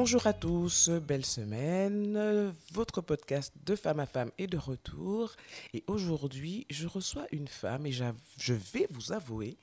Bonjour 0.00 0.28
à 0.28 0.32
tous, 0.32 0.90
belle 0.90 1.24
semaine. 1.24 2.54
Votre 2.70 3.00
podcast 3.00 3.52
de 3.66 3.74
femme 3.74 3.98
à 3.98 4.06
femme 4.06 4.30
est 4.38 4.46
de 4.46 4.56
retour. 4.56 5.34
Et 5.74 5.82
aujourd'hui, 5.88 6.68
je 6.70 6.86
reçois 6.86 7.26
une 7.32 7.48
femme 7.48 7.84
et 7.84 7.90
je 7.90 8.54
vais 8.54 8.86
vous 8.90 9.10
avouer 9.10 9.58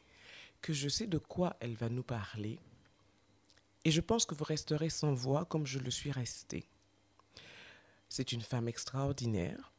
que 0.61 0.73
je 0.73 0.89
sais 0.89 1.07
de 1.07 1.17
quoi 1.17 1.55
elle 1.61 1.75
va 1.75 1.87
nous 1.87 2.03
parler. 2.03 2.59
Et 3.85 3.91
je 3.91 4.01
pense 4.01 4.25
que 4.25 4.35
vous 4.35 4.43
resterez 4.43 4.89
sans 4.89 5.13
voix 5.13 5.45
comme 5.45 5.65
je 5.65 5.79
le 5.79 5.89
suis 5.89 6.11
resté. 6.11 6.65
C'est 8.09 8.33
une 8.33 8.41
femme 8.41 8.67
extraordinaire. 8.67 9.71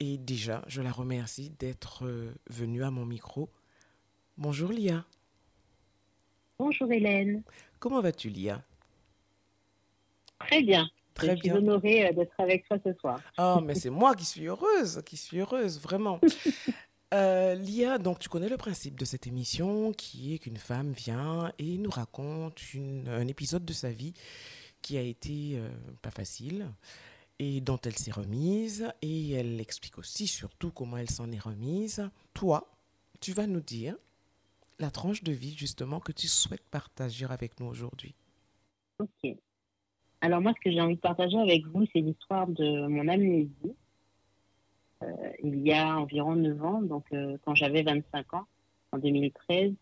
Et 0.00 0.16
déjà, 0.16 0.64
je 0.68 0.80
la 0.80 0.90
remercie 0.90 1.50
d'être 1.50 2.06
euh, 2.06 2.32
venue 2.48 2.82
à 2.82 2.90
mon 2.90 3.04
micro. 3.04 3.50
Bonjour 4.38 4.72
Lia. 4.72 5.04
Bonjour 6.58 6.90
Hélène. 6.90 7.42
Comment 7.78 8.00
vas-tu 8.00 8.30
Lia? 8.30 8.64
Très 10.40 10.62
bien. 10.62 10.88
Très 11.14 11.36
je 11.36 11.40
bien. 11.42 11.54
suis 11.54 11.62
honorée 11.64 12.06
euh, 12.08 12.12
d'être 12.12 12.34
avec 12.38 12.66
toi 12.68 12.78
ce 12.84 12.92
soir. 12.94 13.20
Oh, 13.38 13.60
mais 13.62 13.74
c'est 13.74 13.90
moi 13.90 14.14
qui 14.14 14.24
suis 14.24 14.46
heureuse, 14.46 15.02
qui 15.04 15.16
suis 15.16 15.38
heureuse, 15.40 15.80
vraiment. 15.80 16.20
Euh, 17.14 17.54
Lia, 17.54 17.96
donc 17.96 18.18
tu 18.18 18.28
connais 18.28 18.50
le 18.50 18.58
principe 18.58 18.98
de 18.98 19.06
cette 19.06 19.26
émission 19.26 19.94
qui 19.94 20.34
est 20.34 20.38
qu'une 20.38 20.58
femme 20.58 20.92
vient 20.92 21.50
et 21.58 21.78
nous 21.78 21.88
raconte 21.88 22.74
une- 22.74 23.08
un 23.08 23.26
épisode 23.26 23.64
de 23.64 23.72
sa 23.72 23.90
vie 23.90 24.12
qui 24.82 24.98
a 24.98 25.00
été 25.00 25.52
euh, 25.54 25.70
pas 26.02 26.10
facile 26.10 26.66
et 27.38 27.62
dont 27.62 27.78
elle 27.82 27.96
s'est 27.96 28.10
remise 28.10 28.92
et 29.00 29.30
elle 29.30 29.58
explique 29.58 29.96
aussi 29.96 30.26
surtout 30.26 30.70
comment 30.70 30.98
elle 30.98 31.08
s'en 31.08 31.32
est 31.32 31.38
remise. 31.38 32.06
Toi, 32.34 32.70
tu 33.20 33.32
vas 33.32 33.46
nous 33.46 33.62
dire 33.62 33.96
la 34.78 34.90
tranche 34.90 35.22
de 35.22 35.32
vie 35.32 35.56
justement 35.56 36.00
que 36.00 36.12
tu 36.12 36.28
souhaites 36.28 36.68
partager 36.70 37.24
avec 37.24 37.58
nous 37.58 37.68
aujourd'hui. 37.68 38.14
Ok. 38.98 39.34
Alors 40.20 40.40
moi, 40.40 40.52
ce 40.56 40.60
que 40.60 40.70
j'ai 40.70 40.80
envie 40.80 40.96
de 40.96 41.00
partager 41.00 41.38
avec 41.38 41.66
vous, 41.66 41.86
c'est 41.92 42.00
l'histoire 42.00 42.46
de 42.48 42.86
mon 42.86 43.06
amnésie. 43.08 43.50
Euh, 45.02 45.06
il 45.44 45.60
y 45.60 45.72
a 45.72 45.96
environ 45.96 46.34
9 46.34 46.64
ans, 46.64 46.82
donc 46.82 47.04
euh, 47.12 47.36
quand 47.44 47.54
j'avais 47.54 47.82
25 47.82 48.34
ans, 48.34 48.46
en 48.90 48.98
2013, 48.98 49.72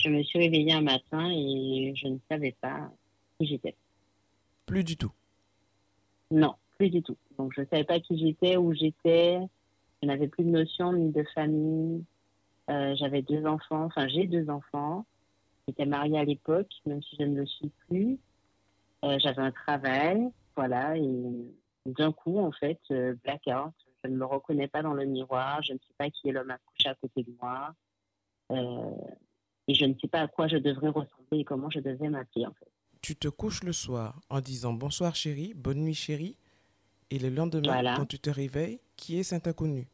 je 0.00 0.08
me 0.08 0.22
suis 0.22 0.38
réveillée 0.38 0.72
un 0.72 0.80
matin 0.80 1.30
et 1.30 1.92
je 1.94 2.08
ne 2.08 2.18
savais 2.28 2.56
pas 2.60 2.90
qui 3.38 3.46
j'étais. 3.46 3.76
Plus 4.66 4.82
du 4.82 4.96
tout. 4.96 5.12
Non, 6.30 6.54
plus 6.76 6.90
du 6.90 7.02
tout. 7.02 7.16
Donc 7.38 7.52
je 7.54 7.60
ne 7.60 7.66
savais 7.66 7.84
pas 7.84 8.00
qui 8.00 8.18
j'étais, 8.18 8.56
où 8.56 8.74
j'étais. 8.74 9.38
Je 10.02 10.08
n'avais 10.08 10.28
plus 10.28 10.44
de 10.44 10.50
notion 10.50 10.92
ni 10.92 11.10
de 11.10 11.24
famille. 11.34 12.04
Euh, 12.70 12.94
j'avais 12.96 13.22
deux 13.22 13.46
enfants, 13.46 13.84
enfin 13.84 14.08
j'ai 14.08 14.26
deux 14.26 14.50
enfants. 14.50 15.06
J'étais 15.66 15.86
mariée 15.86 16.18
à 16.18 16.24
l'époque, 16.24 16.70
même 16.86 17.02
si 17.02 17.16
je 17.18 17.24
ne 17.24 17.36
le 17.36 17.46
suis 17.46 17.70
plus. 17.88 18.18
Euh, 19.04 19.18
j'avais 19.20 19.42
un 19.42 19.52
travail, 19.52 20.28
voilà, 20.56 20.96
et 20.96 21.54
d'un 21.86 22.12
coup, 22.12 22.38
en 22.38 22.52
fait, 22.52 22.80
euh, 22.90 23.14
blackout. 23.22 23.72
Je 24.04 24.10
ne 24.10 24.16
me 24.16 24.24
reconnais 24.24 24.68
pas 24.68 24.82
dans 24.82 24.94
le 24.94 25.04
miroir, 25.04 25.62
je 25.62 25.72
ne 25.72 25.78
sais 25.78 25.94
pas 25.96 26.08
qui 26.10 26.28
est 26.28 26.32
l'homme 26.32 26.50
accouché 26.50 26.88
à 26.88 26.94
côté 26.94 27.22
de 27.22 27.32
moi. 27.40 27.74
Euh, 28.52 28.90
et 29.66 29.74
je 29.74 29.84
ne 29.84 29.94
sais 30.00 30.08
pas 30.08 30.20
à 30.20 30.28
quoi 30.28 30.48
je 30.48 30.56
devrais 30.56 30.88
ressembler 30.88 31.40
et 31.40 31.44
comment 31.44 31.68
je 31.70 31.80
devais 31.80 32.08
m'appeler, 32.08 32.46
en 32.46 32.52
fait. 32.52 32.70
Tu 33.02 33.16
te 33.16 33.28
couches 33.28 33.62
le 33.62 33.72
soir 33.72 34.20
en 34.30 34.40
disant 34.40 34.72
bonsoir 34.72 35.14
chérie, 35.14 35.52
bonne 35.54 35.80
nuit 35.80 35.94
chérie, 35.94 36.36
et 37.10 37.18
le 37.18 37.28
lendemain, 37.30 37.72
Voilà. 37.72 37.94
quand 37.96 38.06
tu 38.06 38.18
te 38.18 38.30
réveilles, 38.30 38.80
qui 38.96 39.18
est 39.18 39.22
cet 39.22 39.46
inconnu? 39.46 39.88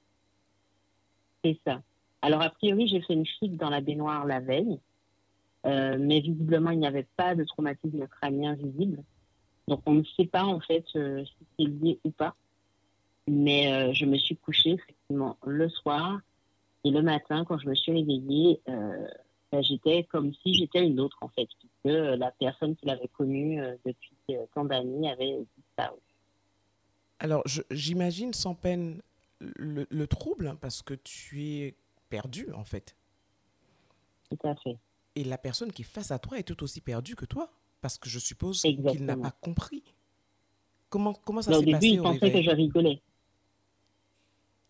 C'est 1.44 1.58
ça. 1.66 1.82
Alors, 2.22 2.42
a 2.42 2.50
priori, 2.50 2.88
j'ai 2.88 3.02
fait 3.02 3.12
une 3.12 3.26
chute 3.26 3.56
dans 3.56 3.68
la 3.68 3.80
baignoire 3.80 4.24
la 4.24 4.40
veille, 4.40 4.80
euh, 5.66 5.96
mais 5.98 6.20
visiblement, 6.20 6.70
il 6.70 6.78
n'y 6.78 6.86
avait 6.86 7.06
pas 7.16 7.34
de 7.34 7.44
traumatisme 7.44 8.06
crânien 8.08 8.54
visible. 8.54 9.02
Donc, 9.66 9.80
on 9.86 9.94
ne 9.94 10.04
sait 10.16 10.26
pas, 10.26 10.44
en 10.44 10.60
fait, 10.60 10.84
euh, 10.96 11.24
si 11.24 11.46
c'est 11.58 11.64
lié 11.64 11.98
ou 12.04 12.10
pas. 12.10 12.34
Mais 13.26 13.72
euh, 13.72 13.92
je 13.94 14.04
me 14.04 14.18
suis 14.18 14.36
couchée, 14.36 14.72
effectivement, 14.72 15.38
le 15.46 15.68
soir. 15.70 16.20
Et 16.84 16.90
le 16.90 17.00
matin, 17.00 17.46
quand 17.46 17.58
je 17.58 17.66
me 17.66 17.74
suis 17.74 17.92
réveillée, 17.92 18.60
ben, 18.66 19.62
j'étais 19.62 20.04
comme 20.04 20.34
si 20.34 20.52
j'étais 20.52 20.86
une 20.86 21.00
autre, 21.00 21.16
en 21.22 21.28
fait, 21.28 21.48
puisque 21.58 21.96
la 21.96 22.30
personne 22.32 22.76
qui 22.76 22.84
l'avait 22.84 23.08
connue 23.08 23.58
depuis 23.86 24.36
tant 24.54 24.66
d'années 24.66 25.10
avait 25.10 25.38
disparu. 25.56 25.96
Alors, 27.20 27.42
j'imagine 27.70 28.34
sans 28.34 28.54
peine 28.54 29.00
le, 29.40 29.86
le 29.88 30.06
trouble, 30.06 30.46
hein, 30.46 30.58
parce 30.60 30.82
que 30.82 30.92
tu 30.92 31.42
es 31.42 31.74
perdu, 32.10 32.52
en 32.52 32.64
fait. 32.64 32.94
Tout 34.28 34.46
à 34.46 34.54
fait. 34.56 34.76
Et 35.16 35.24
la 35.24 35.38
personne 35.38 35.72
qui 35.72 35.82
est 35.82 35.86
face 35.86 36.10
à 36.10 36.18
toi 36.18 36.38
est 36.38 36.42
tout 36.42 36.62
aussi 36.62 36.80
perdue 36.80 37.14
que 37.14 37.24
toi, 37.24 37.50
parce 37.80 37.98
que 37.98 38.08
je 38.08 38.18
suppose 38.18 38.62
qu'il 38.62 39.04
n'a 39.04 39.16
pas 39.16 39.30
compris. 39.30 39.84
Comment, 40.88 41.12
comment 41.12 41.42
ça 41.42 41.50
Mais 41.50 41.56
au 41.56 41.60
s'est 41.60 41.66
début, 41.66 41.76
passé 41.78 41.88
il 41.88 42.00
au 42.00 42.02
pensait 42.02 42.32
que 42.32 42.42
je 42.42 42.50
rigolais. 42.50 43.00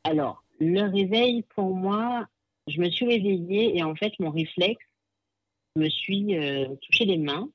Alors, 0.05 0.45
le 0.61 0.83
réveil, 0.83 1.43
pour 1.55 1.75
moi, 1.75 2.29
je 2.67 2.81
me 2.81 2.91
suis 2.91 3.07
réveillée 3.07 3.77
et 3.77 3.83
en 3.83 3.95
fait, 3.95 4.13
mon 4.19 4.31
réflexe, 4.31 4.85
je 5.77 5.83
me 5.83 5.89
suis 5.89 6.37
euh, 6.37 6.75
touché 6.83 7.05
les 7.05 7.19
mains. 7.19 7.49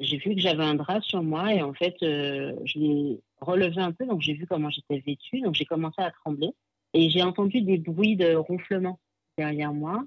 J'ai 0.00 0.18
vu 0.18 0.34
que 0.34 0.40
j'avais 0.40 0.64
un 0.64 0.76
drap 0.76 1.00
sur 1.02 1.22
moi 1.22 1.52
et 1.54 1.62
en 1.62 1.74
fait, 1.74 1.96
euh, 2.02 2.54
je 2.64 2.78
l'ai 2.78 3.20
relevé 3.40 3.80
un 3.80 3.92
peu, 3.92 4.06
donc 4.06 4.20
j'ai 4.20 4.34
vu 4.34 4.46
comment 4.46 4.70
j'étais 4.70 4.98
vêtue, 4.98 5.40
donc 5.40 5.54
j'ai 5.54 5.64
commencé 5.64 6.00
à 6.00 6.10
trembler 6.10 6.50
et 6.94 7.10
j'ai 7.10 7.22
entendu 7.22 7.62
des 7.62 7.78
bruits 7.78 8.16
de 8.16 8.34
ronflement 8.34 9.00
derrière 9.36 9.72
moi. 9.72 10.04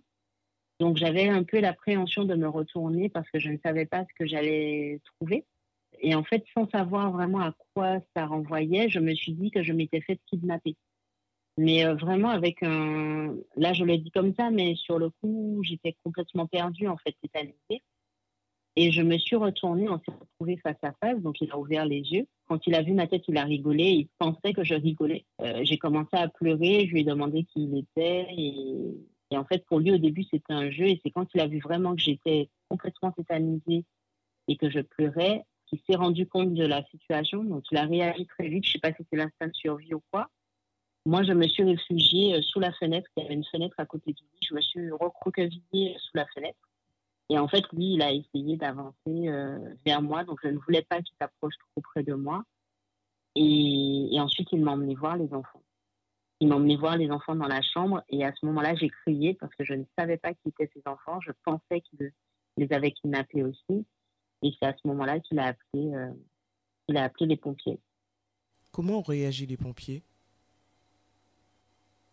Donc 0.82 0.98
j'avais 0.98 1.28
un 1.28 1.44
peu 1.44 1.60
l'appréhension 1.60 2.26
de 2.26 2.34
me 2.34 2.50
retourner 2.50 3.08
parce 3.08 3.30
que 3.30 3.38
je 3.38 3.50
ne 3.50 3.58
savais 3.64 3.86
pas 3.86 4.04
ce 4.04 4.14
que 4.18 4.26
j'allais 4.26 5.00
trouver. 5.14 5.46
Et 6.00 6.16
en 6.16 6.24
fait, 6.24 6.44
sans 6.56 6.68
savoir 6.72 7.12
vraiment 7.12 7.42
à 7.42 7.54
quoi 7.76 8.00
ça 8.16 8.26
renvoyait, 8.26 8.90
je 8.90 8.98
me 8.98 9.14
suis 9.14 9.34
dit 9.34 9.52
que 9.52 9.62
je 9.62 9.74
m'étais 9.74 10.02
fait 10.02 10.20
kidnapper. 10.26 10.76
Mais 11.56 11.86
euh, 11.86 11.94
vraiment 11.94 12.30
avec 12.30 12.64
un... 12.64 13.36
Là, 13.58 13.74
je 13.74 13.84
le 13.84 14.00
dis 14.00 14.10
comme 14.10 14.34
ça, 14.34 14.50
mais 14.50 14.74
sur 14.74 14.98
le 14.98 15.12
coup, 15.12 15.62
j'étais 15.62 15.96
complètement 16.04 16.48
perdue, 16.48 16.88
en 16.88 16.98
fait, 16.98 17.16
tétanisée. 17.22 17.84
Et 18.76 18.92
je 18.92 19.04
me 19.04 19.20
suis 19.20 19.36
retournée, 19.36 19.88
on 19.88 20.00
s'est 20.00 20.18
retrouvés 20.20 20.58
face 20.64 20.82
à 20.82 20.94
face, 20.94 21.22
donc 21.22 21.42
il 21.42 21.52
a 21.52 21.60
ouvert 21.60 21.86
les 21.86 22.00
yeux. 22.00 22.26
Quand 22.48 22.66
il 22.66 22.74
a 22.74 22.82
vu 22.82 22.94
ma 22.94 23.06
tête, 23.06 23.26
il 23.28 23.38
a 23.38 23.44
rigolé, 23.44 23.84
il 23.84 24.08
pensait 24.18 24.54
que 24.54 24.64
je 24.64 24.74
rigolais. 24.74 25.26
Euh, 25.42 25.60
j'ai 25.64 25.78
commencé 25.78 26.14
à 26.14 26.28
pleurer, 26.28 26.88
je 26.88 26.94
lui 26.94 27.02
ai 27.02 27.04
demandé 27.04 27.44
qui 27.44 27.66
il 27.66 27.78
était. 27.78 28.26
Et, 28.36 28.96
et 29.32 29.38
en 29.38 29.46
fait, 29.46 29.66
pour 29.66 29.80
lui, 29.80 29.92
au 29.92 29.98
début, 29.98 30.24
c'était 30.24 30.54
un 30.54 30.70
jeu. 30.70 30.86
Et 30.88 31.02
c'est 31.04 31.10
quand 31.10 31.28
il 31.34 31.40
a 31.40 31.48
vu 31.48 31.60
vraiment 31.60 31.96
que 31.96 32.02
j'étais 32.02 32.50
complètement 32.70 33.12
tétanisée 33.12 33.86
et 34.48 34.58
que 34.58 34.70
je 34.70 34.82
pleurais, 34.82 35.46
qu'il 35.68 35.80
s'est 35.90 35.96
rendu 35.96 36.28
compte 36.28 36.54
de 36.54 36.66
la 36.66 36.84
situation. 36.86 37.44
Donc, 37.44 37.64
il 37.72 37.78
a 37.78 37.86
réagi 37.86 38.28
très 38.28 38.50
vite. 38.50 38.66
Je 38.66 38.70
ne 38.70 38.74
sais 38.74 38.80
pas 38.80 38.94
si 38.94 39.06
c'est 39.10 39.16
l'instinct 39.16 39.48
de 39.48 39.54
survie 39.54 39.94
ou 39.94 40.02
quoi. 40.12 40.30
Moi, 41.06 41.24
je 41.24 41.32
me 41.32 41.48
suis 41.48 41.64
réfugiée 41.64 42.36
euh, 42.36 42.42
sous 42.42 42.60
la 42.60 42.74
fenêtre. 42.74 43.10
Il 43.16 43.24
y 43.24 43.26
avait 43.26 43.36
une 43.36 43.46
fenêtre 43.46 43.76
à 43.80 43.86
côté 43.86 44.12
de 44.12 44.20
lui. 44.20 44.48
Je 44.48 44.54
me 44.54 44.62
suis 44.62 44.92
recroquevillée 44.92 45.96
sous 45.98 46.16
la 46.18 46.28
fenêtre. 46.28 46.60
Et 47.30 47.40
en 47.40 47.48
fait, 47.48 47.64
lui, 47.72 47.94
il 47.94 48.02
a 48.02 48.12
essayé 48.12 48.58
d'avancer 48.58 48.96
euh, 49.08 49.58
vers 49.86 50.02
moi. 50.02 50.26
Donc, 50.26 50.40
je 50.44 50.50
ne 50.50 50.58
voulais 50.58 50.82
pas 50.82 51.02
qu'il 51.02 51.16
s'approche 51.20 51.56
trop 51.58 51.82
près 51.82 52.04
de 52.04 52.14
moi. 52.14 52.44
Et, 53.36 54.10
et 54.14 54.20
ensuite, 54.20 54.50
il 54.52 54.62
m'a 54.62 54.72
emmené 54.72 54.94
voir 54.94 55.16
les 55.16 55.34
enfants. 55.34 55.64
Il 56.42 56.48
m'a 56.48 56.56
emmené 56.56 56.76
voir 56.76 56.98
les 56.98 57.10
enfants 57.12 57.36
dans 57.36 57.48
la 57.48 57.62
chambre. 57.62 58.04
Et 58.10 58.26
à 58.26 58.34
ce 58.34 58.46
moment-là, 58.48 58.76
j'ai 58.76 58.90
crié 58.90 59.36
parce 59.36 59.54
que 59.56 59.64
je 59.64 59.74
ne 59.74 59.84
savais 59.98 60.18
pas 60.18 60.34
qui 60.34 60.50
étaient 60.50 60.70
ces 60.74 60.82
enfants. 60.86 61.22
Je 61.22 61.32
pensais 61.46 61.82
qu'il 61.82 62.12
les 62.58 62.74
avait 62.74 62.92
kidnappés 62.92 63.44
aussi. 63.44 63.86
Et 64.42 64.52
c'est 64.60 64.66
à 64.66 64.74
ce 64.74 64.88
moment-là 64.88 65.20
qu'il 65.20 65.38
a 65.38 65.46
appelé, 65.46 65.94
euh, 65.94 66.12
a 66.96 67.04
appelé 67.04 67.28
les 67.28 67.38
pompiers. 67.38 67.80
Comment 68.72 69.00
ont 69.00 69.04
réagi 69.04 69.46
les 69.46 69.56
pompiers? 69.56 70.02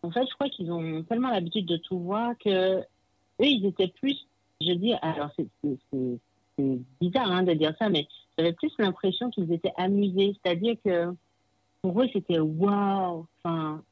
En 0.02 0.10
fait, 0.10 0.26
je 0.28 0.34
crois 0.34 0.50
qu'ils 0.50 0.70
ont 0.70 1.02
tellement 1.04 1.30
l'habitude 1.30 1.66
de 1.66 1.78
tout 1.78 1.98
voir 1.98 2.36
que 2.38 2.80
eux, 2.80 2.84
ils 3.40 3.64
étaient 3.66 3.88
plus, 3.88 4.28
je 4.60 4.72
dis, 4.72 4.92
alors 5.00 5.30
c'est 5.36 6.20
bizarre 7.00 7.30
hein, 7.30 7.42
de 7.44 7.54
dire 7.54 7.74
ça, 7.78 7.88
mais 7.88 8.06
j'avais 8.36 8.52
plus 8.52 8.72
l'impression 8.78 9.30
qu'ils 9.30 9.52
étaient 9.52 9.72
amusés. 9.76 10.36
C'est-à-dire 10.42 10.76
que 10.84 11.14
pour 11.82 12.02
eux, 12.02 12.08
c'était 12.12 12.38
waouh, 12.38 13.26
enfin, 13.42 13.82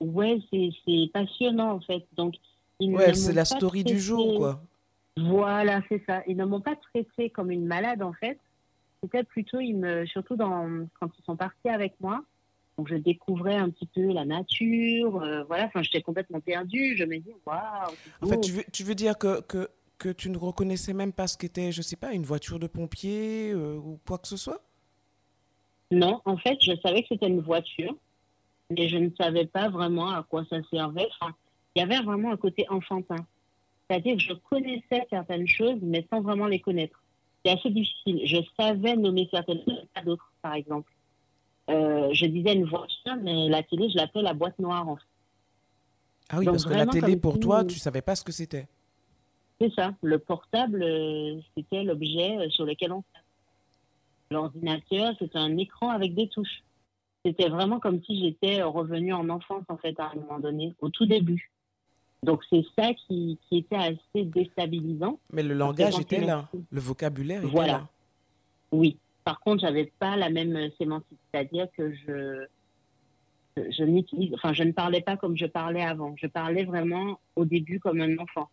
ouais, 0.00 0.38
c'est 0.50 0.70
c'est 0.84 1.10
passionnant 1.12 1.72
en 1.72 1.80
fait. 1.80 2.04
Donc, 2.16 2.34
ils 2.78 2.90
ne 2.90 2.96
Ouais, 2.96 3.14
c'est 3.14 3.32
la 3.32 3.44
story 3.44 3.84
du 3.84 4.00
jour, 4.00 4.34
quoi. 4.36 4.62
Voilà, 5.16 5.82
c'est 5.88 6.02
ça. 6.06 6.22
Ils 6.26 6.36
ne 6.36 6.44
m'ont 6.44 6.60
pas 6.60 6.76
traité 6.76 7.30
comme 7.30 7.50
une 7.50 7.66
malade 7.66 8.02
en 8.02 8.12
fait. 8.14 8.38
C'était 9.02 9.24
plutôt, 9.24 9.60
ils 9.60 9.74
me, 9.74 10.04
surtout 10.06 10.36
dans, 10.36 10.86
quand 10.98 11.08
ils 11.18 11.24
sont 11.24 11.36
partis 11.36 11.68
avec 11.68 11.94
moi, 12.00 12.22
Donc, 12.80 12.88
je 12.88 12.96
découvrais 12.96 13.56
un 13.56 13.68
petit 13.68 13.86
peu 13.86 14.12
la 14.12 14.24
nature. 14.24 15.22
euh, 15.22 15.42
voilà, 15.44 15.66
enfin, 15.66 15.82
j'étais 15.82 16.00
complètement 16.00 16.40
perdue. 16.40 16.96
Je 16.96 17.04
me 17.04 17.18
dis, 17.18 17.32
waouh. 17.44 17.92
En 18.22 18.26
fait, 18.26 18.40
tu 18.40 18.52
veux, 18.52 18.64
tu 18.72 18.84
veux 18.84 18.94
dire 18.94 19.18
que, 19.18 19.42
que, 19.42 19.68
que 19.98 20.08
tu 20.08 20.30
ne 20.30 20.38
reconnaissais 20.38 20.94
même 20.94 21.12
pas 21.12 21.26
ce 21.26 21.36
qu'était, 21.36 21.72
je 21.72 21.82
sais 21.82 21.96
pas, 21.96 22.14
une 22.14 22.22
voiture 22.24 22.58
de 22.58 22.66
pompier 22.66 23.50
euh, 23.52 23.76
ou 23.76 23.98
quoi 24.06 24.16
que 24.16 24.28
ce 24.28 24.38
soit? 24.38 24.62
Non, 25.90 26.22
en 26.24 26.38
fait, 26.38 26.56
je 26.62 26.72
savais 26.82 27.02
que 27.02 27.08
c'était 27.10 27.28
une 27.28 27.40
voiture, 27.40 27.94
mais 28.70 28.88
je 28.88 28.96
ne 28.96 29.10
savais 29.20 29.46
pas 29.46 29.68
vraiment 29.68 30.10
à 30.10 30.22
quoi 30.22 30.44
ça 30.48 30.58
servait. 30.70 31.08
Enfin, 31.20 31.34
il 31.74 31.80
y 31.80 31.82
avait 31.82 32.00
vraiment 32.02 32.32
un 32.32 32.36
côté 32.36 32.66
enfantin. 32.68 33.16
C'est-à-dire 33.88 34.16
que 34.16 34.22
je 34.22 34.32
connaissais 34.48 35.06
certaines 35.10 35.48
choses, 35.48 35.78
mais 35.82 36.06
sans 36.12 36.20
vraiment 36.20 36.46
les 36.46 36.60
connaître. 36.60 37.02
C'est 37.44 37.52
assez 37.52 37.70
difficile. 37.70 38.20
Je 38.24 38.38
savais 38.58 38.96
nommer 38.96 39.28
certaines 39.32 39.62
choses, 39.64 39.84
pas 39.94 40.02
d'autres, 40.02 40.32
par 40.42 40.54
exemple. 40.54 40.92
Euh, 41.68 42.10
je 42.12 42.26
disais 42.26 42.54
une 42.54 42.64
voiture, 42.66 43.16
mais 43.22 43.48
la 43.48 43.62
télé, 43.62 43.88
je 43.90 43.96
l'appelais 43.96 44.22
la 44.22 44.34
boîte 44.34 44.58
noire, 44.58 44.88
en 44.88 44.96
fait. 44.96 45.02
Ah 46.30 46.38
oui, 46.38 46.44
Donc, 46.44 46.54
parce 46.54 46.64
que 46.66 46.74
la 46.74 46.86
télé, 46.86 47.16
pour 47.16 47.34
si- 47.34 47.40
toi, 47.40 47.64
tu 47.64 47.78
savais 47.78 48.02
pas 48.02 48.14
ce 48.14 48.22
que 48.22 48.32
c'était. 48.32 48.68
C'est 49.60 49.72
ça. 49.74 49.92
Le 50.02 50.18
portable, 50.18 50.82
euh, 50.82 51.40
c'était 51.56 51.82
l'objet 51.82 52.36
euh, 52.38 52.50
sur 52.50 52.64
lequel 52.64 52.92
on. 52.92 53.02
L'ordinateur, 54.30 55.14
c'était 55.18 55.38
un 55.38 55.56
écran 55.58 55.90
avec 55.90 56.14
des 56.14 56.28
touches. 56.28 56.62
C'était 57.24 57.48
vraiment 57.48 57.80
comme 57.80 58.02
si 58.04 58.18
j'étais 58.20 58.60
euh, 58.60 58.66
revenue 58.66 59.12
en 59.12 59.28
enfance, 59.28 59.64
en 59.68 59.76
fait, 59.76 59.98
à 60.00 60.10
un 60.10 60.14
moment 60.14 60.38
donné, 60.38 60.74
au 60.80 60.88
tout 60.88 61.06
début. 61.06 61.50
Donc, 62.22 62.42
c'est 62.50 62.64
ça 62.78 62.92
qui, 62.94 63.38
qui 63.48 63.58
était 63.58 63.76
assez 63.76 64.24
déstabilisant. 64.24 65.18
Mais 65.32 65.42
le 65.42 65.54
langage 65.54 65.98
était 65.98 66.20
là, 66.20 66.48
le 66.70 66.80
vocabulaire 66.80 67.40
était 67.42 67.50
Voilà. 67.50 67.72
là. 67.72 67.88
Oui. 68.72 68.96
Par 69.24 69.40
contre, 69.40 69.60
j'avais 69.62 69.92
pas 69.98 70.16
la 70.16 70.30
même 70.30 70.56
euh, 70.56 70.68
sémantique. 70.78 71.18
C'est-à-dire 71.32 71.68
que 71.76 71.92
je, 71.94 72.46
je 73.56 73.84
n'utilise, 73.84 74.32
enfin, 74.34 74.52
je 74.54 74.62
ne 74.62 74.72
parlais 74.72 75.02
pas 75.02 75.16
comme 75.16 75.36
je 75.36 75.46
parlais 75.46 75.82
avant. 75.82 76.14
Je 76.16 76.26
parlais 76.26 76.64
vraiment 76.64 77.18
au 77.36 77.44
début 77.44 77.80
comme 77.80 78.00
un 78.00 78.16
enfant. 78.18 78.48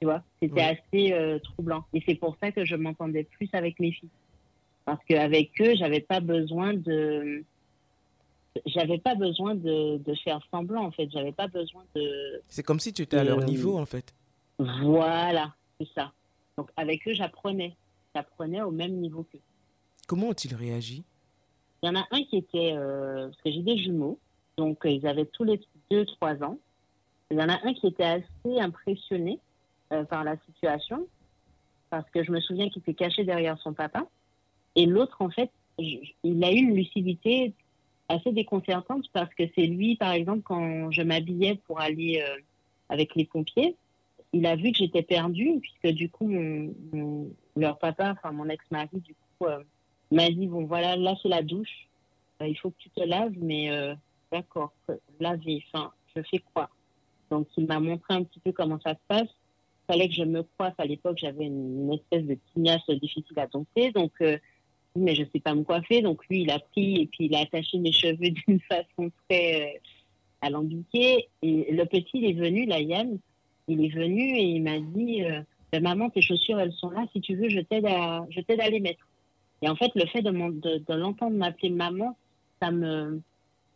Tu 0.00 0.06
vois, 0.06 0.22
c'était 0.40 0.54
Oui. 0.54 0.60
assez 1.08 1.12
euh, 1.12 1.38
troublant. 1.40 1.84
Et 1.92 2.02
c'est 2.06 2.14
pour 2.14 2.36
ça 2.40 2.52
que 2.52 2.64
je 2.64 2.76
m'entendais 2.76 3.24
plus 3.24 3.48
avec 3.52 3.78
mes 3.80 3.92
filles. 3.92 4.08
Parce 4.84 5.00
qu'avec 5.08 5.50
eux, 5.60 5.74
j'avais 5.76 6.00
pas 6.00 6.20
besoin 6.20 6.72
de, 6.74 7.44
j'avais 8.66 8.98
pas 8.98 9.14
besoin 9.14 9.54
de, 9.54 9.98
de 9.98 10.14
faire 10.16 10.40
semblant, 10.50 10.84
en 10.84 10.90
fait. 10.90 11.08
J'avais 11.12 11.32
pas 11.32 11.46
besoin 11.48 11.84
de, 11.94 12.42
C'est 12.48 12.62
comme 12.62 12.80
si 12.80 12.92
tu 12.92 13.02
étais 13.02 13.16
à 13.18 13.24
leur 13.24 13.40
Euh, 13.40 13.44
niveau, 13.44 13.78
en 13.78 13.86
fait. 13.86 14.14
voilà, 14.58 15.54
c'est 15.80 15.88
ça. 15.94 16.12
Donc, 16.56 16.70
avec 16.76 17.06
eux, 17.08 17.14
j'apprenais. 17.14 17.76
J'apprenais 18.14 18.60
au 18.62 18.70
même 18.70 18.92
niveau 18.96 19.22
qu'eux. 19.24 19.38
Comment 20.06 20.28
ont-ils 20.28 20.54
réagi? 20.54 21.04
Il 21.82 21.86
y 21.86 21.88
en 21.88 21.94
a 21.96 22.06
un 22.10 22.22
qui 22.24 22.36
était, 22.36 22.72
euh, 22.74 23.28
parce 23.28 23.42
que 23.42 23.50
j'ai 23.52 23.62
des 23.62 23.78
jumeaux, 23.78 24.18
donc 24.58 24.84
euh, 24.84 24.90
ils 24.90 25.06
avaient 25.06 25.24
tous 25.26 25.44
les 25.44 25.60
deux, 25.90 26.04
trois 26.04 26.42
ans. 26.42 26.58
Il 27.30 27.38
y 27.38 27.42
en 27.42 27.48
a 27.48 27.58
un 27.64 27.72
qui 27.72 27.86
était 27.86 28.04
assez 28.04 28.58
impressionné 28.60 29.38
euh, 29.92 30.04
par 30.04 30.24
la 30.24 30.36
situation, 30.46 31.06
parce 31.88 32.08
que 32.10 32.22
je 32.24 32.32
me 32.32 32.40
souviens 32.40 32.68
qu'il 32.68 32.82
s'est 32.82 32.94
caché 32.94 33.24
derrière 33.24 33.56
son 33.60 33.72
papa. 33.72 34.04
Et 34.74 34.84
l'autre, 34.86 35.16
en 35.22 35.30
fait, 35.30 35.50
il 35.78 36.44
a 36.44 36.52
eu 36.52 36.56
une 36.56 36.74
lucidité 36.74 37.54
assez 38.10 38.32
déconcertante, 38.32 39.06
parce 39.12 39.32
que 39.34 39.44
c'est 39.54 39.66
lui, 39.66 39.96
par 39.96 40.12
exemple, 40.12 40.42
quand 40.42 40.90
je 40.90 41.02
m'habillais 41.02 41.60
pour 41.66 41.80
aller 41.80 42.20
euh, 42.20 42.40
avec 42.88 43.14
les 43.14 43.24
pompiers, 43.24 43.76
il 44.32 44.46
a 44.46 44.56
vu 44.56 44.72
que 44.72 44.78
j'étais 44.78 45.02
perdue, 45.02 45.60
puisque 45.60 45.94
du 45.94 46.08
coup, 46.10 46.28
leur 47.56 47.78
papa, 47.78 48.12
enfin 48.12 48.32
mon 48.32 48.48
ex-mari, 48.48 49.00
du 49.00 49.14
coup, 49.14 49.46
euh, 49.46 49.62
m'a 50.10 50.28
dit 50.28 50.48
bon 50.48 50.64
voilà 50.66 50.96
là 50.96 51.14
c'est 51.22 51.28
la 51.28 51.42
douche. 51.42 51.88
Euh, 52.42 52.48
il 52.48 52.56
faut 52.58 52.70
que 52.70 52.78
tu 52.78 52.90
te 52.90 53.02
laves 53.02 53.36
mais 53.38 53.70
d'accord 54.32 54.72
laver. 55.20 55.64
Enfin 55.72 55.92
je 56.14 56.22
fais 56.22 56.42
quoi? 56.52 56.68
Donc 57.30 57.46
il 57.56 57.66
m'a 57.66 57.78
montré 57.78 58.14
un 58.14 58.24
petit 58.24 58.40
peu 58.40 58.50
comment 58.50 58.80
ça 58.80 58.94
se 58.94 59.00
passe. 59.06 59.28
Fallait 59.86 60.08
que 60.08 60.14
je 60.14 60.24
me 60.24 60.42
coiffe. 60.42 60.78
À 60.78 60.84
l'époque 60.84 61.18
j'avais 61.18 61.44
une, 61.44 61.82
une 61.82 61.92
espèce 61.92 62.24
de 62.24 62.36
tignasse 62.52 62.88
difficile 62.90 63.38
à 63.38 63.46
dompter. 63.46 63.92
Donc 63.92 64.12
mais 64.96 65.14
je 65.14 65.24
sais 65.32 65.40
pas 65.40 65.54
me 65.54 65.62
coiffer 65.62 66.02
donc 66.02 66.26
lui 66.28 66.42
il 66.42 66.50
a 66.50 66.58
pris 66.58 67.02
et 67.02 67.06
puis 67.06 67.26
il 67.26 67.34
a 67.34 67.40
attaché 67.40 67.78
mes 67.78 67.92
cheveux 68.02 68.30
d'une 68.30 68.60
façon 68.60 69.10
très 69.28 69.62
euh, 69.62 69.78
alambiquée 70.42 71.28
et 71.42 71.72
le 71.72 71.84
petit 71.84 72.10
il 72.14 72.24
est 72.26 72.32
venu 72.32 72.66
là 72.66 72.80
Yann 72.80 73.18
il 73.68 73.84
est 73.84 73.94
venu 73.94 74.36
et 74.36 74.42
il 74.42 74.62
m'a 74.62 74.78
dit 74.80 75.24
euh, 75.24 75.40
Ben, 75.72 75.82
maman 75.82 76.10
tes 76.10 76.22
chaussures 76.22 76.58
elles 76.58 76.72
sont 76.72 76.90
là 76.90 77.06
si 77.12 77.20
tu 77.20 77.36
veux 77.36 77.48
je 77.48 77.60
t'aide 77.60 77.86
à 77.86 78.26
à 78.26 78.70
les 78.70 78.80
mettre 78.80 79.06
et 79.62 79.68
en 79.68 79.76
fait, 79.76 79.90
le 79.94 80.06
fait 80.06 80.22
de, 80.22 80.94
l'entendre 80.94 81.36
m'appeler 81.36 81.70
maman, 81.70 82.16
ça 82.62 82.70
me, 82.70 83.20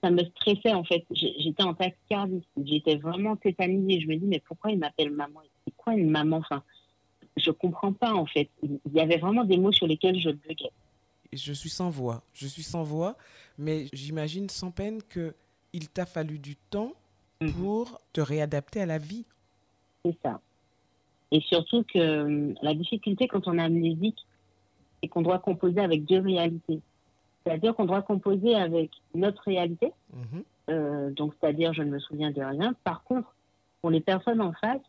ça 0.02 0.10
me 0.10 0.24
stressait 0.24 0.72
en 0.72 0.84
fait. 0.84 1.04
J'étais 1.10 1.62
en 1.62 1.74
tachycardie. 1.74 2.42
J'étais 2.62 2.96
vraiment 2.96 3.36
tétanisée. 3.36 4.00
Je 4.00 4.08
me 4.08 4.16
dis, 4.16 4.26
mais 4.26 4.42
pourquoi 4.46 4.70
il 4.70 4.78
m'appelle 4.78 5.10
maman? 5.10 5.40
C'est 5.66 5.76
quoi 5.76 5.94
une 5.94 6.10
maman 6.10 6.38
enfin, 6.38 6.62
Je 7.36 7.50
comprends 7.50 7.92
pas 7.92 8.14
en 8.14 8.26
fait. 8.26 8.48
Il 8.62 8.92
y 8.94 9.00
avait 9.00 9.18
vraiment 9.18 9.44
des 9.44 9.58
mots 9.58 9.72
sur 9.72 9.86
lesquels 9.86 10.18
je 10.18 10.30
buguais. 10.30 10.72
Je 11.36 11.52
suis 11.52 11.70
sans 11.70 11.90
voix. 11.90 12.22
Je 12.34 12.46
suis 12.46 12.62
sans 12.62 12.82
voix, 12.82 13.16
mais 13.58 13.86
j'imagine 13.92 14.48
sans 14.48 14.70
peine 14.70 15.02
que 15.02 15.34
il 15.72 15.88
t'a 15.88 16.06
fallu 16.06 16.38
du 16.38 16.56
temps 16.56 16.92
Mhm. 17.40 17.52
pour 17.52 18.00
te 18.12 18.20
réadapter 18.20 18.80
à 18.80 18.86
la 18.86 18.98
vie. 18.98 19.24
C'est 20.04 20.16
ça. 20.22 20.40
Et 21.32 21.40
surtout 21.40 21.82
que 21.82 21.98
euh, 21.98 22.54
la 22.62 22.74
difficulté 22.74 23.26
quand 23.26 23.48
on 23.48 23.58
est 23.58 23.62
amnésique, 23.62 24.24
c'est 25.02 25.08
qu'on 25.08 25.22
doit 25.22 25.40
composer 25.40 25.80
avec 25.80 26.04
deux 26.04 26.20
réalités. 26.20 26.80
C'est-à-dire 27.44 27.74
qu'on 27.74 27.86
doit 27.86 28.02
composer 28.02 28.54
avec 28.54 28.90
notre 29.14 29.42
réalité, 29.44 29.92
Mhm. 30.12 30.42
Euh, 30.70 31.10
donc 31.10 31.34
c'est-à-dire 31.38 31.74
je 31.74 31.82
ne 31.82 31.90
me 31.90 31.98
souviens 31.98 32.30
de 32.30 32.40
rien. 32.40 32.74
Par 32.84 33.02
contre, 33.04 33.34
pour 33.82 33.90
les 33.90 34.00
personnes 34.00 34.40
en 34.40 34.52
face, 34.54 34.80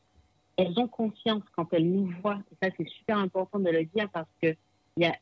elles 0.55 0.79
ont 0.79 0.87
conscience 0.87 1.43
quand 1.53 1.67
elles 1.73 1.91
nous 1.91 2.13
voient. 2.21 2.39
Et 2.51 2.55
ça, 2.65 2.71
c'est 2.77 2.87
super 2.87 3.17
important 3.17 3.59
de 3.59 3.69
le 3.69 3.83
dire 3.83 4.07
parce 4.13 4.29
que 4.41 4.55
il 4.95 5.03
y 5.03 5.05
a, 5.05 5.13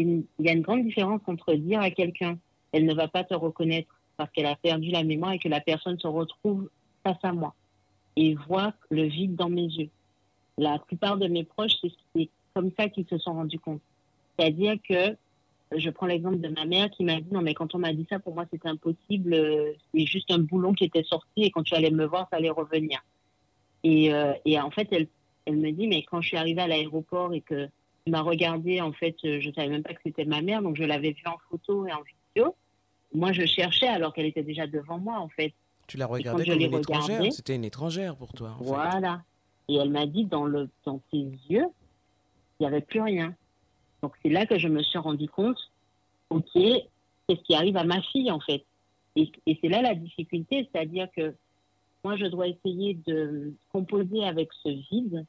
il 0.00 0.24
y 0.38 0.48
a 0.48 0.52
une 0.52 0.62
grande 0.62 0.84
différence 0.84 1.20
entre 1.26 1.54
dire 1.54 1.80
à 1.80 1.90
quelqu'un 1.90 2.38
elle 2.72 2.84
ne 2.84 2.94
va 2.94 3.08
pas 3.08 3.24
te 3.24 3.34
reconnaître 3.34 3.88
parce 4.16 4.30
qu'elle 4.30 4.46
a 4.46 4.56
perdu 4.56 4.90
la 4.90 5.02
mémoire 5.02 5.32
et 5.32 5.38
que 5.38 5.48
la 5.48 5.60
personne 5.60 5.98
se 5.98 6.06
retrouve 6.06 6.68
face 7.02 7.18
à 7.22 7.32
moi 7.32 7.54
et 8.16 8.34
voit 8.34 8.74
le 8.90 9.04
vide 9.04 9.36
dans 9.36 9.48
mes 9.48 9.62
yeux. 9.62 9.90
La 10.58 10.78
plupart 10.78 11.18
de 11.18 11.28
mes 11.28 11.44
proches, 11.44 11.72
c'est 11.82 12.28
comme 12.54 12.70
ça 12.78 12.88
qu'ils 12.88 13.06
se 13.06 13.18
sont 13.18 13.34
rendus 13.34 13.58
compte. 13.58 13.82
C'est-à-dire 14.38 14.76
que 14.88 15.16
je 15.76 15.90
prends 15.90 16.06
l'exemple 16.06 16.38
de 16.38 16.48
ma 16.48 16.64
mère 16.64 16.90
qui 16.90 17.04
m'a 17.04 17.20
dit 17.20 17.28
non 17.32 17.42
mais 17.42 17.54
quand 17.54 17.74
on 17.74 17.78
m'a 17.78 17.92
dit 17.92 18.06
ça 18.08 18.20
pour 18.20 18.34
moi 18.34 18.44
c'était 18.50 18.68
impossible 18.68 19.34
euh, 19.34 19.72
c'est 19.92 20.06
juste 20.06 20.30
un 20.30 20.38
boulon 20.38 20.72
qui 20.72 20.84
était 20.84 21.02
sorti 21.02 21.42
et 21.42 21.50
quand 21.50 21.64
tu 21.64 21.74
allais 21.74 21.90
me 21.90 22.04
voir 22.04 22.28
ça 22.30 22.36
allait 22.36 22.50
revenir 22.50 23.04
et, 23.82 24.14
euh, 24.14 24.32
en 24.62 24.70
fait 24.70 24.86
elle 24.92 25.08
elle 25.44 25.56
me 25.56 25.72
dit 25.72 25.88
mais 25.88 26.04
quand 26.04 26.20
je 26.20 26.28
suis 26.28 26.36
arrivée 26.36 26.62
à 26.62 26.68
l'aéroport 26.68 27.34
et 27.34 27.40
que 27.40 27.68
tu 28.06 28.12
m'as 28.12 28.20
regardé 28.22 28.80
en 28.80 28.92
fait 28.92 29.16
euh, 29.24 29.40
je 29.40 29.50
savais 29.50 29.68
même 29.68 29.82
pas 29.82 29.92
que 29.92 30.00
c'était 30.04 30.24
ma 30.24 30.40
mère 30.40 30.62
donc 30.62 30.76
je 30.76 30.84
l'avais 30.84 31.10
vue 31.10 31.26
en 31.26 31.36
photo 31.50 31.86
et 31.86 31.92
en 31.92 32.02
vidéo 32.34 32.54
moi 33.12 33.32
je 33.32 33.44
cherchais 33.44 33.88
alors 33.88 34.14
qu'elle 34.14 34.26
était 34.26 34.44
déjà 34.44 34.66
devant 34.68 34.98
moi 34.98 35.18
en 35.18 35.28
fait 35.28 35.52
Tu 35.88 35.98
comme 35.98 36.16
une 36.16 36.74
étrangère. 36.74 37.02
regardée- 37.16 37.30
C'était 37.32 37.54
une 37.56 37.64
étrangère 37.64 38.16
pour 38.16 38.32
toi. 38.32 38.50
En 38.54 38.58
fait. 38.58 38.64
voilà. 38.64 39.22
Et 39.68 39.76
elle 39.76 39.90
m'a 39.90 40.06
dit 40.06 40.24
dans, 40.24 40.44
le, 40.44 40.68
dans 40.84 41.00
ses 41.10 41.18
yeux, 41.48 41.66
il 42.58 42.62
n'y 42.62 42.66
avait 42.66 42.80
plus 42.80 43.00
rien. 43.00 43.34
Donc 44.02 44.12
c'est 44.22 44.28
là 44.28 44.46
que 44.46 44.58
je 44.58 44.68
me 44.68 44.82
suis 44.82 44.98
rendu 44.98 45.28
compte, 45.28 45.58
ok, 46.30 46.50
qu'est-ce 46.54 47.42
qui 47.42 47.54
arrive 47.54 47.76
à 47.76 47.84
ma 47.84 48.00
fille 48.02 48.30
en 48.30 48.40
fait. 48.40 48.64
Et, 49.16 49.30
et 49.46 49.58
c'est 49.60 49.68
là 49.68 49.82
la 49.82 49.94
difficulté, 49.94 50.68
c'est-à-dire 50.70 51.08
que 51.16 51.34
moi 52.04 52.16
je 52.16 52.26
dois 52.26 52.46
essayer 52.48 52.94
de 53.06 53.52
composer 53.72 54.22
avec 54.24 54.50
ce 54.62 54.68
vide, 54.90 55.24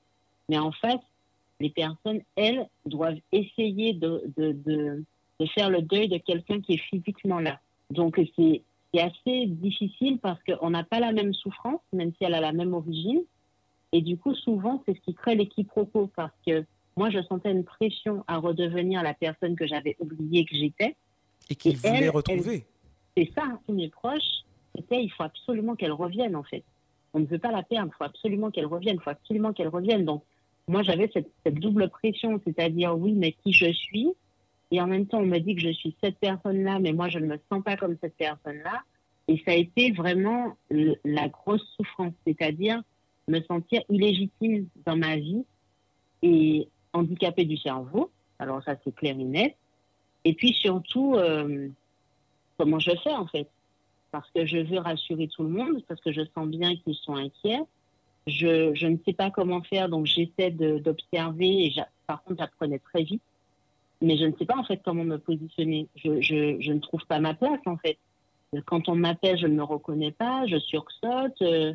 mais 0.50 0.58
en 0.60 0.72
fait, 0.72 1.00
les 1.60 1.70
personnes, 1.70 2.22
elles, 2.36 2.68
doivent 2.86 3.20
essayer 3.32 3.94
de, 3.94 4.24
de, 4.38 4.52
de, 4.52 5.04
de 5.40 5.46
faire 5.48 5.70
le 5.70 5.82
deuil 5.82 6.08
de 6.08 6.18
quelqu'un 6.18 6.62
qui 6.62 6.74
est 6.74 6.84
physiquement 6.90 7.40
là. 7.40 7.60
Donc 7.90 8.20
c'est 8.36 8.64
assez 9.00 9.46
difficile 9.48 10.20
parce 10.20 10.40
qu'on 10.44 10.70
n'a 10.70 10.84
pas 10.84 11.00
la 11.00 11.12
même 11.12 11.34
souffrance, 11.34 11.82
même 11.94 12.12
si 12.18 12.24
elle 12.24 12.34
a 12.34 12.42
la 12.42 12.52
même 12.52 12.74
origine. 12.74 13.22
Et 13.92 14.02
du 14.02 14.18
coup, 14.18 14.34
souvent, 14.36 14.84
c'est 14.86 14.96
ce 14.96 15.02
qui 15.02 15.14
crée 15.14 15.36
les 15.36 15.48
quiproquos 15.48 16.10
parce 16.16 16.34
que 16.46 16.66
moi, 16.96 17.10
je 17.10 17.22
sentais 17.24 17.52
une 17.52 17.64
pression 17.64 18.24
à 18.28 18.38
redevenir 18.38 19.04
la 19.04 19.14
personne 19.14 19.56
que 19.56 19.68
j'avais 19.68 19.96
oubliée 20.00 20.46
que 20.46 20.56
j'étais. 20.56 20.96
Et 21.50 21.56
qu'il 21.56 21.78
voulait 21.78 22.06
elle, 22.06 22.10
retrouver. 22.10 22.66
C'est 23.16 23.32
ça, 23.34 23.44
tous 23.68 23.74
mes 23.74 23.90
proches, 23.90 24.44
c'était 24.76 25.04
il 25.04 25.10
faut 25.10 25.24
absolument 25.24 25.76
qu'elle 25.76 25.94
revienne 25.94 26.36
en 26.36 26.44
fait. 26.44 26.64
On 27.14 27.20
ne 27.20 27.26
veut 27.26 27.40
pas 27.40 27.52
la 27.52 27.64
perdre, 27.64 27.92
il 27.94 27.98
faut 27.98 28.04
absolument 28.04 28.52
qu'elle 28.52 28.66
revienne, 28.66 28.96
il 28.96 29.02
faut 29.02 29.10
absolument 29.10 29.54
qu'elle 29.54 29.70
revienne. 29.70 30.06
Donc, 30.06 30.24
moi, 30.68 30.84
j'avais 30.84 31.10
cette, 31.14 31.56
double 31.56 31.90
pression, 31.90 32.42
c'est-à-dire, 32.46 32.98
oui, 32.98 33.14
mais 33.14 33.32
qui 33.32 33.54
je 33.54 33.72
suis? 33.72 34.10
Et 34.72 34.82
en 34.82 34.88
même 34.88 35.08
temps, 35.08 35.20
on 35.20 35.26
me 35.26 35.40
dit 35.40 35.56
que 35.56 35.62
je 35.62 35.72
suis 35.72 35.96
cette 36.04 36.20
personne-là, 36.20 36.80
mais 36.80 36.92
moi, 36.92 37.08
je 37.08 37.20
ne 37.20 37.28
me 37.28 37.40
sens 37.50 37.64
pas 37.64 37.78
comme 37.78 37.96
cette 38.02 38.18
personne-là. 38.18 38.82
Et 39.30 39.42
ça 39.46 39.52
a 39.52 39.56
été 39.56 39.92
vraiment 39.92 40.58
la 41.06 41.30
grosse 41.30 41.66
souffrance, 41.78 42.14
c'est-à-dire 42.26 42.82
me 43.28 43.42
sentir 43.42 43.82
illégitime 43.90 44.68
dans 44.86 44.96
ma 44.96 45.18
vie 45.18 45.46
et 46.22 46.68
handicapée 46.94 47.46
du 47.46 47.58
cerveau. 47.58 48.12
Alors 48.40 48.64
ça, 48.64 48.76
c'est 48.84 48.96
clair 48.96 49.18
et 49.20 49.24
net. 49.24 49.56
Et 50.24 50.34
puis 50.34 50.54
surtout, 50.54 51.16
euh, 51.16 51.70
comment 52.58 52.80
je 52.80 52.92
fais 53.04 53.14
en 53.14 53.28
fait? 53.28 53.50
Parce 54.12 54.30
que 54.32 54.46
je 54.46 54.58
veux 54.58 54.80
rassurer 54.80 55.28
tout 55.28 55.44
le 55.44 55.50
monde, 55.50 55.84
parce 55.88 56.00
que 56.02 56.12
je 56.12 56.22
sens 56.34 56.48
bien 56.48 56.76
qu'ils 56.78 56.96
sont 56.96 57.16
inquiets. 57.16 57.62
Je, 58.28 58.86
ne 58.86 58.98
sais 59.06 59.14
pas 59.14 59.32
comment 59.32 59.62
faire, 59.62 59.90
donc 59.90 60.06
j'essaie 60.06 60.52
d'observer 60.52 61.74
par 62.08 62.22
contre 62.24 62.40
j'apprenais 62.40 62.80
très 62.80 63.04
vite. 63.04 63.22
Mais 64.02 64.18
je 64.18 64.26
ne 64.26 64.34
sais 64.38 64.46
pas 64.46 64.58
en 64.58 64.64
fait 64.64 64.82
comment 64.84 65.04
me 65.04 65.18
positionner. 65.18 65.88
Je 65.96 66.72
ne 66.72 66.80
trouve 66.80 67.06
pas 67.08 67.20
ma 67.20 67.34
place 67.34 67.60
en 67.66 67.78
fait. 67.78 67.98
Quand 68.66 68.88
on 68.90 68.96
m'appelle, 68.96 69.38
je 69.38 69.48
ne 69.48 69.56
me 69.56 69.64
reconnais 69.64 70.12
pas, 70.12 70.46
je 70.46 70.58
sursaute. 70.58 71.42
Euh, 71.42 71.74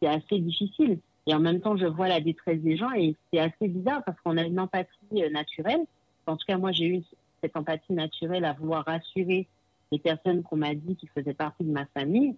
c'est 0.00 0.08
assez 0.08 0.38
difficile. 0.38 0.98
Et 1.26 1.34
en 1.34 1.40
même 1.40 1.60
temps, 1.60 1.76
je 1.76 1.86
vois 1.86 2.08
la 2.08 2.20
détresse 2.20 2.60
des 2.60 2.76
gens 2.76 2.92
et 2.92 3.16
c'est 3.32 3.40
assez 3.40 3.66
bizarre 3.66 4.02
parce 4.04 4.20
qu'on 4.20 4.36
a 4.36 4.44
une 4.44 4.60
empathie 4.60 5.24
euh, 5.24 5.30
naturelle. 5.30 5.84
En 6.26 6.36
tout 6.36 6.46
cas, 6.46 6.56
moi, 6.56 6.72
j'ai 6.72 6.86
eu 6.86 7.02
cette 7.42 7.56
empathie 7.56 7.92
naturelle 7.92 8.44
à 8.44 8.52
vouloir 8.52 8.84
rassurer 8.84 9.46
les 9.90 9.98
personnes 9.98 10.42
qu'on 10.42 10.56
m'a 10.56 10.74
dit 10.74 10.96
qui 10.96 11.06
faisaient 11.08 11.34
partie 11.34 11.64
de 11.64 11.72
ma 11.72 11.86
famille. 11.86 12.36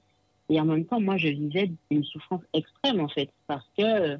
Et 0.48 0.60
en 0.60 0.64
même 0.64 0.84
temps, 0.86 1.00
moi, 1.00 1.16
je 1.16 1.28
vivais 1.28 1.70
une 1.90 2.04
souffrance 2.04 2.42
extrême, 2.52 3.00
en 3.00 3.08
fait, 3.08 3.30
parce 3.46 3.66
que 3.76 3.82
euh, 3.82 4.16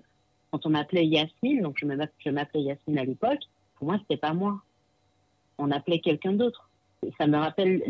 quand 0.51 0.67
on 0.67 0.71
m'appelait 0.71 1.07
Yasmine, 1.07 1.63
donc 1.63 1.79
je 1.81 2.31
m'appelais 2.31 2.63
Yasmine 2.63 2.99
à 2.99 3.05
l'époque, 3.05 3.41
pour 3.77 3.87
moi, 3.87 3.99
c'était 3.99 4.17
pas 4.17 4.35
moi. 4.35 4.61
On 5.59 5.71
appelait 5.71 6.01
quelqu'un 6.01 6.33
d'autre. 6.33 6.69
Ça 7.19 7.27
me 7.27 7.37
rappelle 7.37 7.83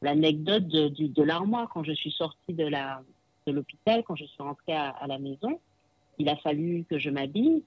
l'anecdote 0.00 0.68
de, 0.68 0.88
de 0.88 1.22
l'armoire 1.22 1.68
quand 1.72 1.84
je 1.84 1.92
suis 1.92 2.12
sortie 2.12 2.52
de 2.52 2.64
la 2.64 3.02
de 3.46 3.52
l'hôpital, 3.52 4.02
quand 4.04 4.16
je 4.16 4.24
suis 4.24 4.42
rentrée 4.42 4.74
à, 4.74 5.06
la 5.06 5.18
maison. 5.18 5.60
Il 6.18 6.28
a 6.28 6.36
fallu 6.36 6.84
que 6.88 6.98
je 6.98 7.10
m'habille. 7.10 7.62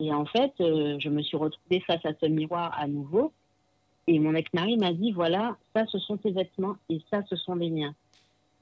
Et 0.00 0.12
en 0.12 0.24
fait, 0.26 0.52
euh, 0.60 0.96
je 0.98 1.08
me 1.08 1.22
suis 1.22 1.36
retrouvée 1.36 1.80
face 1.80 2.04
à 2.04 2.12
ce 2.20 2.26
miroir 2.26 2.72
à 2.78 2.86
nouveau. 2.86 3.32
Et 4.06 4.18
mon 4.18 4.34
ex-mari 4.34 4.76
m'a 4.76 4.92
dit, 4.92 5.12
voilà, 5.12 5.56
ça, 5.74 5.86
ce 5.86 5.98
sont 5.98 6.16
tes 6.16 6.30
vêtements 6.30 6.76
et 6.88 7.00
ça, 7.10 7.22
ce 7.28 7.36
sont 7.36 7.54
les 7.54 7.70
miens. 7.70 7.94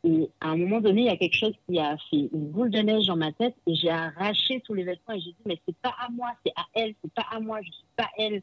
Et 0.05 0.29
à 0.41 0.49
un 0.49 0.57
moment 0.57 0.81
donné, 0.81 1.03
il 1.03 1.07
y 1.07 1.11
a 1.11 1.17
quelque 1.17 1.37
chose 1.37 1.55
qui 1.69 1.79
a 1.79 1.97
fait 2.11 2.29
une 2.33 2.51
boule 2.51 2.71
de 2.71 2.79
neige 2.79 3.07
dans 3.07 3.17
ma 3.17 3.33
tête 3.33 3.55
et 3.67 3.75
j'ai 3.75 3.91
arraché 3.91 4.61
tous 4.61 4.75
les 4.75 4.83
vêtements 4.83 5.15
et 5.15 5.21
j'ai 5.21 5.31
dit, 5.31 5.37
mais 5.47 5.59
c'est 5.67 5.77
pas 5.77 5.95
à 6.01 6.09
moi, 6.11 6.31
c'est 6.45 6.53
à 6.57 6.65
elle, 6.75 6.95
c'est 7.03 7.13
pas 7.13 7.27
à 7.31 7.39
moi, 7.39 7.61
je 7.63 7.71
suis 7.71 7.85
pas 7.97 8.09
elle. 8.19 8.43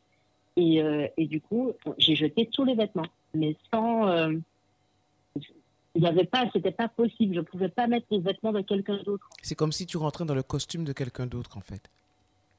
Et, 0.56 0.82
euh, 0.82 1.08
et 1.18 1.26
du 1.26 1.42
coup, 1.42 1.74
j'ai 1.98 2.16
jeté 2.16 2.46
tous 2.46 2.64
les 2.64 2.76
vêtements, 2.76 3.06
mais 3.34 3.56
sans. 3.72 4.08
Euh, 4.08 4.38
il 5.96 6.04
n'y 6.04 6.08
avait 6.08 6.26
pas, 6.26 6.50
c'était 6.54 6.72
pas 6.72 6.88
possible. 6.88 7.36
Je 7.36 7.42
pouvais 7.42 7.70
pas 7.70 7.88
mettre 7.88 8.06
les 8.12 8.20
vêtements 8.20 8.54
de 8.54 8.62
quelqu'un 8.62 9.02
d'autre. 9.04 9.28
C'est 9.42 9.56
comme 9.56 9.72
si 9.72 9.86
tu 9.86 9.98
rentrais 9.98 10.26
dans 10.26 10.36
le 10.36 10.44
costume 10.44 10.86
de 10.86 10.94
quelqu'un 10.94 11.28
d'autre, 11.28 11.58
en 11.58 11.62
fait. 11.62 11.90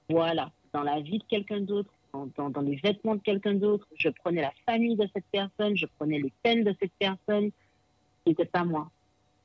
Voilà, 0.08 0.50
dans 0.72 0.82
la 0.82 1.00
vie 1.00 1.18
de 1.18 1.24
quelqu'un 1.24 1.60
d'autre, 1.60 1.90
dans, 2.12 2.50
dans, 2.50 2.60
les 2.60 2.76
vêtements 2.76 3.14
de 3.14 3.22
quelqu'un 3.22 3.54
d'autre. 3.54 3.86
Je 3.96 4.08
prenais 4.08 4.42
la 4.42 4.52
famille 4.66 4.96
de 4.96 5.08
cette 5.14 5.24
personne, 5.30 5.76
je 5.76 5.86
prenais 5.98 6.18
les 6.18 6.32
peines 6.42 6.64
de 6.64 6.74
cette 6.80 6.92
personne. 6.98 7.50
C'était 8.26 8.44
pas 8.44 8.64
moi. 8.64 8.90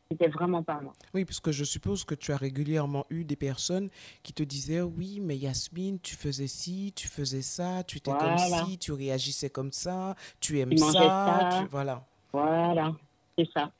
C'était 0.10 0.28
vraiment 0.28 0.62
pas 0.62 0.80
moi. 0.82 0.94
Oui, 1.14 1.26
puisque 1.26 1.52
je 1.52 1.64
suppose 1.64 2.04
que 2.04 2.14
tu 2.14 2.32
as 2.32 2.38
régulièrement 2.38 3.06
eu 3.10 3.24
des 3.24 3.36
personnes 3.36 3.90
qui 4.22 4.34
te 4.34 4.44
disaient 4.44 4.82
Oui, 4.82 5.20
mais 5.20 5.36
Yasmine, 5.36 6.00
tu 6.00 6.16
faisais 6.16 6.48
ci, 6.48 6.94
tu 6.96 7.08
faisais 7.08 7.42
ça, 7.42 7.84
tu 7.84 7.98
étais 7.98 8.12
comme 8.12 8.38
ci, 8.38 8.78
tu 8.78 8.92
réagissais 8.92 9.50
comme 9.50 9.72
ça, 9.72 10.16
tu 10.40 10.60
aimes 10.60 10.78
ça. 10.78 11.66
Voilà. 11.72 12.06
Voilà, 12.32 12.94
c'est 13.38 13.50
ça. 13.52 13.72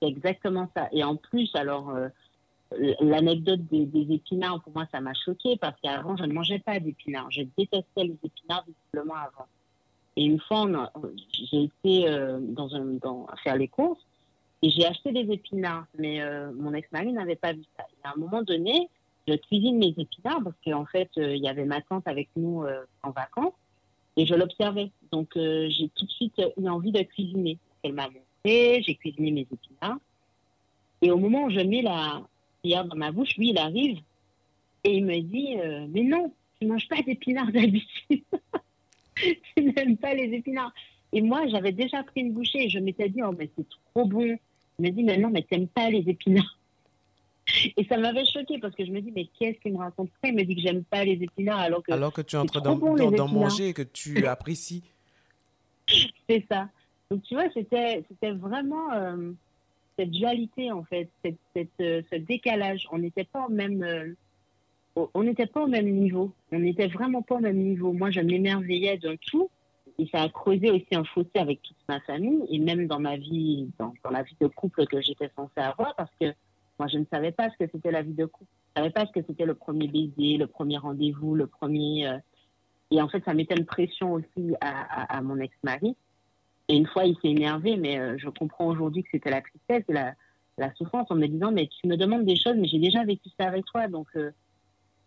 C'est 0.00 0.08
exactement 0.08 0.70
ça. 0.76 0.88
Et 0.92 1.02
en 1.04 1.16
plus, 1.16 1.54
alors, 1.54 1.88
euh, 1.90 2.08
l'anecdote 3.00 3.60
des, 3.70 4.12
épinards, 4.12 4.60
pour 4.62 4.74
moi, 4.74 4.86
ça 4.92 5.00
m'a 5.00 5.14
choqué 5.14 5.56
parce 5.56 5.80
qu'avant, 5.80 6.16
je 6.16 6.24
ne 6.24 6.34
mangeais 6.34 6.58
pas 6.58 6.78
d'épinards. 6.80 7.30
Je 7.30 7.42
détestais 7.56 8.04
les 8.04 8.18
épinards 8.22 8.64
visiblement 8.66 9.14
avant. 9.14 9.46
Et 10.16 10.24
une 10.24 10.40
fois, 10.40 10.66
j'ai 11.32 11.64
été 11.64 12.08
euh, 12.08 12.38
dans 12.40 12.74
un, 12.74 12.84
dans, 13.00 13.26
à 13.26 13.36
faire 13.36 13.56
les 13.56 13.68
courses 13.68 14.05
j'ai 14.70 14.86
acheté 14.86 15.12
des 15.12 15.32
épinards, 15.32 15.86
mais 15.98 16.20
euh, 16.20 16.52
mon 16.52 16.72
ex-mari 16.74 17.12
n'avait 17.12 17.36
pas 17.36 17.52
vu 17.52 17.62
ça. 17.76 17.84
Et 17.90 18.06
à 18.06 18.12
un 18.14 18.18
moment 18.18 18.42
donné, 18.42 18.88
je 19.28 19.34
cuisine 19.34 19.78
mes 19.78 19.94
épinards 19.96 20.42
parce 20.44 20.56
qu'en 20.64 20.86
fait, 20.86 21.10
il 21.16 21.38
y 21.38 21.48
avait 21.48 21.64
ma 21.64 21.80
tante 21.82 22.06
avec 22.06 22.28
nous 22.36 22.64
en 23.02 23.10
vacances 23.10 23.54
et 24.16 24.24
je 24.24 24.34
l'observais. 24.34 24.92
Donc, 25.10 25.32
j'ai 25.34 25.90
tout 25.96 26.06
de 26.06 26.10
suite 26.10 26.40
eu 26.56 26.68
envie 26.68 26.92
de 26.92 27.02
cuisiner. 27.02 27.58
Elle 27.82 27.92
m'a 27.92 28.08
j'ai 28.46 28.94
cuisiné 28.94 29.30
mes 29.30 29.46
épinards. 29.52 29.98
Et 31.02 31.10
au 31.10 31.18
moment 31.18 31.44
où 31.44 31.50
je 31.50 31.60
mets 31.60 31.82
la 31.82 32.22
cuillère 32.60 32.84
dans 32.84 32.96
ma 32.96 33.12
bouche, 33.12 33.36
lui, 33.36 33.50
il 33.50 33.58
arrive 33.58 33.98
et 34.84 34.96
il 34.96 35.04
me 35.04 35.20
dit 35.20 35.58
euh, 35.58 35.86
Mais 35.90 36.02
non, 36.02 36.32
tu 36.58 36.66
ne 36.66 36.72
manges 36.72 36.88
pas 36.88 37.02
d'épinards 37.02 37.52
d'habitude. 37.52 38.22
tu 39.16 39.62
n'aimes 39.62 39.96
pas 39.96 40.14
les 40.14 40.32
épinards. 40.34 40.72
Et 41.12 41.22
moi, 41.22 41.46
j'avais 41.48 41.72
déjà 41.72 42.02
pris 42.02 42.20
une 42.20 42.32
bouchée 42.32 42.64
et 42.64 42.68
je 42.68 42.78
m'étais 42.78 43.08
dit 43.08 43.22
Oh, 43.22 43.32
mais 43.36 43.50
c'est 43.56 43.66
trop 43.68 44.04
bon. 44.04 44.36
Il 44.78 44.86
me 44.86 44.90
dit 44.90 45.04
Mais 45.04 45.18
non, 45.18 45.30
mais 45.30 45.42
tu 45.42 45.54
n'aimes 45.54 45.68
pas 45.68 45.90
les 45.90 46.08
épinards. 46.08 46.56
Et 47.76 47.84
ça 47.84 47.96
m'avait 47.96 48.24
choqué 48.24 48.58
parce 48.58 48.74
que 48.74 48.84
je 48.84 48.90
me 48.90 49.00
dis, 49.00 49.12
mais 49.14 49.28
qu'est-ce 49.38 49.58
qu'il 49.60 49.72
me 49.72 49.78
raconte 49.78 50.10
Il 50.24 50.34
me 50.34 50.42
dit 50.42 50.56
que 50.56 50.62
j'aime 50.62 50.82
pas 50.84 51.04
les 51.04 51.12
épinards 51.12 51.60
alors 51.60 51.82
que. 51.82 51.92
Alors 51.92 52.12
que 52.12 52.20
tu 52.20 52.36
es 52.36 52.38
en 52.38 52.46
train 52.46 52.60
d'en 52.60 53.28
manger 53.28 53.68
et 53.68 53.72
que 53.72 53.82
tu 53.82 54.26
apprécies. 54.26 54.82
C'est 56.28 56.44
ça. 56.50 56.68
Donc, 57.10 57.22
tu 57.22 57.34
vois, 57.34 57.48
c'était, 57.54 58.04
c'était 58.08 58.32
vraiment 58.32 58.92
euh, 58.92 59.30
cette 59.96 60.10
dualité, 60.10 60.72
en 60.72 60.82
fait, 60.82 61.08
cette, 61.24 61.38
cette, 61.54 61.68
euh, 61.80 62.02
ce 62.10 62.16
décalage. 62.16 62.88
On 62.90 62.98
n'était 62.98 63.24
pas 63.24 63.46
au 63.46 63.50
même. 63.50 63.82
Euh, 63.84 64.12
on 65.14 65.22
n'était 65.22 65.46
pas 65.46 65.62
au 65.62 65.68
même 65.68 65.88
niveau. 65.88 66.32
On 66.50 66.58
n'était 66.58 66.88
vraiment 66.88 67.22
pas 67.22 67.36
au 67.36 67.40
même 67.40 67.58
niveau. 67.58 67.92
Moi, 67.92 68.10
je 68.10 68.20
m'émerveillais 68.20 68.96
d'un 68.96 69.14
tout. 69.16 69.50
Et 69.98 70.06
ça 70.12 70.22
a 70.22 70.28
creusé 70.28 70.70
aussi 70.70 70.94
un 70.94 71.04
fossé 71.04 71.30
avec 71.36 71.62
toute 71.62 71.76
ma 71.88 72.00
famille 72.00 72.44
et 72.50 72.58
même 72.58 72.86
dans 72.86 73.00
ma 73.00 73.16
vie, 73.16 73.70
dans, 73.78 73.94
la 74.10 74.22
vie 74.22 74.36
de 74.40 74.46
couple 74.46 74.86
que 74.86 75.00
j'étais 75.00 75.30
censée 75.34 75.58
avoir 75.58 75.94
parce 75.96 76.10
que 76.20 76.26
moi, 76.78 76.88
je 76.88 76.98
ne 76.98 77.06
savais 77.10 77.32
pas 77.32 77.48
ce 77.50 77.64
que 77.64 77.70
c'était 77.72 77.90
la 77.90 78.02
vie 78.02 78.12
de 78.12 78.26
couple. 78.26 78.50
Je 78.74 78.80
ne 78.80 78.84
savais 78.84 78.92
pas 78.92 79.06
ce 79.06 79.12
que 79.12 79.26
c'était 79.26 79.46
le 79.46 79.54
premier 79.54 79.88
baiser, 79.88 80.36
le 80.36 80.46
premier 80.46 80.76
rendez-vous, 80.76 81.34
le 81.34 81.46
premier. 81.46 82.18
Et 82.90 83.02
en 83.02 83.08
fait, 83.08 83.24
ça 83.24 83.34
mettait 83.34 83.56
une 83.56 83.64
pression 83.64 84.12
aussi 84.12 84.54
à, 84.60 85.20
mon 85.22 85.38
ex-mari. 85.38 85.96
Et 86.68 86.76
une 86.76 86.86
fois, 86.86 87.04
il 87.04 87.16
s'est 87.16 87.28
énervé, 87.28 87.76
mais 87.76 87.98
euh, 87.98 88.16
je 88.18 88.28
comprends 88.28 88.66
aujourd'hui 88.66 89.04
que 89.04 89.08
c'était 89.12 89.30
la 89.30 89.40
tristesse 89.40 89.84
et 89.88 89.92
la, 89.92 90.14
la, 90.58 90.74
souffrance 90.74 91.08
en 91.10 91.14
me 91.14 91.26
disant, 91.26 91.52
mais 91.52 91.68
tu 91.68 91.86
me 91.86 91.96
demandes 91.96 92.24
des 92.24 92.34
choses, 92.34 92.56
mais 92.56 92.66
j'ai 92.66 92.80
déjà 92.80 93.04
vécu 93.04 93.28
ça 93.38 93.46
avec 93.46 93.64
toi, 93.66 93.86
donc 93.86 94.08
euh, 94.16 94.32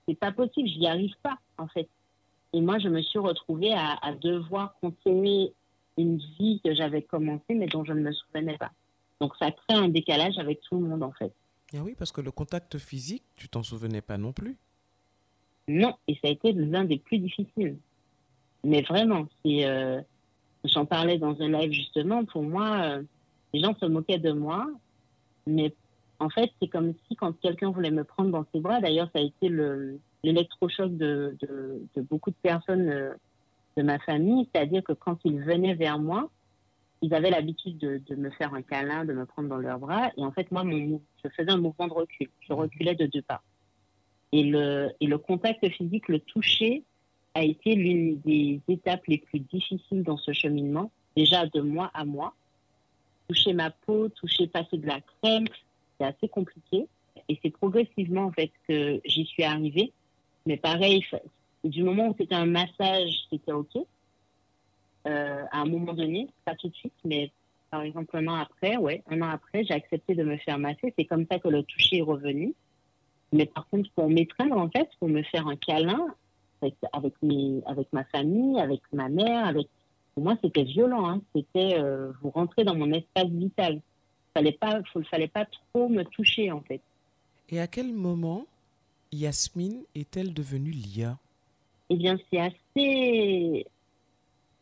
c'est 0.08 0.15
pas 0.15 0.31
possible, 0.31 0.69
je 0.69 0.79
n'y 0.79 0.88
arrive 0.88 1.13
pas, 1.22 1.38
en 1.58 1.67
fait. 1.67 1.89
Et 2.53 2.62
moi, 2.62 2.79
je 2.79 2.89
me 2.89 3.01
suis 3.01 3.20
retrouvée 3.20 3.74
à, 3.74 3.98
à 4.01 4.13
devoir 4.13 4.75
continuer 4.82 5.53
une 5.98 6.18
vie 6.18 6.62
que 6.63 6.74
j'avais 6.74 7.01
commencée, 7.01 7.53
mais 7.56 7.68
dont 7.68 7.84
je 7.84 7.94
ne 7.94 8.01
me 8.01 8.12
souvenais 8.12 8.58
pas. 8.58 8.72
Donc, 9.22 9.34
ça 9.38 9.51
crée 9.51 9.77
un 9.77 9.89
décalage 9.89 10.38
avec 10.38 10.62
tout 10.62 10.79
le 10.79 10.88
monde, 10.88 11.03
en 11.03 11.12
fait. 11.12 11.34
Et 11.74 11.79
oui, 11.79 11.96
parce 11.98 12.12
que 12.12 12.22
le 12.22 12.32
contact 12.32 12.77
physique, 12.77 13.24
tu 13.36 13.50
t'en 13.50 13.63
souvenais 13.63 14.01
pas 14.01 14.18
non 14.18 14.32
plus. 14.32 14.58
Non, 15.68 15.96
et 16.08 16.15
ça 16.15 16.27
a 16.27 16.32
été 16.32 16.51
l'un 16.53 16.86
des 16.86 16.98
plus 16.98 17.20
difficiles. 17.20 17.77
Mais 18.63 18.82
vraiment, 18.82 19.27
c'est... 19.44 19.65
Euh, 19.65 20.01
J'en 20.65 20.86
parlais 20.86 21.18
dans 21.18 21.41
un 21.41 21.48
live 21.48 21.72
justement. 21.72 22.25
Pour 22.25 22.44
moi, 22.44 22.82
euh, 22.82 23.03
les 23.53 23.62
gens 23.62 23.74
se 23.79 23.86
moquaient 23.86 24.20
de 24.20 24.34
moi, 24.34 24.68
mais 25.48 25.74
en 26.20 26.29
fait, 26.29 26.51
c'est 26.62 26.68
comme 26.68 26.94
si 27.08 27.15
quand 27.15 27.32
quelqu'un 27.39 27.72
voulait 27.72 27.91
me 27.91 28.03
prendre 28.03 28.29
dans 28.29 28.46
ses 28.53 28.60
bras, 28.60 28.82
d'ailleurs, 28.82 29.10
ça 29.13 29.20
a 29.20 29.22
été 29.22 29.48
l'électrochoc 30.24 30.96
de, 30.96 31.38
de, 31.42 31.82
de, 31.96 32.02
beaucoup 32.02 32.30
de 32.30 32.36
personnes 32.42 32.90
euh, 32.90 33.14
de 33.78 33.84
ma 33.84 34.00
famille, 34.00 34.48
c'est-à-dire 34.54 34.84
que 34.84 34.94
quand 34.94 35.18
ils 35.24 35.40
venaient 35.42 35.76
vers 35.76 36.00
moi, 36.00 36.30
ils 37.02 37.14
avaient 37.14 37.30
l'habitude 37.30 37.78
de, 37.78 38.02
de, 38.08 38.16
me 38.16 38.30
faire 38.32 38.54
un 38.54 38.62
câlin, 38.62 39.06
de 39.06 39.14
me 39.14 39.26
prendre 39.26 39.48
dans 39.48 39.58
leurs 39.58 39.80
bras, 39.80 40.12
et 40.18 40.24
en 40.24 40.32
fait, 40.32 40.52
moi, 40.52 40.64
mon, 40.64 41.02
je 41.24 41.30
faisais 41.30 41.52
un 41.52 41.58
mouvement 41.58 41.88
de 41.88 41.94
recul. 41.94 42.30
Je 42.42 42.54
reculais 42.54 42.96
de 42.96 43.06
deux 43.06 43.22
pas. 43.22 43.42
Et 44.32 44.44
le, 44.44 44.92
et 45.00 45.08
le 45.08 45.18
contact 45.18 45.68
physique, 45.70 46.08
le 46.08 46.20
toucher, 46.20 46.84
a 47.36 47.44
été 47.44 47.76
l'une 47.76 48.20
des 48.22 48.60
étapes 48.68 49.06
les 49.08 49.20
plus 49.20 49.40
difficiles 49.40 50.04
dans 50.04 50.18
ce 50.18 50.34
cheminement, 50.34 50.92
déjà 51.16 51.46
de 51.48 51.62
mois 51.62 51.92
à 51.94 52.06
mois. 52.06 52.34
Toucher 53.28 53.54
ma 53.54 53.70
peau, 53.70 54.10
toucher, 54.10 54.48
passer 54.48 54.78
de 54.78 54.88
la 54.88 55.00
crème, 55.02 55.46
c'est 55.98 56.06
assez 56.06 56.28
compliqué. 56.28 56.88
Et 57.28 57.40
c'est 57.42 57.52
progressivement, 57.52 58.26
en 58.26 58.32
fait, 58.32 58.52
que 58.68 59.00
j'y 59.06 59.26
suis 59.26 59.44
arrivée. 59.44 59.94
Mais 60.50 60.58
pareil, 60.58 61.06
du 61.63 61.84
moment 61.84 62.08
où 62.08 62.15
c'était 62.18 62.34
un 62.34 62.48
massage, 62.48 63.12
c'était 63.29 63.51
OK. 63.51 63.77
Euh, 65.06 65.44
à 65.51 65.60
un 65.60 65.65
moment 65.65 65.94
donné, 65.94 66.27
pas 66.44 66.56
tout 66.56 66.70
de 66.70 66.74
suite, 66.74 66.96
mais 67.06 67.32
par 67.70 67.84
exemple 67.84 68.18
un 68.18 68.27
an 68.27 68.34
après, 68.34 68.75
ouais, 68.77 69.03
un 69.12 69.22
an 69.22 69.29
après, 69.29 69.63
j'ai 69.63 69.75
accepté 69.75 70.15
de 70.15 70.24
me 70.24 70.38
faire 70.38 70.58
masser. 70.58 70.91
C'est 70.98 71.06
comme 71.06 71.27
ça 71.29 71.38
que 71.38 71.50
le 71.50 71.62
toucher 71.62 71.98
est 71.98 72.01
revenu. 72.01 72.56
Mais 73.32 73.46
par 73.46 73.68
contre, 73.68 73.91
pour 73.91 74.10
m'étreindre, 74.10 74.58
en 74.58 74.68
fait, 74.72 74.89
pour 75.00 75.08
me 75.08 75.22
faire 75.22 75.48
un 75.48 75.56
câlin, 75.56 76.08
avec, 76.63 76.74
avec, 76.94 77.13
avec 77.68 77.94
ma 77.94 78.03
famille, 78.06 78.60
avec 78.60 78.82
ma 78.91 79.08
mère. 79.08 79.46
Avec... 79.46 79.68
Pour 80.15 80.24
moi, 80.24 80.36
c'était 80.44 80.63
violent. 80.63 81.08
Hein. 81.08 81.22
C'était 81.36 81.77
euh, 81.77 82.12
vous 82.24 82.32
rentrez 82.32 82.63
dans 82.63 82.75
mon 82.75 82.91
espace 82.91 83.27
vital. 83.27 83.82
Il 84.36 84.46
ne 84.46 84.50
pas, 84.50 84.82
fallait 85.12 85.27
pas 85.27 85.46
trop 85.46 85.89
me 85.89 86.03
toucher, 86.06 86.51
en 86.51 86.62
fait. 86.62 86.82
Et 87.50 87.60
à 87.60 87.68
quel 87.68 87.94
moment 87.94 88.48
Yasmine 89.12 89.84
est-elle 89.96 90.34
devenue 90.34 90.72
Lia? 90.72 91.18
Eh 91.89 91.96
bien, 91.96 92.18
c'est 92.30 92.39
assez. 92.39 93.66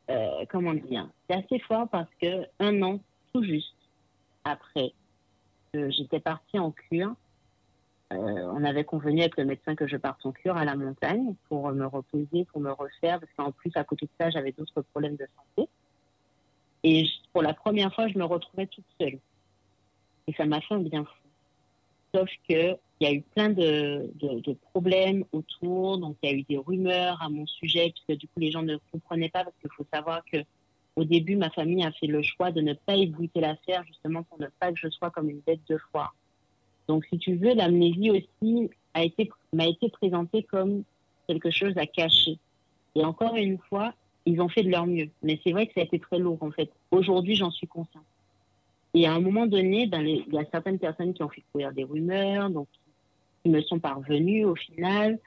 Euh, 0.10 0.46
comment 0.50 0.74
dire? 0.74 1.10
C'est 1.30 1.36
assez 1.36 1.60
fort 1.60 1.88
parce 1.90 2.10
que 2.22 2.46
un 2.60 2.82
an, 2.82 3.00
tout 3.34 3.44
juste, 3.44 3.76
après, 4.46 4.94
j'étais 5.74 6.20
partie 6.20 6.60
en 6.60 6.72
cure. 6.72 7.14
Euh, 8.14 8.16
on 8.16 8.64
avait 8.64 8.86
convenu 8.86 9.20
avec 9.20 9.36
le 9.36 9.44
médecin 9.44 9.76
que 9.76 9.86
je 9.86 9.98
parte 9.98 10.26
en 10.26 10.32
cure 10.32 10.56
à 10.56 10.64
la 10.64 10.78
montagne 10.78 11.36
pour 11.50 11.70
me 11.74 11.86
reposer, 11.86 12.46
pour 12.46 12.62
me 12.62 12.72
refaire, 12.72 13.20
parce 13.20 13.32
qu'en 13.36 13.52
plus, 13.52 13.72
à 13.76 13.84
côté 13.84 14.06
de 14.06 14.12
ça, 14.18 14.30
j'avais 14.30 14.54
d'autres 14.54 14.82
problèmes 14.82 15.18
de 15.18 15.28
santé. 15.36 15.70
Et 16.84 17.06
pour 17.34 17.42
la 17.42 17.54
première 17.54 17.94
fois, 17.94 18.08
je 18.08 18.18
me 18.18 18.24
retrouvais 18.24 18.68
toute 18.68 18.86
seule. 19.00 19.20
Et 20.28 20.34
ça 20.34 20.46
m'a 20.46 20.62
fait 20.62 20.76
un 20.76 20.80
bien 20.80 21.04
fou. 21.04 21.27
Sauf 22.14 22.30
qu'il 22.48 22.78
y 23.02 23.06
a 23.06 23.14
eu 23.14 23.22
plein 23.22 23.50
de, 23.50 24.10
problèmes 24.72 25.24
autour. 25.32 25.98
Donc, 25.98 26.18
il 26.24 26.30
y 26.30 26.34
a 26.34 26.36
eu 26.36 26.44
des 26.44 26.58
rumeurs 26.58 27.22
à 27.22 27.30
mon 27.30 27.46
sujet, 27.46 27.94
puisque 27.94 28.20
du 28.20 28.28
coup, 28.28 28.40
les 28.40 28.52
gens 28.52 28.64
ne 28.64 28.78
comprenaient 28.92 29.30
pas, 29.30 29.44
parce 29.44 29.56
qu'il 29.62 29.72
faut 29.76 29.86
savoir 29.94 30.24
que 30.32 30.38
au 30.96 31.04
début, 31.04 31.36
ma 31.36 31.52
famille 31.52 31.84
a 31.84 31.92
fait 31.92 32.08
le 32.08 32.24
choix 32.24 32.52
de 32.52 32.60
ne 32.60 32.74
pas 32.74 32.96
ébruiter 32.96 33.40
l'affaire, 33.40 33.84
justement 33.86 34.24
pour 34.24 34.40
ne 34.40 34.48
pas 34.60 34.72
que 34.72 34.80
je 34.80 34.90
sois 34.90 35.12
comme 35.12 35.30
une 35.30 35.42
bête 35.42 35.62
de 35.70 35.78
foire. 35.92 36.16
Donc, 36.88 37.06
si 37.06 37.20
tu 37.20 37.36
veux, 37.36 37.54
l'amnésie 37.54 38.10
aussi 38.10 38.72
a 38.94 39.04
été, 39.04 39.30
m'a 39.54 39.68
été 39.68 39.90
présentée 39.90 40.44
comme 40.44 40.84
quelque 41.28 41.52
chose 41.52 41.78
à 41.78 41.86
cacher. 41.86 42.40
Et 42.96 43.06
encore 43.06 43.36
une 43.36 43.60
fois, 43.70 43.94
ils 44.26 44.42
ont 44.42 44.50
fait 44.50 44.64
de 44.64 44.70
leur 44.70 44.88
mieux. 44.88 45.10
Mais 45.22 45.40
c'est 45.44 45.52
vrai 45.52 45.68
que 45.68 45.74
ça 45.74 45.82
a 45.82 45.84
été 45.84 46.00
très 46.00 46.18
lourd, 46.18 46.42
en 46.42 46.52
fait. 46.52 46.72
Aujourd'hui, 46.90 47.36
j'en 47.36 47.52
suis 47.52 47.68
consciente. 47.68 48.04
Et 48.98 49.06
à 49.06 49.14
un 49.14 49.20
moment 49.20 49.46
donné, 49.46 49.86
ben, 49.86 50.02
il 50.02 50.34
y 50.34 50.40
a 50.40 50.46
certaines 50.52 50.80
personnes 50.80 51.14
qui 51.14 51.22
ont 51.22 51.30
fait 51.30 51.44
courir 51.52 51.72
des 51.72 51.84
rumeurs, 51.84 52.50
donc 52.50 52.68
qui 53.44 53.52
me 53.52 53.62
sont 53.62 53.78
parvenues 53.78 54.44
au 54.44 54.56
final. 54.56 55.20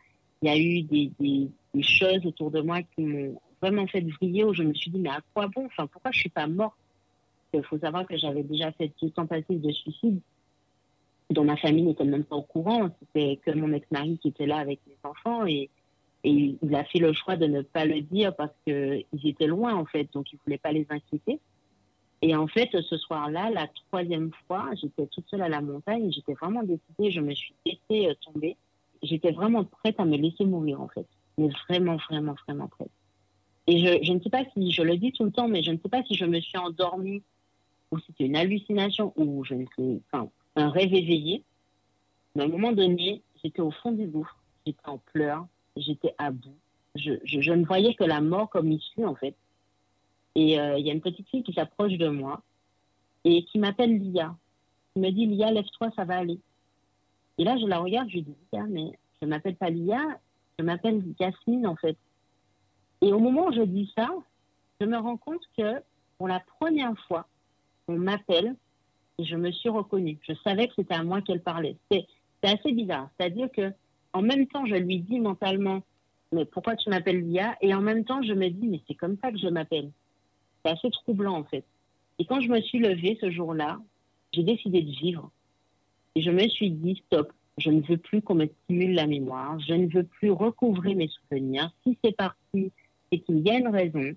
Il 0.42 0.48
y 0.48 0.50
a 0.50 0.58
eu 0.58 0.82
des, 0.82 1.48
choses 1.80 2.26
autour 2.26 2.50
de 2.50 2.62
moi 2.62 2.82
qui 2.82 3.02
m'ont 3.02 3.40
vraiment 3.62 3.86
fait 3.86 4.00
vriller 4.00 4.42
où 4.42 4.52
je 4.52 4.64
me 4.64 4.74
suis 4.74 4.90
dit, 4.90 4.98
mais 4.98 5.10
à 5.10 5.20
quoi 5.32 5.46
bon? 5.46 5.66
Enfin, 5.66 5.86
pourquoi 5.86 6.10
je 6.10 6.18
suis 6.18 6.28
pas 6.28 6.48
morte? 6.48 6.74
Il 7.54 7.62
faut 7.62 7.78
savoir 7.78 8.08
que 8.08 8.16
j'avais 8.16 8.42
déjà 8.42 8.72
fait 8.72 8.90
deux 9.00 9.10
tentatives 9.10 9.60
de 9.60 9.70
suicide 9.70 10.18
dont 11.30 11.44
ma 11.44 11.56
famille 11.56 11.84
n'était 11.84 12.02
même 12.02 12.24
pas 12.24 12.34
au 12.34 12.42
courant. 12.42 12.90
C'était 12.98 13.38
que 13.46 13.52
mon 13.52 13.72
ex-mari 13.72 14.18
qui 14.18 14.28
était 14.28 14.46
là 14.46 14.56
avec 14.56 14.80
mes 14.88 14.96
enfants 15.08 15.46
et, 15.46 15.70
et 16.24 16.56
il 16.60 16.74
a 16.74 16.82
fait 16.82 16.98
le 16.98 17.12
choix 17.12 17.36
de 17.36 17.46
ne 17.46 17.62
pas 17.62 17.84
le 17.84 18.00
dire 18.00 18.34
parce 18.34 18.52
qu'ils 18.66 19.04
étaient 19.22 19.46
loin 19.46 19.76
en 19.76 19.84
fait, 19.84 20.12
donc 20.12 20.32
il 20.32 20.40
voulait 20.44 20.58
pas 20.58 20.72
les 20.72 20.88
inquiéter. 20.90 21.38
Et 22.22 22.36
en 22.36 22.46
fait, 22.46 22.68
ce 22.80 22.98
soir-là, 22.98 23.50
la 23.50 23.66
troisième 23.88 24.30
fois, 24.46 24.68
j'étais 24.80 25.06
toute 25.06 25.28
seule 25.28 25.42
à 25.42 25.48
la 25.48 25.60
montagne, 25.60 26.12
j'étais 26.12 26.34
vraiment 26.34 26.62
décidée, 26.62 27.10
je 27.10 27.20
me 27.20 27.34
suis 27.34 27.54
laissée 27.64 28.08
euh, 28.08 28.14
tomber. 28.24 28.56
J'étais 29.02 29.32
vraiment 29.32 29.64
prête 29.64 29.98
à 29.98 30.04
me 30.04 30.16
laisser 30.16 30.44
mourir 30.44 30.82
en 30.82 30.88
fait, 30.88 31.06
mais 31.38 31.48
vraiment, 31.68 31.96
vraiment, 31.96 32.34
vraiment 32.46 32.68
prête. 32.68 32.90
Et 33.66 34.02
je, 34.02 34.12
ne 34.12 34.20
sais 34.20 34.30
pas 34.30 34.44
si, 34.52 34.72
je 34.72 34.82
le 34.82 34.96
dis 34.96 35.12
tout 35.12 35.24
le 35.24 35.30
temps, 35.30 35.48
mais 35.48 35.62
je 35.62 35.70
ne 35.70 35.78
sais 35.78 35.88
pas 35.88 36.02
si 36.02 36.14
je 36.14 36.24
me 36.24 36.40
suis 36.40 36.58
endormie 36.58 37.22
ou 37.90 37.98
si 37.98 38.06
c'était 38.08 38.24
une 38.24 38.36
hallucination 38.36 39.12
ou 39.16 39.44
je 39.44 39.54
ne 39.54 39.64
sais, 39.76 40.00
enfin, 40.12 40.28
un 40.56 40.70
rêve 40.70 40.92
éveillé. 40.92 41.44
Mais 42.34 42.42
à 42.42 42.46
un 42.46 42.48
moment 42.48 42.72
donné, 42.72 43.22
j'étais 43.42 43.62
au 43.62 43.70
fond 43.70 43.92
du 43.92 44.06
gouffre, 44.06 44.36
j'étais 44.66 44.88
en 44.88 44.98
pleurs, 44.98 45.46
j'étais 45.76 46.14
à 46.18 46.30
bout. 46.30 46.56
Je, 46.96 47.52
ne 47.52 47.64
voyais 47.64 47.94
que 47.94 48.04
la 48.04 48.20
mort 48.20 48.50
comme 48.50 48.72
issue, 48.72 49.04
en 49.04 49.14
fait. 49.14 49.34
Et 50.34 50.60
euh, 50.60 50.78
il 50.78 50.86
y 50.86 50.90
a 50.90 50.92
une 50.92 51.00
petite 51.00 51.28
fille 51.28 51.42
qui 51.42 51.52
s'approche 51.52 51.92
de 51.92 52.08
moi 52.08 52.42
et 53.24 53.44
qui 53.44 53.58
m'appelle 53.58 53.98
Lia. 53.98 54.34
Elle 54.94 55.02
me 55.02 55.10
dit 55.10 55.26
Lia, 55.26 55.50
lève-toi, 55.50 55.90
ça 55.96 56.04
va 56.04 56.18
aller. 56.18 56.38
Et 57.38 57.44
là, 57.44 57.56
je 57.58 57.66
la 57.66 57.78
regarde, 57.78 58.08
je 58.08 58.14
lui 58.14 58.22
dis 58.22 58.36
Lia, 58.52 58.64
mais 58.68 58.98
je 59.20 59.26
m'appelle 59.26 59.56
pas 59.56 59.70
Lia, 59.70 60.00
je 60.58 60.64
m'appelle 60.64 61.02
Yasmine, 61.18 61.66
en 61.66 61.76
fait. 61.76 61.96
Et 63.02 63.12
au 63.12 63.18
moment 63.18 63.46
où 63.46 63.52
je 63.52 63.62
dis 63.62 63.92
ça, 63.96 64.08
je 64.80 64.86
me 64.86 64.96
rends 64.98 65.16
compte 65.16 65.42
que 65.56 65.80
pour 66.18 66.28
la 66.28 66.40
première 66.58 66.98
fois, 67.06 67.26
on 67.88 67.96
m'appelle 67.96 68.54
et 69.18 69.24
je 69.24 69.36
me 69.36 69.50
suis 69.50 69.68
reconnue. 69.68 70.18
Je 70.26 70.34
savais 70.44 70.68
que 70.68 70.74
c'était 70.76 70.94
à 70.94 71.02
moi 71.02 71.22
qu'elle 71.22 71.42
parlait. 71.42 71.76
C'est 71.90 72.06
assez 72.42 72.72
bizarre. 72.72 73.08
C'est-à-dire 73.16 73.50
que 73.50 73.72
en 74.12 74.22
même 74.22 74.46
temps, 74.46 74.66
je 74.66 74.74
lui 74.74 75.00
dis 75.00 75.20
mentalement, 75.20 75.82
mais 76.32 76.44
pourquoi 76.44 76.76
tu 76.76 76.90
m'appelles 76.90 77.20
Lia? 77.20 77.56
Et 77.60 77.74
en 77.74 77.80
même 77.80 78.04
temps, 78.04 78.22
je 78.22 78.32
me 78.32 78.48
dis, 78.48 78.66
mais 78.66 78.80
c'est 78.86 78.94
comme 78.94 79.16
ça 79.22 79.30
que 79.30 79.38
je 79.38 79.48
m'appelle. 79.48 79.90
C'est 80.64 80.72
assez 80.72 80.90
troublant 80.90 81.36
en 81.36 81.44
fait. 81.44 81.64
Et 82.18 82.24
quand 82.24 82.40
je 82.40 82.48
me 82.48 82.60
suis 82.60 82.78
levée 82.78 83.18
ce 83.20 83.30
jour-là, 83.30 83.78
j'ai 84.32 84.42
décidé 84.42 84.82
de 84.82 84.90
vivre. 84.90 85.30
Et 86.14 86.22
je 86.22 86.30
me 86.30 86.46
suis 86.48 86.70
dit, 86.70 87.02
stop, 87.06 87.32
je 87.58 87.70
ne 87.70 87.80
veux 87.82 87.96
plus 87.96 88.20
qu'on 88.20 88.34
me 88.34 88.46
stimule 88.46 88.94
la 88.94 89.06
mémoire, 89.06 89.58
je 89.60 89.74
ne 89.74 89.86
veux 89.86 90.04
plus 90.04 90.30
recouvrir 90.30 90.96
mes 90.96 91.08
souvenirs. 91.08 91.70
Si 91.82 91.96
c'est 92.02 92.16
parti 92.16 92.72
c'est 93.10 93.18
qu'il 93.18 93.40
y 93.40 93.50
a 93.50 93.58
une 93.58 93.68
raison. 93.68 94.14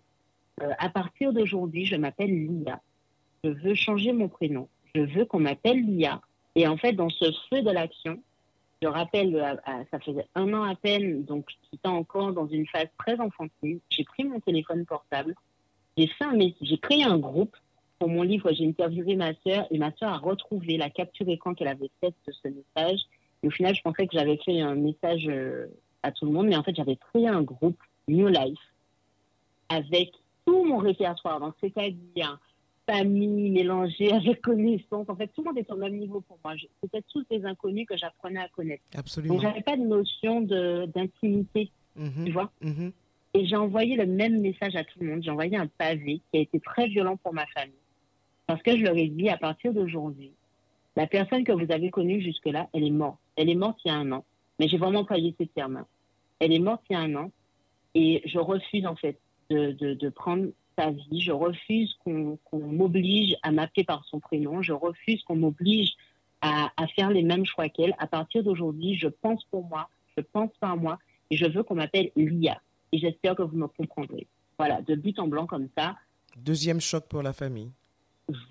Euh, 0.61 0.71
à 0.77 0.89
partir 0.89 1.33
d'aujourd'hui, 1.33 1.85
je 1.85 1.95
m'appelle 1.95 2.29
Lia. 2.29 2.79
Je 3.43 3.49
veux 3.49 3.73
changer 3.73 4.13
mon 4.13 4.27
prénom. 4.27 4.69
Je 4.95 5.01
veux 5.01 5.25
qu'on 5.25 5.39
m'appelle 5.39 5.81
Lia. 5.81 6.21
Et 6.55 6.67
en 6.67 6.77
fait, 6.77 6.93
dans 6.93 7.09
ce 7.09 7.25
feu 7.49 7.61
de 7.61 7.71
l'action, 7.71 8.21
je 8.81 8.87
rappelle, 8.87 9.35
euh, 9.35 9.55
ça 9.89 9.99
faisait 9.99 10.27
un 10.35 10.53
an 10.53 10.63
à 10.63 10.75
peine, 10.75 11.23
donc 11.23 11.47
j'étais 11.71 11.87
encore 11.87 12.33
dans 12.33 12.47
une 12.47 12.67
phase 12.67 12.89
très 12.99 13.19
enfantine. 13.19 13.79
J'ai 13.89 14.03
pris 14.03 14.25
mon 14.25 14.39
téléphone 14.39 14.85
portable, 14.85 15.35
j'ai 15.97 16.07
fait 16.07 16.25
un 16.25 16.37
j'ai 16.61 16.77
créé 16.77 17.03
un 17.03 17.17
groupe 17.17 17.55
pour 17.99 18.09
mon 18.09 18.23
livre. 18.23 18.51
J'ai 18.51 18.67
interviewé 18.67 19.15
ma 19.15 19.33
sœur 19.45 19.65
et 19.71 19.77
ma 19.77 19.91
sœur 19.95 20.09
a 20.09 20.17
retrouvé 20.17 20.77
la 20.77 20.89
capture 20.89 21.27
écran 21.29 21.53
qu'elle 21.53 21.67
avait 21.67 21.91
faite 22.01 22.15
de 22.27 22.33
ce 22.33 22.47
message. 22.47 22.99
Et 23.41 23.47
au 23.47 23.49
final, 23.51 23.75
je 23.75 23.81
pensais 23.81 24.07
que 24.07 24.13
j'avais 24.17 24.37
fait 24.37 24.61
un 24.61 24.75
message 24.75 25.27
euh, 25.27 25.67
à 26.01 26.11
tout 26.11 26.25
le 26.25 26.31
monde, 26.31 26.47
mais 26.47 26.55
en 26.55 26.63
fait, 26.63 26.75
j'avais 26.75 26.97
créé 26.97 27.27
un 27.27 27.41
groupe 27.41 27.81
New 28.07 28.27
Life 28.27 28.59
avec 29.69 30.11
tout 30.45 30.65
mon 30.65 30.77
répertoire. 30.77 31.39
Donc, 31.39 31.53
c'est-à-dire 31.61 32.39
famille 32.85 33.51
mélangée 33.51 34.11
avec 34.13 34.41
connaissance. 34.41 35.07
En 35.07 35.15
fait, 35.15 35.27
tout 35.27 35.41
le 35.41 35.45
monde 35.45 35.57
est 35.57 35.71
au 35.71 35.77
même 35.77 35.97
niveau 35.97 36.21
pour 36.21 36.37
moi. 36.43 36.55
C'était 36.81 37.03
tous 37.09 37.25
des 37.29 37.45
inconnus 37.45 37.85
que 37.87 37.97
j'apprenais 37.97 38.41
à 38.41 38.49
connaître. 38.49 38.83
Absolument. 38.95 39.35
Donc, 39.35 39.43
j'avais 39.43 39.61
pas 39.61 39.77
de 39.77 39.83
notion 39.83 40.41
d'intimité, 40.41 41.71
mhm. 41.95 42.25
tu 42.25 42.31
vois. 42.31 42.51
Mhm. 42.61 42.91
Et 43.33 43.45
j'ai 43.45 43.55
envoyé 43.55 43.95
le 43.95 44.05
même 44.05 44.41
message 44.41 44.75
à 44.75 44.83
tout 44.83 44.99
le 44.99 45.07
monde. 45.07 45.23
J'ai 45.23 45.31
envoyé 45.31 45.57
un 45.57 45.67
pavé 45.67 46.21
qui 46.31 46.37
a 46.37 46.41
été 46.41 46.59
très 46.59 46.87
violent 46.87 47.17
pour 47.17 47.33
ma 47.33 47.47
famille. 47.47 47.73
Parce 48.45 48.61
que 48.61 48.77
je 48.77 48.83
leur 48.83 48.95
ai 48.95 49.07
dit, 49.07 49.29
à 49.29 49.37
partir 49.37 49.73
d'aujourd'hui, 49.73 50.31
la 50.95 51.07
personne 51.07 51.43
que 51.43 51.51
vous 51.51 51.71
avez 51.71 51.89
connue 51.89 52.21
jusque-là, 52.21 52.69
elle 52.73 52.83
est 52.83 52.91
morte. 52.91 53.17
Elle 53.35 53.49
est 53.49 53.55
morte 53.55 53.79
il 53.83 53.87
y 53.87 53.91
a 53.91 53.95
un 53.95 54.11
an. 54.11 54.23
Mais 54.59 54.67
j'ai 54.67 54.77
vraiment 54.77 54.99
employé 54.99 55.33
ces 55.39 55.47
termes. 55.47 55.85
Elle 56.39 56.53
est 56.53 56.59
morte 56.59 56.83
il 56.89 56.93
y 56.93 56.95
a 56.95 56.99
un 56.99 57.15
an. 57.15 57.31
Et 57.95 58.21
je 58.25 58.37
refuse, 58.37 58.85
en 58.85 58.95
fait, 58.95 59.17
de, 59.49 60.09
prendre 60.09 60.47
sa 60.77 60.91
vie. 60.91 61.21
Je 61.21 61.31
refuse 61.31 61.95
qu'on 62.03 62.37
m'oblige 62.53 63.35
à 63.41 63.51
m'appeler 63.51 63.83
par 63.83 64.05
son 64.05 64.19
prénom. 64.19 64.61
Je 64.61 64.73
refuse 64.73 65.23
qu'on 65.23 65.35
m'oblige 65.35 65.93
à, 66.41 66.69
faire 66.95 67.09
les 67.09 67.23
mêmes 67.23 67.45
choix 67.45 67.69
qu'elle. 67.69 67.95
À 67.97 68.07
partir 68.07 68.43
d'aujourd'hui, 68.43 68.95
je 68.95 69.07
pense 69.07 69.43
pour 69.45 69.65
moi, 69.65 69.89
je 70.17 70.21
pense 70.21 70.51
par 70.59 70.77
moi, 70.77 70.99
et 71.31 71.37
je 71.37 71.45
veux 71.45 71.63
qu'on 71.63 71.75
m'appelle 71.75 72.11
Lia. 72.15 72.61
Et 72.93 72.99
j'espère 72.99 73.35
que 73.35 73.41
vous 73.41 73.57
me 73.57 73.67
comprendrez. 73.67 74.27
Voilà, 74.59 74.83
de 74.83 74.93
but 74.93 75.17
en 75.17 75.27
blanc 75.27 75.47
comme 75.47 75.67
ça. 75.75 75.95
Deuxième 76.37 76.79
choc 76.79 77.07
pour 77.07 77.23
la 77.23 77.33
famille. 77.33 77.71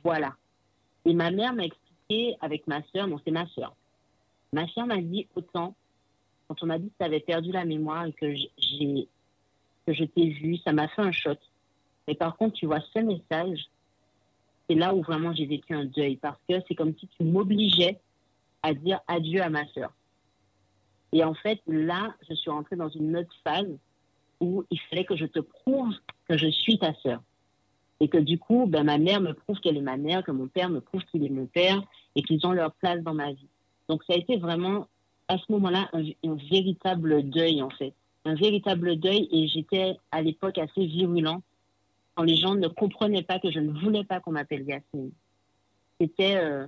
Voilà. 0.02 0.34
Et 1.04 1.14
ma 1.14 1.30
mère 1.30 1.54
m'a 1.54 1.64
expliqué 1.64 2.36
avec 2.40 2.66
ma 2.66 2.82
soeur, 2.92 3.06
non, 3.06 3.20
c'est 3.24 3.30
ma 3.30 3.46
soeur. 3.46 3.72
Ma 4.52 4.66
soeur 4.66 4.86
m'a 4.86 5.00
dit 5.00 5.28
autant, 5.36 5.76
quand 6.48 6.60
on 6.60 6.66
m'a 6.66 6.80
dit 6.80 6.88
que 6.88 6.94
tu 6.98 7.04
avais 7.04 7.20
perdu 7.20 7.52
la 7.52 7.64
mémoire 7.64 8.04
et 8.06 8.12
que 8.12 8.34
j'ai 8.34 9.08
que 9.86 9.92
je 9.92 10.04
t'ai 10.04 10.28
vu, 10.28 10.56
ça 10.58 10.72
m'a 10.72 10.88
fait 10.88 11.02
un 11.02 11.12
choc. 11.12 11.38
Mais 12.08 12.14
par 12.16 12.36
contre, 12.36 12.54
tu 12.54 12.66
vois, 12.66 12.80
ce 12.92 12.98
message, 12.98 13.66
c'est 14.68 14.74
là 14.74 14.92
où 14.92 15.02
vraiment 15.02 15.32
j'ai 15.32 15.46
vécu 15.46 15.72
un 15.72 15.84
deuil 15.84 16.16
parce 16.16 16.38
que 16.48 16.54
c'est 16.66 16.74
comme 16.74 16.96
si 16.98 17.06
tu 17.16 17.22
m'obligeais 17.22 18.00
à 18.62 18.74
dire 18.74 19.00
adieu 19.06 19.40
à 19.40 19.50
ma 19.50 19.66
soeur. 19.68 19.92
Et 21.12 21.22
en 21.22 21.34
fait, 21.34 21.60
là, 21.68 22.14
je 22.28 22.34
suis 22.34 22.50
rentrée 22.50 22.76
dans 22.76 22.88
une 22.88 23.16
autre 23.16 23.34
phase 23.44 23.78
où 24.42 24.64
il 24.70 24.80
fallait 24.90 25.04
que 25.04 25.16
je 25.16 25.26
te 25.26 25.38
prouve 25.38 25.94
que 26.28 26.36
je 26.36 26.48
suis 26.48 26.78
ta 26.78 26.92
sœur. 26.94 27.22
Et 28.00 28.08
que 28.08 28.18
du 28.18 28.38
coup, 28.38 28.66
ben, 28.66 28.84
ma 28.84 28.98
mère 28.98 29.20
me 29.20 29.32
prouve 29.32 29.60
qu'elle 29.60 29.76
est 29.76 29.82
ma 29.82 29.96
mère, 29.96 30.24
que 30.24 30.32
mon 30.32 30.48
père 30.48 30.68
me 30.68 30.80
prouve 30.80 31.04
qu'il 31.04 31.24
est 31.24 31.30
mon 31.30 31.46
père 31.46 31.80
et 32.16 32.22
qu'ils 32.22 32.44
ont 32.46 32.52
leur 32.52 32.72
place 32.72 33.02
dans 33.02 33.14
ma 33.14 33.32
vie. 33.32 33.48
Donc 33.88 34.02
ça 34.04 34.14
a 34.14 34.16
été 34.16 34.36
vraiment, 34.36 34.88
à 35.28 35.38
ce 35.38 35.44
moment-là, 35.52 35.88
un 35.92 36.34
véritable 36.50 37.30
deuil, 37.30 37.62
en 37.62 37.70
fait 37.70 37.94
un 38.24 38.34
véritable 38.34 38.96
deuil 38.96 39.28
et 39.30 39.48
j'étais 39.48 39.96
à 40.10 40.22
l'époque 40.22 40.58
assez 40.58 40.86
virulent 40.86 41.42
quand 42.14 42.22
les 42.24 42.36
gens 42.36 42.54
ne 42.54 42.68
comprenaient 42.68 43.22
pas 43.22 43.38
que 43.38 43.50
je 43.50 43.58
ne 43.58 43.72
voulais 43.80 44.04
pas 44.04 44.20
qu'on 44.20 44.32
m'appelle 44.32 44.64
Yasmine. 44.66 45.12
C'était, 46.00 46.36
euh, 46.36 46.66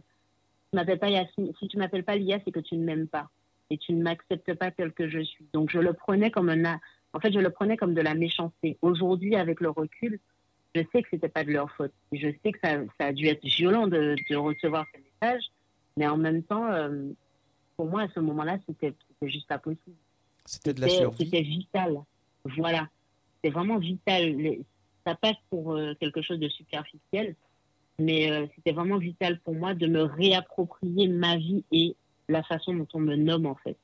tu 0.73 0.97
pas 0.97 1.11
Yasmine. 1.11 1.53
Si 1.59 1.69
tu 1.69 1.77
m'appelles 1.77 2.05
pas 2.05 2.17
Lia, 2.17 2.39
c'est 2.45 2.51
que 2.51 2.61
tu 2.61 2.77
ne 2.77 2.85
m'aimes 2.85 3.09
pas 3.09 3.29
et 3.71 3.79
tu 3.79 3.93
ne 3.93 4.03
m'acceptes 4.03 4.55
pas 4.55 4.71
tel 4.71 4.93
que 4.93 5.09
je 5.09 5.21
suis. 5.21 5.47
Donc 5.53 5.71
je 5.71 5.79
le 5.79 5.93
prenais 5.93 6.31
comme 6.31 6.49
un, 6.49 6.81
en 7.15 7.21
fait, 7.21 7.33
je 7.33 7.39
le 7.39 7.51
prenais 7.51 7.77
comme 7.77 7.95
de 7.95 8.01
la 8.01 8.15
méchanceté. 8.15 8.77
Aujourd'hui, 8.83 9.37
avec 9.37 9.61
le 9.61 9.71
recul, 9.71 10.19
je 10.75 10.83
sais 10.93 11.03
que 11.03 11.09
c'était 11.11 11.29
pas 11.29 11.45
de 11.45 11.53
leur 11.53 11.71
faute. 11.71 11.93
Je 12.13 12.29
sais 12.43 12.53
que 12.53 12.59
ça, 12.63 12.77
ça 12.99 13.07
a 13.07 13.13
dû 13.13 13.29
être 13.29 13.45
violent 13.45 13.87
de, 13.87 14.17
de, 14.29 14.37
recevoir 14.37 14.85
ce 14.93 15.01
message, 15.01 15.45
mais 15.97 16.09
en 16.09 16.17
même 16.17 16.43
temps, 16.43 16.67
euh, 16.73 17.11
pour 17.77 17.87
moi, 17.87 18.03
à 18.03 18.09
ce 18.09 18.19
moment-là, 18.19 18.59
c'était 18.67 18.95
juste 19.23 19.47
pas 19.47 19.59
possible. 19.59 19.97
C'était 20.45 20.75
de 20.75 20.81
la 20.81 20.89
survie. 20.89 21.25
C'était 21.25 21.43
vital. 21.43 22.01
Voilà. 22.45 22.89
C'est 23.43 23.51
vraiment 23.51 23.79
vital. 23.79 24.37
Ça 25.07 25.15
passe 25.15 25.37
pour 25.51 25.75
euh, 25.75 25.95
quelque 26.01 26.21
chose 26.21 26.41
de 26.41 26.49
superficiel, 26.49 27.37
Mais 28.01 28.33
euh, 28.33 28.47
c'était 28.57 28.73
vraiment 28.73 28.99
vital 28.99 29.39
pour 29.41 29.55
moi 29.55 29.75
de 29.75 29.87
me 29.87 30.03
réapproprier 30.03 31.07
ma 31.07 31.37
vie 31.37 31.65
et 31.71 31.95
la 32.29 32.43
façon 32.43 32.75
dont 32.75 32.89
on 32.95 33.01
me 33.01 33.15
nomme 33.15 33.47
en 33.47 33.55
fait. 33.55 33.77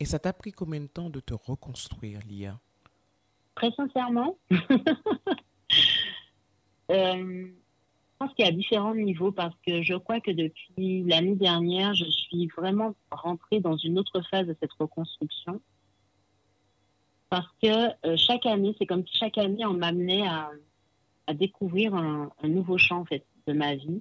Et 0.00 0.04
ça 0.04 0.18
t'a 0.18 0.32
pris 0.32 0.52
combien 0.52 0.80
de 0.80 0.86
temps 0.86 1.10
de 1.10 1.20
te 1.20 1.34
reconstruire, 1.34 2.20
Lia? 2.28 2.58
Très 3.54 3.70
sincèrement, 3.72 4.36
euh, 6.90 7.46
je 8.16 8.18
pense 8.18 8.34
qu'il 8.34 8.44
y 8.44 8.48
a 8.48 8.52
différents 8.52 8.94
niveaux 8.94 9.32
parce 9.32 9.54
que 9.66 9.82
je 9.82 9.94
crois 9.94 10.20
que 10.20 10.30
depuis 10.30 11.02
l'année 11.04 11.34
dernière, 11.34 11.94
je 11.94 12.04
suis 12.04 12.48
vraiment 12.48 12.94
rentrée 13.10 13.60
dans 13.60 13.76
une 13.76 13.98
autre 13.98 14.20
phase 14.30 14.46
de 14.46 14.56
cette 14.60 14.72
reconstruction. 14.74 15.60
Parce 17.30 17.48
que 17.62 17.88
euh, 18.06 18.16
chaque 18.16 18.46
année, 18.46 18.74
c'est 18.78 18.86
comme 18.86 19.06
si 19.06 19.16
chaque 19.16 19.38
année, 19.38 19.64
on 19.64 19.74
m'amenait 19.74 20.26
à, 20.26 20.50
à 21.26 21.34
découvrir 21.34 21.94
un, 21.94 22.30
nouveau 22.44 22.78
champ 22.78 23.00
en 23.00 23.04
fait, 23.04 23.24
de 23.46 23.52
ma 23.52 23.74
vie. 23.74 24.00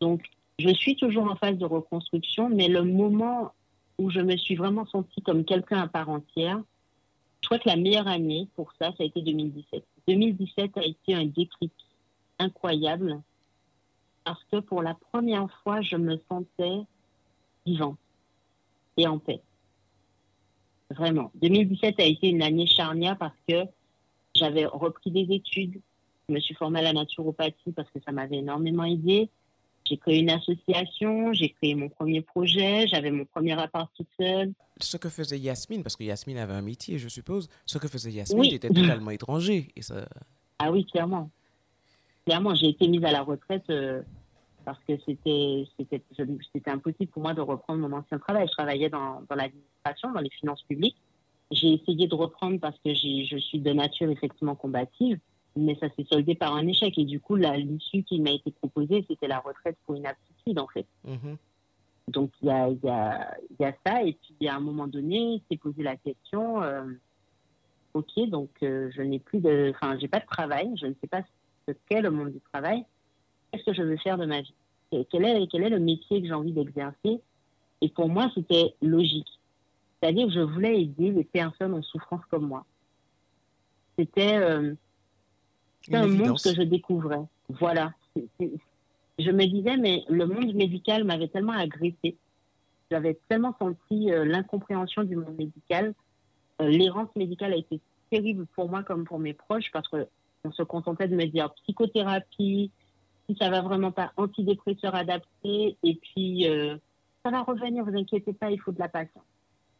Donc, 0.00 0.22
je 0.58 0.70
suis 0.70 0.96
toujours 0.96 1.30
en 1.30 1.36
phase 1.36 1.56
de 1.56 1.64
reconstruction, 1.64 2.48
mais 2.48 2.68
le 2.68 2.82
moment 2.82 3.52
où 3.98 4.10
je 4.10 4.20
me 4.20 4.36
suis 4.36 4.56
vraiment 4.56 4.86
sentie 4.86 5.22
comme 5.22 5.44
quelqu'un 5.44 5.80
à 5.80 5.88
part 5.88 6.08
entière, 6.08 6.60
je 7.40 7.48
crois 7.48 7.58
que 7.58 7.68
la 7.68 7.76
meilleure 7.76 8.08
année 8.08 8.48
pour 8.56 8.72
ça, 8.78 8.90
ça 8.96 9.02
a 9.02 9.04
été 9.04 9.20
2017. 9.20 9.84
2017 10.08 10.78
a 10.78 10.84
été 10.84 11.14
un 11.14 11.26
déclic 11.26 11.72
incroyable 12.38 13.20
parce 14.24 14.42
que 14.50 14.60
pour 14.60 14.82
la 14.82 14.94
première 14.94 15.50
fois, 15.62 15.82
je 15.82 15.96
me 15.96 16.18
sentais 16.28 16.80
vivante 17.66 17.98
et 18.96 19.06
en 19.06 19.18
paix. 19.18 19.40
Vraiment. 20.90 21.30
2017 21.36 22.00
a 22.00 22.04
été 22.04 22.28
une 22.28 22.42
année 22.42 22.66
charnière 22.66 23.18
parce 23.18 23.36
que 23.48 23.64
j'avais 24.34 24.66
repris 24.66 25.10
des 25.10 25.34
études, 25.34 25.80
je 26.28 26.34
me 26.34 26.40
suis 26.40 26.54
formée 26.54 26.80
à 26.80 26.82
la 26.82 26.92
naturopathie 26.92 27.72
parce 27.74 27.90
que 27.90 28.00
ça 28.00 28.12
m'avait 28.12 28.38
énormément 28.38 28.84
aidé. 28.84 29.28
J'ai 29.86 29.98
créé 29.98 30.20
une 30.20 30.30
association, 30.30 31.32
j'ai 31.34 31.50
créé 31.50 31.74
mon 31.74 31.90
premier 31.90 32.22
projet, 32.22 32.86
j'avais 32.88 33.10
mon 33.10 33.26
premier 33.26 33.52
appart 33.52 33.90
toute 33.94 34.08
seule. 34.18 34.52
Ce 34.80 34.96
que 34.96 35.10
faisait 35.10 35.38
Yasmine, 35.38 35.82
parce 35.82 35.94
que 35.94 36.04
Yasmine 36.04 36.38
avait 36.38 36.54
un 36.54 36.62
métier, 36.62 36.98
je 36.98 37.08
suppose, 37.08 37.48
ce 37.66 37.76
que 37.76 37.86
faisait 37.86 38.10
Yasmine 38.10 38.44
était 38.44 38.70
totalement 38.70 39.10
étranger. 39.10 39.68
Et 39.76 39.82
ça... 39.82 40.08
Ah 40.58 40.72
oui, 40.72 40.86
clairement. 40.86 41.30
Clairement, 42.24 42.54
j'ai 42.54 42.68
été 42.68 42.88
mise 42.88 43.04
à 43.04 43.12
la 43.12 43.20
retraite 43.20 43.68
euh, 43.68 44.02
parce 44.64 44.78
que 44.88 44.94
c'était 45.04 45.66
c'était 45.76 46.70
impossible 46.70 47.10
pour 47.10 47.20
moi 47.20 47.34
de 47.34 47.42
reprendre 47.42 47.86
mon 47.86 47.94
ancien 47.94 48.18
travail. 48.18 48.46
Je 48.48 48.52
travaillais 48.52 48.88
dans, 48.88 49.22
dans 49.28 49.34
l'administration, 49.34 50.12
dans 50.12 50.20
les 50.20 50.30
finances 50.30 50.62
publiques. 50.62 50.96
J'ai 51.50 51.74
essayé 51.74 52.08
de 52.08 52.14
reprendre 52.14 52.58
parce 52.58 52.78
que 52.82 52.94
je 52.94 53.36
suis 53.36 53.58
de 53.58 53.72
nature 53.74 54.10
effectivement 54.10 54.54
combative 54.54 55.18
mais 55.56 55.76
ça 55.76 55.88
s'est 55.96 56.04
soldé 56.04 56.34
par 56.34 56.54
un 56.54 56.66
échec. 56.66 56.98
Et 56.98 57.04
du 57.04 57.20
coup, 57.20 57.36
l'issue 57.36 58.02
qui 58.02 58.20
m'a 58.20 58.32
été 58.32 58.50
proposée, 58.50 59.04
c'était 59.08 59.28
la 59.28 59.38
retraite 59.38 59.76
pour 59.86 59.94
une 59.94 60.06
aptitude, 60.06 60.58
en 60.58 60.66
fait. 60.66 60.86
Mhm. 61.04 61.36
Donc, 62.08 62.30
il 62.42 62.48
y 62.48 62.50
a, 62.50 62.68
y, 62.68 62.88
a, 62.88 63.36
y 63.58 63.64
a, 63.64 63.74
ça. 63.84 64.02
Et 64.02 64.12
puis, 64.12 64.48
à 64.48 64.56
un 64.56 64.60
moment 64.60 64.86
donné, 64.86 65.42
s'est 65.50 65.56
posé 65.56 65.82
la 65.82 65.96
question 65.96 66.62
euh, 66.62 66.84
OK, 67.94 68.28
donc 68.28 68.50
euh, 68.62 68.90
je 68.94 69.02
n'ai 69.02 69.20
plus 69.20 69.40
de. 69.40 69.72
Enfin, 69.74 69.96
j'ai 69.98 70.08
pas 70.08 70.20
de 70.20 70.26
travail, 70.26 70.70
je 70.76 70.86
ne 70.86 70.94
sais 71.00 71.06
pas 71.06 71.22
ce 71.66 71.72
qu'est 71.88 72.02
le 72.02 72.10
monde 72.10 72.32
du 72.32 72.40
travail. 72.52 72.84
Qu'est-ce 73.50 73.64
que 73.64 73.72
je 73.72 73.82
veux 73.82 73.96
faire 73.98 74.18
de 74.18 74.26
ma 74.26 74.40
vie? 74.42 74.54
Quel 75.10 75.24
est, 75.24 75.46
quel 75.50 75.62
est 75.62 75.70
le 75.70 75.80
métier 75.80 76.20
que 76.20 76.26
j'ai 76.26 76.34
envie 76.34 76.52
d'exercer? 76.52 77.20
Et 77.80 77.88
pour 77.88 78.08
moi, 78.08 78.30
c'était 78.34 78.74
logique. 78.82 79.40
C'est-à-dire 80.00 80.26
que 80.26 80.32
je 80.32 80.40
voulais 80.40 80.82
aider 80.82 81.10
les 81.10 81.24
personnes 81.24 81.74
en 81.74 81.82
souffrance 81.82 82.24
comme 82.30 82.46
moi. 82.46 82.64
C'était. 83.98 84.36
Euh, 84.36 84.74
c'est 85.84 85.94
un 85.94 86.06
monde 86.06 86.40
que 86.40 86.54
je 86.54 86.62
découvrais. 86.62 87.22
Voilà. 87.48 87.92
Je 89.18 89.30
me 89.30 89.44
disais, 89.46 89.76
mais 89.76 90.02
le 90.08 90.26
monde 90.26 90.54
médical 90.54 91.04
m'avait 91.04 91.28
tellement 91.28 91.52
agressé. 91.52 92.16
J'avais 92.90 93.18
tellement 93.28 93.54
senti 93.58 94.10
euh, 94.10 94.24
l'incompréhension 94.24 95.04
du 95.04 95.16
monde 95.16 95.36
médical. 95.36 95.94
Euh, 96.60 96.68
l'errance 96.68 97.14
médicale 97.16 97.52
a 97.52 97.56
été 97.56 97.80
terrible 98.10 98.46
pour 98.54 98.68
moi 98.68 98.82
comme 98.82 99.04
pour 99.04 99.18
mes 99.18 99.34
proches 99.34 99.70
parce 99.72 99.88
qu'on 99.88 100.52
se 100.52 100.62
contentait 100.62 101.08
de 101.08 101.16
me 101.16 101.26
dire 101.26 101.52
psychothérapie, 101.62 102.70
si 103.28 103.36
ça 103.36 103.50
va 103.50 103.62
vraiment 103.62 103.92
pas, 103.92 104.12
antidépresseur 104.16 104.94
adapté, 104.94 105.76
et 105.82 105.94
puis 105.94 106.48
euh, 106.48 106.76
ça 107.24 107.30
va 107.30 107.42
revenir, 107.42 107.84
vous 107.84 107.96
inquiétez 107.96 108.32
pas, 108.32 108.50
il 108.50 108.60
faut 108.60 108.72
de 108.72 108.78
la 108.78 108.88
patience. 108.88 109.24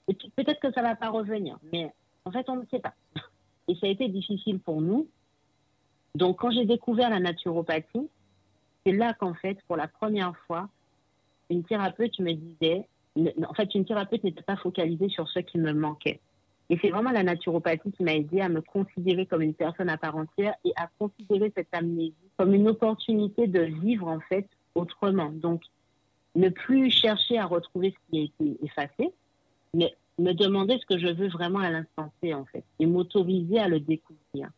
Et 0.08 0.14
puis 0.14 0.30
peut-être 0.34 0.60
que 0.60 0.72
ça 0.72 0.82
va 0.82 0.96
pas 0.96 1.10
revenir, 1.10 1.58
mais 1.72 1.92
en 2.24 2.30
fait 2.32 2.48
on 2.48 2.56
ne 2.56 2.66
sait 2.70 2.80
pas. 2.80 2.94
Et 3.68 3.74
ça 3.76 3.86
a 3.86 3.90
été 3.90 4.08
difficile 4.08 4.58
pour 4.58 4.80
nous 4.80 5.06
donc, 6.14 6.38
quand 6.38 6.50
j'ai 6.50 6.64
découvert 6.64 7.10
la 7.10 7.18
naturopathie, 7.18 8.08
c'est 8.84 8.92
là 8.92 9.14
qu'en 9.14 9.34
fait, 9.34 9.58
pour 9.66 9.76
la 9.76 9.88
première 9.88 10.36
fois, 10.46 10.68
une 11.50 11.64
thérapeute 11.64 12.18
me 12.20 12.32
disait, 12.32 12.86
en 13.16 13.54
fait, 13.54 13.74
une 13.74 13.84
thérapeute 13.84 14.22
n'était 14.22 14.42
pas 14.42 14.56
focalisée 14.56 15.08
sur 15.08 15.28
ce 15.28 15.40
qui 15.40 15.58
me 15.58 15.72
manquait. 15.72 16.20
Et 16.70 16.78
c'est 16.80 16.90
vraiment 16.90 17.10
la 17.10 17.22
naturopathie 17.22 17.92
qui 17.92 18.04
m'a 18.04 18.14
aidé 18.14 18.40
à 18.40 18.48
me 18.48 18.60
considérer 18.60 19.26
comme 19.26 19.42
une 19.42 19.54
personne 19.54 19.88
à 19.90 19.98
part 19.98 20.16
entière 20.16 20.54
et 20.64 20.72
à 20.76 20.88
considérer 20.98 21.52
cette 21.54 21.72
amnésie 21.72 22.14
comme 22.38 22.54
une 22.54 22.68
opportunité 22.68 23.46
de 23.46 23.60
vivre 23.60 24.08
en 24.08 24.20
fait 24.20 24.48
autrement. 24.74 25.30
Donc, 25.30 25.62
ne 26.36 26.48
plus 26.48 26.90
chercher 26.90 27.38
à 27.38 27.46
retrouver 27.46 27.90
ce 27.90 28.10
qui 28.10 28.20
a 28.20 28.24
été 28.24 28.64
effacé, 28.64 29.12
mais 29.74 29.94
me 30.18 30.32
demander 30.32 30.78
ce 30.78 30.86
que 30.86 30.98
je 30.98 31.08
veux 31.08 31.28
vraiment 31.28 31.58
à 31.58 31.70
l'instant 31.70 32.10
T 32.20 32.32
en 32.32 32.44
fait 32.46 32.64
et 32.78 32.86
m'autoriser 32.86 33.58
à 33.58 33.68
le 33.68 33.80
découvrir. 33.80 34.48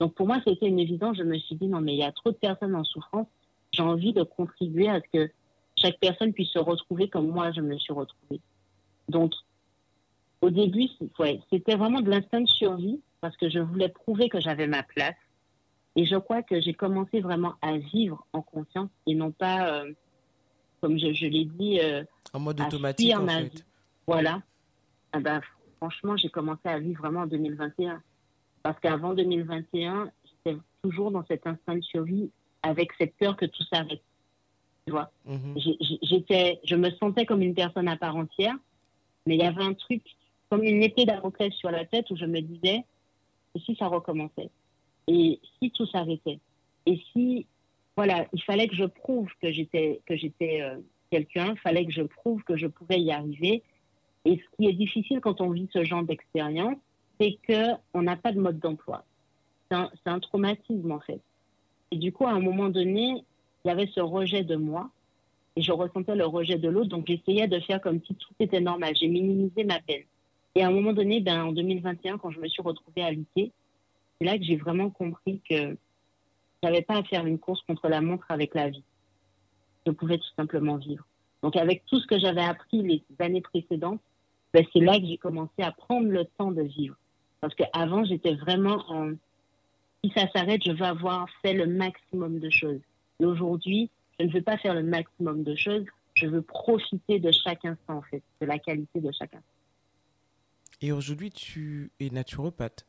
Donc 0.00 0.14
pour 0.14 0.26
moi, 0.26 0.40
c'était 0.46 0.66
une 0.66 0.78
évidence. 0.78 1.16
Je 1.16 1.22
me 1.22 1.38
suis 1.38 1.56
dit, 1.56 1.66
non, 1.66 1.80
mais 1.80 1.94
il 1.94 1.98
y 1.98 2.04
a 2.04 2.12
trop 2.12 2.30
de 2.30 2.36
personnes 2.36 2.74
en 2.74 2.84
souffrance. 2.84 3.26
J'ai 3.72 3.82
envie 3.82 4.12
de 4.12 4.22
contribuer 4.22 4.88
à 4.88 5.00
ce 5.00 5.18
que 5.18 5.32
chaque 5.76 5.98
personne 5.98 6.32
puisse 6.32 6.50
se 6.50 6.58
retrouver 6.58 7.08
comme 7.08 7.28
moi, 7.28 7.52
je 7.52 7.60
me 7.60 7.76
suis 7.78 7.92
retrouvée. 7.92 8.40
Donc, 9.08 9.32
au 10.40 10.50
début, 10.50 10.88
c'était 11.50 11.76
vraiment 11.76 12.00
de 12.00 12.10
l'instinct 12.10 12.42
de 12.42 12.48
survie 12.48 13.00
parce 13.20 13.36
que 13.36 13.48
je 13.48 13.58
voulais 13.58 13.88
prouver 13.88 14.28
que 14.28 14.40
j'avais 14.40 14.66
ma 14.66 14.82
place. 14.82 15.14
Et 15.96 16.04
je 16.04 16.16
crois 16.16 16.42
que 16.42 16.60
j'ai 16.60 16.74
commencé 16.74 17.20
vraiment 17.20 17.54
à 17.62 17.78
vivre 17.78 18.26
en 18.32 18.42
conscience 18.42 18.90
et 19.06 19.14
non 19.14 19.30
pas, 19.30 19.68
euh, 19.68 19.92
comme 20.80 20.98
je, 20.98 21.26
l'ai 21.26 21.44
dit, 21.44 21.80
euh, 21.80 22.04
en 22.32 22.40
mode 22.40 22.60
automatique. 22.60 23.16
En 23.16 23.26
fait. 23.26 23.64
Voilà. 24.06 24.42
Ah 25.12 25.20
ben, 25.20 25.40
franchement, 25.76 26.16
j'ai 26.16 26.28
commencé 26.28 26.68
à 26.68 26.78
vivre 26.78 27.00
vraiment 27.00 27.20
en 27.20 27.26
2021. 27.26 28.02
Parce 28.64 28.80
qu'avant 28.80 29.12
2021, 29.12 30.10
j'étais 30.24 30.58
toujours 30.82 31.10
dans 31.10 31.24
cet 31.26 31.46
instinct 31.46 31.76
de 31.76 31.82
survie 31.82 32.30
avec 32.62 32.92
cette 32.98 33.14
peur 33.16 33.36
que 33.36 33.44
tout 33.44 33.62
s'arrête. 33.64 34.02
Tu 34.86 34.90
vois 34.90 35.12
mhm. 35.26 35.54
j'étais, 36.02 36.60
Je 36.64 36.74
me 36.74 36.90
sentais 36.92 37.26
comme 37.26 37.42
une 37.42 37.54
personne 37.54 37.88
à 37.88 37.98
part 37.98 38.16
entière, 38.16 38.56
mais 39.26 39.36
il 39.36 39.40
y 39.42 39.46
avait 39.46 39.62
un 39.62 39.74
truc 39.74 40.02
comme 40.48 40.62
une 40.62 40.82
épée 40.82 41.04
d'Amoclès 41.04 41.52
sur 41.52 41.70
la 41.70 41.84
tête 41.84 42.10
où 42.10 42.16
je 42.16 42.24
me 42.24 42.40
disais, 42.40 42.84
et 43.54 43.60
si 43.60 43.76
ça 43.76 43.86
recommençait? 43.86 44.50
Et 45.08 45.40
si 45.58 45.70
tout 45.70 45.86
s'arrêtait? 45.86 46.38
Et 46.86 47.02
si, 47.12 47.46
voilà, 47.96 48.26
il 48.32 48.42
fallait 48.42 48.68
que 48.68 48.76
je 48.76 48.84
prouve 48.84 49.28
que 49.42 49.52
j'étais, 49.52 50.00
que 50.06 50.16
j'étais 50.16 50.62
euh, 50.62 50.78
quelqu'un, 51.10 51.52
il 51.52 51.58
fallait 51.58 51.84
que 51.84 51.92
je 51.92 52.02
prouve 52.02 52.42
que 52.44 52.56
je 52.56 52.66
pouvais 52.66 52.98
y 52.98 53.12
arriver. 53.12 53.62
Et 54.24 54.38
ce 54.38 54.56
qui 54.56 54.68
est 54.68 54.72
difficile 54.72 55.20
quand 55.20 55.42
on 55.42 55.50
vit 55.50 55.68
ce 55.70 55.84
genre 55.84 56.02
d'expérience, 56.02 56.78
c'est 57.20 57.38
qu'on 57.46 58.02
n'a 58.02 58.16
pas 58.16 58.32
de 58.32 58.40
mode 58.40 58.58
d'emploi. 58.58 59.04
C'est 59.70 60.10
un, 60.10 60.20
traumatisme, 60.20 60.92
en 60.92 61.00
fait. 61.00 61.20
Et 61.90 61.96
du 61.96 62.12
coup, 62.12 62.26
à 62.26 62.32
un 62.32 62.40
moment 62.40 62.68
donné, 62.68 63.24
il 63.64 63.68
y 63.68 63.70
avait 63.70 63.88
ce 63.88 64.00
rejet 64.00 64.44
de 64.44 64.56
moi 64.56 64.90
et 65.56 65.62
je 65.62 65.72
ressentais 65.72 66.14
le 66.14 66.26
rejet 66.26 66.58
de 66.58 66.68
l'autre. 66.68 66.88
Donc, 66.88 67.06
j'essayais 67.08 67.48
de 67.48 67.58
faire 67.60 67.80
comme 67.80 68.00
si 68.04 68.14
tout 68.14 68.34
était 68.38 68.60
normal. 68.60 68.94
J'ai 68.96 69.08
minimisé 69.08 69.64
ma 69.64 69.80
peine. 69.80 70.04
Et 70.54 70.62
à 70.62 70.68
un 70.68 70.70
moment 70.70 70.92
donné, 70.92 71.20
ben, 71.20 71.46
en 71.46 71.52
2021, 71.52 72.18
quand 72.18 72.30
je 72.30 72.40
me 72.40 72.48
suis 72.48 72.62
retrouvée 72.62 73.02
à 73.02 73.10
lutter, 73.10 73.50
c'est 74.18 74.24
là 74.26 74.38
que 74.38 74.44
j'ai 74.44 74.56
vraiment 74.56 74.90
compris 74.90 75.40
que 75.48 75.56
je 75.56 75.76
n'avais 76.62 76.82
pas 76.82 76.98
à 76.98 77.02
faire 77.02 77.26
une 77.26 77.38
course 77.38 77.62
contre 77.62 77.88
la 77.88 78.00
montre 78.00 78.26
avec 78.28 78.54
la 78.54 78.70
vie. 78.70 78.84
Je 79.86 79.92
pouvais 79.92 80.18
tout 80.18 80.34
simplement 80.36 80.76
vivre. 80.76 81.04
Donc, 81.42 81.56
avec 81.56 81.84
tout 81.86 81.98
ce 81.98 82.06
que 82.06 82.18
j'avais 82.18 82.44
appris 82.44 82.82
les 82.82 83.02
années 83.18 83.40
précédentes, 83.40 84.00
ben, 84.52 84.64
c'est 84.72 84.80
là 84.80 84.98
que 84.98 85.06
j'ai 85.06 85.18
commencé 85.18 85.62
à 85.62 85.72
prendre 85.72 86.08
le 86.08 86.24
temps 86.24 86.52
de 86.52 86.62
vivre. 86.62 86.96
Parce 87.44 87.54
qu'avant, 87.56 88.06
j'étais 88.06 88.36
vraiment 88.36 88.90
en 88.90 89.12
si 90.02 90.10
ça 90.16 90.26
s'arrête, 90.32 90.62
je 90.64 90.72
veux 90.72 90.86
avoir 90.86 91.28
fait 91.42 91.52
le 91.52 91.66
maximum 91.66 92.38
de 92.38 92.48
choses. 92.48 92.80
Et 93.20 93.26
aujourd'hui, 93.26 93.90
je 94.18 94.24
ne 94.24 94.30
veux 94.30 94.40
pas 94.40 94.56
faire 94.56 94.72
le 94.72 94.82
maximum 94.82 95.44
de 95.44 95.54
choses, 95.54 95.84
je 96.14 96.26
veux 96.26 96.40
profiter 96.40 97.18
de 97.18 97.30
chaque 97.30 97.66
instant, 97.66 97.98
en 97.98 98.02
fait, 98.02 98.22
de 98.40 98.46
la 98.46 98.58
qualité 98.58 98.98
de 98.98 99.12
chaque 99.12 99.34
instant. 99.34 99.46
Et 100.80 100.90
aujourd'hui, 100.90 101.30
tu 101.30 101.90
es 102.00 102.08
naturopathe? 102.08 102.86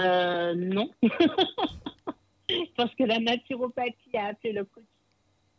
Euh, 0.00 0.52
Non. 0.56 0.90
Parce 2.76 2.92
que 2.96 3.04
la 3.04 3.20
naturopathie 3.20 4.16
a 4.16 4.26
appelé 4.30 4.52
le 4.52 4.64
coaching. 4.64 4.88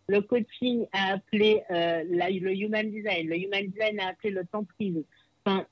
Le 0.10 0.20
coaching 0.20 0.86
a 0.92 1.14
appelé 1.14 1.64
euh, 1.72 2.04
le 2.04 2.52
human 2.54 2.92
design. 2.92 3.30
Le 3.30 3.38
human 3.38 3.68
design 3.68 4.02
a 4.02 4.08
appelé 4.10 4.32
le 4.32 4.46
temps 4.46 4.66
privé. 4.66 5.06
Enfin, 5.46 5.66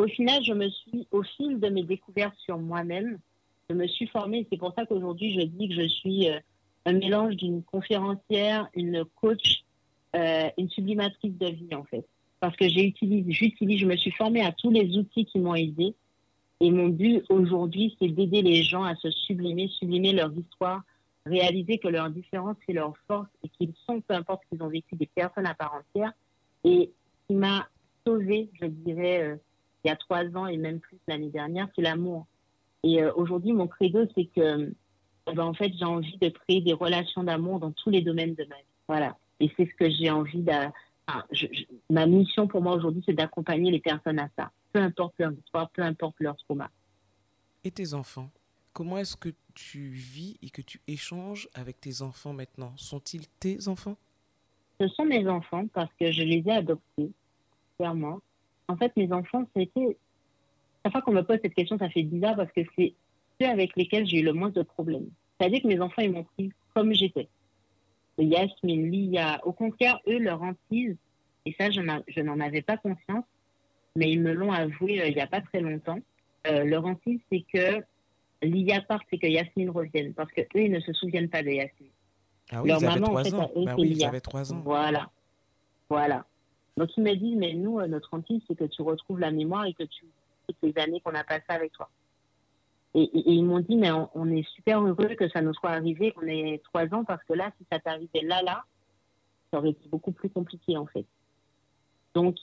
au 0.00 0.08
final, 0.08 0.42
je 0.42 0.52
me 0.52 0.68
suis, 0.68 1.06
au 1.10 1.22
fil 1.22 1.60
de 1.60 1.68
mes 1.68 1.82
découvertes 1.82 2.36
sur 2.38 2.58
moi-même, 2.58 3.18
je 3.68 3.74
me 3.74 3.86
suis 3.86 4.06
formée. 4.06 4.46
C'est 4.50 4.58
pour 4.58 4.72
ça 4.74 4.86
qu'aujourd'hui, 4.86 5.38
je 5.38 5.44
dis 5.44 5.68
que 5.68 5.74
je 5.74 5.88
suis 5.88 6.28
euh, 6.30 6.38
un 6.86 6.94
mélange 6.94 7.36
d'une 7.36 7.62
conférencière, 7.62 8.68
une 8.74 9.04
coach, 9.20 9.62
euh, 10.16 10.48
une 10.56 10.70
sublimatrice 10.70 11.36
de 11.38 11.48
vie 11.48 11.74
en 11.74 11.84
fait. 11.84 12.06
Parce 12.40 12.56
que 12.56 12.66
j'utilise, 12.68 13.26
je 13.78 13.86
me 13.86 13.96
suis 13.96 14.10
formée 14.12 14.42
à 14.42 14.52
tous 14.52 14.70
les 14.70 14.96
outils 14.96 15.26
qui 15.26 15.38
m'ont 15.38 15.54
aidé. 15.54 15.94
Et 16.60 16.70
mon 16.70 16.88
but 16.88 17.22
aujourd'hui, 17.28 17.96
c'est 18.00 18.08
d'aider 18.08 18.42
les 18.42 18.62
gens 18.62 18.84
à 18.84 18.94
se 18.96 19.10
sublimer, 19.10 19.68
sublimer 19.68 20.12
leur 20.12 20.32
histoire, 20.32 20.82
réaliser 21.26 21.78
que 21.78 21.88
leur 21.88 22.10
différence 22.10 22.56
c'est 22.66 22.72
leur 22.72 22.94
force 23.06 23.28
et 23.44 23.48
qu'ils 23.48 23.74
sont, 23.86 24.00
peu 24.00 24.14
importe 24.14 24.42
qu'ils 24.48 24.62
ont 24.62 24.68
vécu, 24.68 24.96
des 24.96 25.06
personnes 25.06 25.46
à 25.46 25.54
part 25.54 25.74
entière. 25.74 26.12
Et 26.64 26.90
ce 26.90 27.26
qui 27.28 27.34
m'a 27.34 27.68
sauvée, 28.06 28.48
je 28.60 28.66
dirais, 28.66 29.22
euh, 29.22 29.36
il 29.84 29.88
y 29.88 29.90
a 29.90 29.96
trois 29.96 30.24
ans 30.36 30.46
et 30.46 30.56
même 30.56 30.80
plus 30.80 30.98
l'année 31.08 31.30
dernière, 31.30 31.68
c'est 31.74 31.82
l'amour. 31.82 32.26
Et 32.82 33.02
euh, 33.02 33.12
aujourd'hui, 33.14 33.52
mon 33.52 33.66
credo, 33.66 34.06
c'est 34.14 34.26
que 34.26 34.72
eh 35.26 35.34
ben, 35.34 35.44
en 35.44 35.54
fait, 35.54 35.72
j'ai 35.78 35.84
envie 35.84 36.16
de 36.18 36.28
créer 36.28 36.60
des 36.60 36.72
relations 36.72 37.22
d'amour 37.22 37.60
dans 37.60 37.72
tous 37.72 37.90
les 37.90 38.00
domaines 38.00 38.34
de 38.34 38.44
ma 38.44 38.56
vie. 38.56 38.62
Voilà. 38.88 39.16
Et 39.38 39.50
c'est 39.56 39.66
ce 39.66 39.74
que 39.74 39.90
j'ai 39.90 40.10
envie 40.10 40.42
de. 40.42 40.52
ma 41.90 42.06
mission 42.06 42.46
pour 42.46 42.62
moi 42.62 42.74
aujourd'hui, 42.74 43.02
c'est 43.06 43.14
d'accompagner 43.14 43.70
les 43.70 43.80
personnes 43.80 44.18
à 44.18 44.28
ça. 44.36 44.50
Peu 44.72 44.80
importe 44.80 45.14
leur 45.18 45.32
histoire, 45.32 45.70
peu 45.70 45.82
importe 45.82 46.16
leur 46.20 46.36
trauma. 46.36 46.70
Et 47.64 47.70
tes 47.70 47.94
enfants 47.94 48.30
Comment 48.72 48.98
est-ce 48.98 49.16
que 49.16 49.30
tu 49.54 49.90
vis 49.90 50.38
et 50.42 50.50
que 50.50 50.62
tu 50.62 50.80
échanges 50.86 51.48
avec 51.54 51.80
tes 51.80 52.02
enfants 52.02 52.32
maintenant? 52.32 52.72
Sont-ils 52.76 53.26
tes 53.26 53.66
enfants? 53.66 53.96
Ce 54.80 54.86
sont 54.88 55.04
mes 55.04 55.28
enfants 55.28 55.66
parce 55.74 55.92
que 55.98 56.12
je 56.12 56.22
les 56.22 56.42
ai 56.46 56.52
adoptés, 56.52 57.10
clairement. 57.76 58.20
En 58.70 58.76
fait, 58.76 58.96
mes 58.96 59.12
enfants, 59.12 59.44
c'était. 59.56 59.96
Chaque 60.84 60.92
fois 60.92 61.02
qu'on 61.02 61.12
me 61.12 61.22
pose 61.22 61.38
cette 61.42 61.54
question, 61.54 61.76
ça 61.76 61.90
fait 61.90 62.02
bizarre 62.02 62.36
parce 62.36 62.52
que 62.52 62.62
c'est 62.76 62.94
ceux 63.38 63.48
avec 63.48 63.76
lesquels 63.76 64.06
j'ai 64.06 64.20
eu 64.20 64.24
le 64.24 64.32
moins 64.32 64.48
de 64.50 64.62
problèmes. 64.62 65.08
C'est-à-dire 65.38 65.60
que 65.62 65.66
mes 65.66 65.80
enfants, 65.80 66.02
ils 66.02 66.12
m'ont 66.12 66.24
pris 66.24 66.50
comme 66.74 66.92
j'étais. 66.94 67.28
Yasmine, 68.18 68.90
Lia, 68.90 69.40
au 69.44 69.52
contraire, 69.52 69.98
eux, 70.06 70.18
leur 70.18 70.42
hantise, 70.42 70.96
et 71.46 71.54
ça, 71.58 71.70
je 71.70 72.20
n'en 72.20 72.40
avais 72.40 72.62
pas 72.62 72.76
conscience, 72.76 73.24
mais 73.96 74.10
ils 74.10 74.20
me 74.20 74.32
l'ont 74.32 74.52
avoué 74.52 75.00
euh, 75.00 75.08
il 75.08 75.14
n'y 75.14 75.20
a 75.20 75.26
pas 75.26 75.40
très 75.40 75.60
longtemps. 75.60 75.98
Euh, 76.46 76.64
leur 76.64 76.84
hantise, 76.84 77.20
c'est 77.30 77.44
que 77.52 77.82
Lia 78.42 78.80
part, 78.82 79.00
c'est 79.10 79.18
que 79.18 79.26
Yasmine 79.26 79.70
revienne, 79.70 80.14
parce 80.14 80.30
qu'eux, 80.32 80.46
ils 80.54 80.70
ne 80.70 80.80
se 80.80 80.92
souviennent 80.92 81.28
pas 81.28 81.42
de 81.42 81.50
Yasmine. 81.50 81.90
Ah 82.52 82.62
oui, 82.62 82.68
leur 82.68 82.80
maman, 82.80 83.14
en 83.14 83.24
fait, 83.24 83.34
ans. 83.34 83.50
Eux, 83.56 83.64
bah 83.64 83.74
oui, 83.78 83.94
ils 83.96 84.04
avaient 84.04 84.20
trois 84.20 84.52
ans. 84.52 84.60
Voilà. 84.64 85.10
Voilà. 85.88 86.26
Donc, 86.76 86.96
ils 86.96 87.02
me 87.02 87.14
disent, 87.14 87.36
mais 87.36 87.54
nous, 87.54 87.78
euh, 87.78 87.86
notre 87.86 88.14
hantise, 88.14 88.42
c'est 88.46 88.56
que 88.56 88.64
tu 88.64 88.82
retrouves 88.82 89.20
la 89.20 89.30
mémoire 89.30 89.66
et 89.66 89.74
que 89.74 89.84
tu 89.84 90.06
toutes 90.46 90.56
les 90.62 90.82
années 90.82 91.00
qu'on 91.00 91.14
a 91.14 91.24
passées 91.24 91.44
avec 91.48 91.72
toi. 91.72 91.88
Et, 92.94 93.08
ils 93.12 93.44
m'ont 93.44 93.60
dit, 93.60 93.76
mais 93.76 93.90
on, 93.92 94.26
est 94.30 94.48
super 94.54 94.80
heureux 94.80 95.14
que 95.14 95.28
ça 95.28 95.42
nous 95.42 95.54
soit 95.54 95.70
arrivé, 95.70 96.12
qu'on 96.12 96.26
ait 96.26 96.60
trois 96.64 96.92
ans, 96.92 97.04
parce 97.04 97.22
que 97.24 97.34
là, 97.34 97.52
si 97.58 97.66
ça 97.70 97.78
t'arrivait 97.78 98.22
là, 98.22 98.42
là, 98.42 98.64
ça 99.50 99.58
aurait 99.58 99.70
été 99.70 99.88
beaucoup 99.88 100.12
plus 100.12 100.28
compliqué, 100.28 100.76
en 100.76 100.86
fait. 100.86 101.06
Donc, 102.14 102.36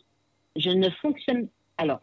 je 0.55 0.69
ne 0.69 0.89
fonctionne. 0.89 1.49
Alors, 1.77 2.01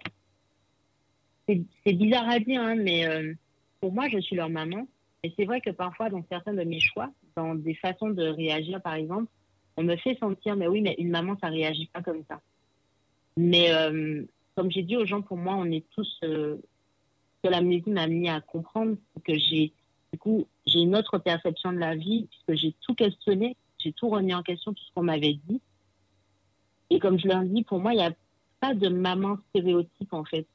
c'est 1.46 1.92
bizarre 1.92 2.28
à 2.28 2.38
dire, 2.38 2.60
hein, 2.60 2.76
mais 2.76 3.06
euh, 3.06 3.34
pour 3.80 3.92
moi, 3.92 4.08
je 4.08 4.18
suis 4.18 4.36
leur 4.36 4.50
maman. 4.50 4.86
Et 5.22 5.32
c'est 5.36 5.46
vrai 5.46 5.60
que 5.60 5.70
parfois, 5.70 6.10
dans 6.10 6.22
certains 6.28 6.52
de 6.52 6.64
mes 6.64 6.80
choix, 6.80 7.10
dans 7.36 7.54
des 7.54 7.74
façons 7.74 8.10
de 8.10 8.24
réagir, 8.24 8.80
par 8.82 8.94
exemple, 8.94 9.30
on 9.76 9.82
me 9.82 9.96
fait 9.96 10.16
sentir, 10.18 10.56
mais 10.56 10.66
oui, 10.66 10.80
mais 10.80 10.94
une 10.98 11.10
maman, 11.10 11.36
ça 11.40 11.48
réagit 11.48 11.86
pas 11.86 12.02
comme 12.02 12.22
ça. 12.28 12.40
Mais 13.36 13.72
euh, 13.72 14.24
comme 14.54 14.70
j'ai 14.70 14.82
dit 14.82 14.96
aux 14.96 15.06
gens, 15.06 15.22
pour 15.22 15.36
moi, 15.36 15.54
on 15.56 15.70
est 15.70 15.84
tous 15.90 16.18
euh, 16.22 16.56
que 17.42 17.48
la 17.48 17.60
musique 17.60 17.86
m'a 17.88 18.06
mis 18.06 18.28
à 18.28 18.40
comprendre, 18.40 18.96
que 19.24 19.36
j'ai 19.36 19.72
du 20.12 20.18
coup 20.18 20.46
j'ai 20.66 20.78
une 20.78 20.94
autre 20.94 21.18
perception 21.18 21.72
de 21.72 21.78
la 21.78 21.96
vie 21.96 22.28
puisque 22.30 22.60
j'ai 22.60 22.74
tout 22.82 22.94
questionné, 22.94 23.56
j'ai 23.78 23.92
tout 23.92 24.08
remis 24.08 24.34
en 24.34 24.42
question 24.42 24.72
tout 24.72 24.82
ce 24.82 24.92
qu'on 24.94 25.02
m'avait 25.02 25.38
dit. 25.48 25.60
Et 26.90 26.98
comme 26.98 27.18
je 27.18 27.26
leur 27.26 27.42
dis, 27.42 27.64
pour 27.64 27.80
moi, 27.80 27.92
il 27.92 27.96
n'y 27.96 28.04
a 28.04 28.12
pas 28.60 28.74
de 28.74 28.88
maman 28.88 29.38
stéréotype 29.50 30.12
en 30.12 30.24
fait. 30.24 30.46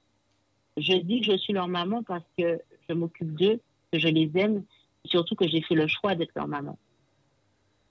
Je 0.77 0.93
dis 0.93 1.21
que 1.21 1.34
je 1.34 1.38
suis 1.38 1.53
leur 1.53 1.67
maman 1.67 2.03
parce 2.03 2.23
que 2.38 2.60
je 2.88 2.93
m'occupe 2.93 3.36
d'eux, 3.36 3.60
que 3.91 3.99
je 3.99 4.08
les 4.08 4.32
aime, 4.36 4.63
et 5.03 5.10
surtout 5.10 5.36
que 5.36 5.47
j'ai 5.47 5.62
fait 5.62 5.75
le 5.75 5.88
choix 5.88 6.15
d'être 6.15 6.32
leur 6.36 6.47
maman. 6.47 6.77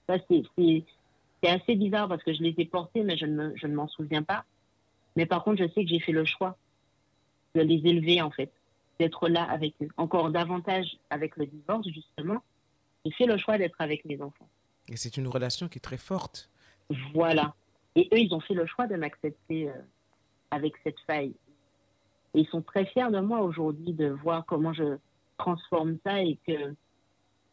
Ça, 0.07 0.17
c'est 0.29 0.43
assez 1.47 1.75
bizarre 1.75 2.07
parce 2.07 2.23
que 2.23 2.33
je 2.33 2.43
les 2.43 2.53
ai 2.57 2.65
portés, 2.65 3.03
mais 3.03 3.17
je 3.17 3.25
ne, 3.25 3.55
je 3.55 3.67
ne 3.67 3.75
m'en 3.75 3.87
souviens 3.87 4.23
pas. 4.23 4.43
Mais 5.15 5.25
par 5.25 5.43
contre, 5.43 5.63
je 5.63 5.69
sais 5.69 5.83
que 5.83 5.89
j'ai 5.89 5.99
fait 5.99 6.11
le 6.11 6.25
choix 6.25 6.57
de 7.55 7.61
les 7.61 7.81
élever, 7.87 8.21
en 8.21 8.29
fait 8.29 8.51
d'être 8.99 9.29
là 9.29 9.43
avec 9.43 9.73
eux. 9.81 9.87
Encore 9.97 10.29
davantage 10.29 10.97
avec 11.09 11.37
le 11.37 11.45
divorce, 11.45 11.87
justement, 11.87 12.43
j'ai 13.05 13.11
fait 13.11 13.25
le 13.25 13.37
choix 13.37 13.57
d'être 13.57 13.79
avec 13.79 14.05
mes 14.05 14.21
enfants. 14.21 14.49
Et 14.89 14.97
c'est 14.97 15.17
une 15.17 15.27
relation 15.27 15.67
qui 15.67 15.77
est 15.77 15.81
très 15.81 15.97
forte. 15.97 16.49
Voilà. 17.13 17.55
Et 17.95 18.09
eux, 18.13 18.19
ils 18.19 18.33
ont 18.33 18.39
fait 18.39 18.53
le 18.53 18.65
choix 18.65 18.87
de 18.87 18.95
m'accepter 18.95 19.69
euh, 19.69 19.73
avec 20.51 20.73
cette 20.83 20.99
faille. 21.07 21.33
Et 22.33 22.41
ils 22.41 22.47
sont 22.47 22.61
très 22.61 22.85
fiers 22.85 23.09
de 23.11 23.19
moi 23.19 23.41
aujourd'hui 23.41 23.93
de 23.93 24.09
voir 24.09 24.45
comment 24.45 24.73
je 24.73 24.97
transforme 25.37 25.97
ça 26.05 26.21
et 26.21 26.37
que, 26.45 26.75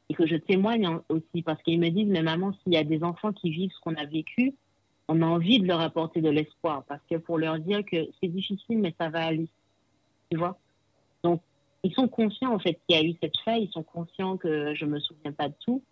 et 0.08 0.14
que 0.14 0.26
je 0.26 0.36
témoigne 0.36 1.00
aussi. 1.08 1.42
Parce 1.42 1.62
qu'ils 1.62 1.80
me 1.80 1.88
disent, 1.88 2.08
mais 2.08 2.22
maman, 2.22 2.52
s'il 2.52 2.74
y 2.74 2.76
a 2.76 2.84
des 2.84 3.02
enfants 3.02 3.32
qui 3.32 3.50
vivent 3.50 3.72
ce 3.72 3.80
qu'on 3.80 3.94
a 3.94 4.04
vécu, 4.04 4.54
on 5.08 5.22
a 5.22 5.26
envie 5.26 5.60
de 5.60 5.66
leur 5.66 5.80
apporter 5.80 6.20
de 6.20 6.30
l'espoir. 6.30 6.84
Parce 6.88 7.02
que 7.10 7.16
pour 7.16 7.38
leur 7.38 7.58
dire 7.58 7.84
que 7.84 8.08
c'est 8.20 8.28
difficile, 8.28 8.78
mais 8.78 8.94
ça 8.98 9.08
va 9.08 9.24
aller. 9.24 9.48
Tu 10.30 10.38
vois? 10.38 10.58
Donc, 11.22 11.40
ils 11.82 11.92
sont 11.92 12.08
conscients 12.08 12.52
en 12.52 12.58
fait 12.58 12.80
qu'il 12.86 12.96
y 12.96 12.98
a 12.98 13.04
eu 13.04 13.14
cette 13.22 13.38
faille, 13.44 13.64
ils 13.64 13.72
sont 13.72 13.82
conscients 13.82 14.36
que 14.36 14.74
je 14.74 14.84
me 14.84 14.98
souviens 14.98 15.32
pas 15.32 15.48
de 15.48 15.54
tout, 15.64 15.82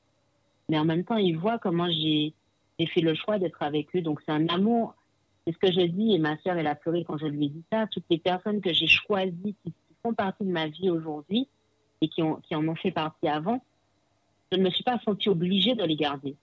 mais 0.69 0.79
en 0.79 0.85
même 0.85 1.05
temps, 1.05 1.17
ils 1.17 1.37
voient 1.37 1.59
comment 1.59 1.89
j'ai 1.89 2.35
fait 2.79 3.01
le 3.01 3.15
choix 3.15 3.39
d'être 3.39 3.63
avec 3.63 3.95
eux. 3.95 4.01
Donc, 4.01 4.21
c'est 4.27 4.33
un 4.33 4.49
amour. 4.49 4.95
C'est 5.47 5.53
ce 5.53 5.59
que 5.59 5.73
je 5.73 5.87
dis, 5.87 6.15
et 6.15 6.19
ma 6.19 6.39
sœur, 6.39 6.57
elle 6.57 6.67
a 6.67 6.75
pleuré 6.75 7.05
quand 7.05 7.19
je 7.19 7.27
lui 7.27 7.47
ai 7.47 7.49
dit 7.49 7.65
ça. 7.71 7.87
Toutes 7.93 8.05
les 8.09 8.19
personnes 8.19 8.61
que 8.61 8.73
j'ai 8.73 8.87
choisies, 8.87 9.55
qui, 9.63 9.73
font 10.03 10.15
partie 10.15 10.45
de 10.45 10.51
ma 10.51 10.67
vie 10.67 10.91
aujourd'hui 10.91 11.49
et 12.03 12.09
qui, 12.09 12.23
ont, 12.23 12.37
qui 12.37 12.55
en 12.55 12.69
ont 12.69 12.75
fait 12.75 12.91
partie 12.91 13.27
avant, 13.27 13.63
je 14.55 14.61
ne 14.61 14.65
me 14.65 14.71
suis 14.71 14.85
pas 14.85 14.99
sentie 15.05 15.29
obligée 15.29 15.75
de 15.75 15.83
les 15.85 15.97
garder. 15.97 16.37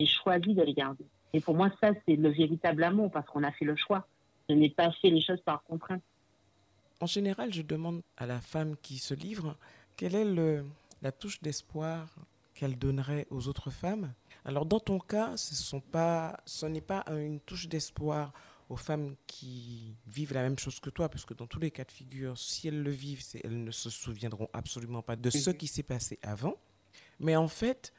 J'ai 0.00 0.06
choisi 0.06 0.54
de 0.54 0.62
les 0.62 0.74
garder. 0.74 1.04
Et 1.32 1.40
pour 1.40 1.54
moi, 1.54 1.70
ça, 1.80 1.92
c'est 2.06 2.16
le 2.16 2.30
véritable 2.30 2.82
amour 2.82 3.10
parce 3.12 3.26
qu'on 3.26 3.44
a 3.44 3.52
fait 3.52 3.64
le 3.64 3.76
choix. 3.76 4.06
Je 4.48 4.54
n'ai 4.54 4.70
pas 4.70 4.90
fait 5.00 5.10
les 5.10 5.20
choses 5.20 5.40
par 5.40 5.62
contrainte. 5.62 6.02
En 7.00 7.06
général, 7.06 7.52
je 7.52 7.62
demande 7.62 8.02
à 8.16 8.26
la 8.26 8.40
femme 8.40 8.76
qui 8.82 8.98
se 8.98 9.14
livre 9.14 9.56
quelle 9.96 10.16
est 10.16 10.24
le, 10.24 10.64
la 11.02 11.12
touche 11.12 11.40
d'espoir 11.42 12.08
qu'elle 12.54 12.76
donnerait 12.76 13.26
aux 13.30 13.46
autres 13.48 13.70
femmes? 13.70 14.12
Alors 14.44 14.66
dans 14.66 14.80
ton 14.80 14.98
cas, 14.98 15.36
ce, 15.36 15.54
sont 15.54 15.80
pas, 15.80 16.40
ce 16.44 16.66
n'est 16.66 16.80
pas 16.80 17.04
une 17.08 17.40
touche 17.40 17.68
d'espoir 17.68 18.32
aux 18.68 18.76
femmes 18.76 19.14
qui 19.26 19.94
vivent 20.06 20.32
la 20.32 20.42
même 20.42 20.58
chose 20.58 20.80
que 20.80 20.90
toi, 20.90 21.08
parce 21.08 21.24
que 21.24 21.34
dans 21.34 21.46
tous 21.46 21.60
les 21.60 21.70
cas 21.70 21.84
de 21.84 21.92
figure, 21.92 22.36
si 22.38 22.68
elles 22.68 22.82
le 22.82 22.90
vivent, 22.90 23.22
elles 23.42 23.62
ne 23.62 23.70
se 23.70 23.90
souviendront 23.90 24.48
absolument 24.52 25.02
pas 25.02 25.16
de 25.16 25.30
ce 25.30 25.50
mhm. 25.50 25.56
qui 25.56 25.66
s'est 25.66 25.82
passé 25.82 26.18
avant. 26.22 26.56
Mais 27.24 27.34
en 27.34 27.48
fait, 27.48 27.92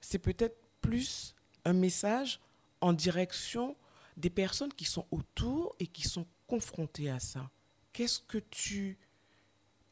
c'est 0.00 0.18
peut-être 0.18 0.58
plus 0.82 1.34
un 1.64 1.72
message 1.72 2.40
en 2.80 2.92
direction 2.92 3.76
des 4.16 4.30
personnes 4.30 4.74
qui 4.74 4.84
sont 4.84 5.06
autour 5.10 5.74
et 5.80 5.86
qui 5.86 6.02
sont 6.02 6.26
confrontées 6.46 7.08
à 7.08 7.18
ça 7.18 7.50
qu'est-ce 7.92 8.20
que 8.20 8.38
tu 8.38 8.98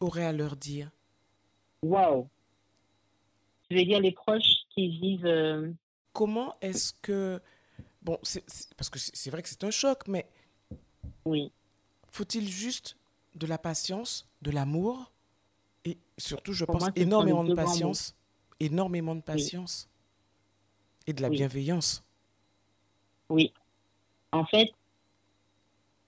aurais 0.01 0.25
à 0.25 0.33
leur 0.33 0.57
dire? 0.57 0.91
Waouh 1.83 2.29
Je 3.71 3.77
vais 3.77 3.85
dire 3.85 4.01
les 4.01 4.13
proches 4.13 4.65
qui 4.71 4.89
vivent. 4.89 5.27
Euh, 5.27 5.73
Comment 6.13 6.55
est-ce 6.61 6.93
que. 7.03 7.41
Bon, 8.03 8.19
parce 8.77 8.91
que 8.91 8.99
c'est 8.99 9.31
vrai 9.31 9.43
que 9.43 9.49
c'est 9.49 9.65
un 9.65 9.71
choc, 9.71 10.07
mais. 10.09 10.27
Oui. 11.25 11.53
Faut-il 12.11 12.49
juste 12.49 12.97
de 13.35 13.47
la 13.47 13.59
patience, 13.59 14.29
de 14.43 14.51
l'amour? 14.51 15.13
Et 15.85 15.99
surtout, 16.19 16.53
je 16.53 16.65
pense, 16.65 16.85
énormément 16.97 17.45
de 17.45 17.55
patience, 17.55 18.15
énormément 18.61 19.15
de 19.15 19.23
patience 19.23 19.89
et 21.07 21.13
de 21.13 21.23
la 21.23 21.31
bienveillance. 21.31 22.05
Oui. 23.29 23.53
En 24.33 24.45
fait, 24.45 24.71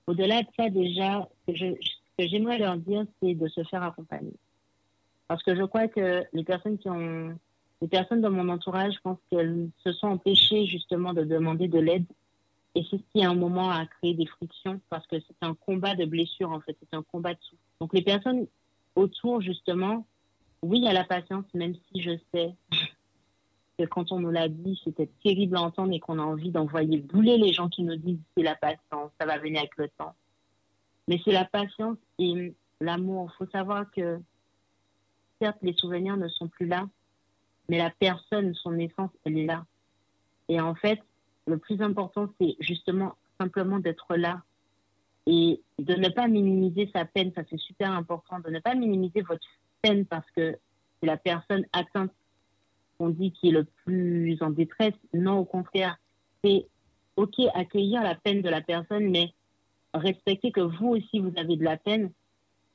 au-delà 0.06 0.42
de 0.42 0.48
ça, 0.56 0.68
déjà, 0.68 1.28
ce 1.48 1.52
que 1.52 2.28
j'aimerais 2.28 2.58
leur 2.58 2.76
dire, 2.76 3.04
c'est 3.20 3.34
de 3.34 3.48
se 3.48 3.64
faire 3.64 3.82
accompagner. 3.82 4.34
Parce 5.28 5.42
que 5.42 5.56
je 5.56 5.62
crois 5.62 5.88
que 5.88 6.24
les 6.32 6.44
personnes 6.44 6.78
qui 6.78 6.88
ont, 6.88 7.38
les 7.80 7.88
personnes 7.88 8.20
dans 8.20 8.30
mon 8.30 8.48
entourage, 8.48 8.94
je 8.94 9.00
pense 9.00 9.18
qu'elles 9.30 9.70
se 9.82 9.92
sont 9.92 10.08
empêchées 10.08 10.66
justement 10.66 11.14
de 11.14 11.24
demander 11.24 11.68
de 11.68 11.78
l'aide. 11.78 12.06
Et 12.74 12.84
c'est 12.90 12.96
ce 12.96 13.02
qui, 13.12 13.24
à 13.24 13.30
un 13.30 13.34
moment, 13.34 13.70
a 13.70 13.86
créé 13.86 14.14
des 14.14 14.26
frictions 14.26 14.80
parce 14.88 15.06
que 15.06 15.16
c'est 15.20 15.46
un 15.46 15.54
combat 15.54 15.94
de 15.94 16.04
blessure, 16.04 16.50
en 16.50 16.60
fait. 16.60 16.76
C'est 16.80 16.96
un 16.96 17.02
combat 17.02 17.34
de 17.34 17.40
souffle. 17.40 17.62
Donc, 17.80 17.92
les 17.92 18.02
personnes 18.02 18.46
autour, 18.94 19.40
justement, 19.40 20.06
oui, 20.62 20.86
a 20.86 20.92
la 20.92 21.04
patience, 21.04 21.44
même 21.54 21.74
si 21.74 22.02
je 22.02 22.12
sais 22.32 22.54
que 23.78 23.84
quand 23.84 24.12
on 24.12 24.20
nous 24.20 24.30
l'a 24.30 24.48
dit, 24.48 24.80
c'était 24.84 25.10
terrible 25.22 25.56
à 25.56 25.62
entendre 25.62 25.92
et 25.92 26.00
qu'on 26.00 26.18
a 26.18 26.22
envie 26.22 26.50
d'envoyer 26.50 26.98
bouler 26.98 27.38
les 27.38 27.52
gens 27.52 27.68
qui 27.68 27.82
nous 27.82 27.96
disent 27.96 28.20
c'est 28.36 28.42
la 28.42 28.54
patience, 28.54 29.10
ça 29.18 29.26
va 29.26 29.38
venir 29.38 29.60
avec 29.60 29.76
le 29.76 29.88
temps. 29.88 30.14
Mais 31.08 31.20
c'est 31.24 31.32
la 31.32 31.44
patience 31.44 31.98
et 32.18 32.54
l'amour. 32.80 33.30
Il 33.32 33.36
faut 33.38 33.50
savoir 33.50 33.90
que, 33.90 34.20
certes, 35.40 35.58
les 35.62 35.72
souvenirs 35.72 36.16
ne 36.16 36.28
sont 36.28 36.48
plus 36.48 36.66
là, 36.66 36.88
mais 37.68 37.78
la 37.78 37.90
personne, 37.90 38.54
son 38.54 38.78
essence, 38.78 39.10
elle 39.24 39.38
est 39.38 39.46
là. 39.46 39.64
Et 40.48 40.60
en 40.60 40.74
fait, 40.74 41.00
le 41.46 41.58
plus 41.58 41.80
important, 41.82 42.28
c'est 42.40 42.56
justement 42.60 43.16
simplement 43.40 43.80
d'être 43.80 44.14
là 44.16 44.42
et 45.26 45.60
de 45.78 45.94
ne 45.94 46.08
pas 46.08 46.28
minimiser 46.28 46.90
sa 46.92 47.04
peine. 47.04 47.32
Ça, 47.34 47.42
c'est 47.48 47.58
super 47.58 47.90
important. 47.90 48.40
De 48.40 48.50
ne 48.50 48.60
pas 48.60 48.74
minimiser 48.74 49.22
votre 49.22 49.46
peine 49.82 50.06
parce 50.06 50.28
que 50.36 50.58
c'est 51.00 51.06
la 51.06 51.16
personne 51.16 51.64
atteinte 51.72 52.12
qu'on 52.98 53.10
dit 53.10 53.32
qui 53.32 53.48
est 53.48 53.52
le 53.52 53.64
plus 53.84 54.40
en 54.40 54.50
détresse. 54.50 54.94
Non, 55.12 55.38
au 55.38 55.44
contraire. 55.44 55.96
C'est 56.44 56.66
OK, 57.16 57.34
accueillir 57.54 58.02
la 58.02 58.14
peine 58.14 58.42
de 58.42 58.48
la 58.48 58.62
personne, 58.62 59.10
mais 59.10 59.32
respecter 59.94 60.50
que 60.50 60.60
vous 60.60 60.88
aussi, 60.88 61.18
vous 61.18 61.32
avez 61.36 61.56
de 61.56 61.64
la 61.64 61.76
peine 61.76 62.10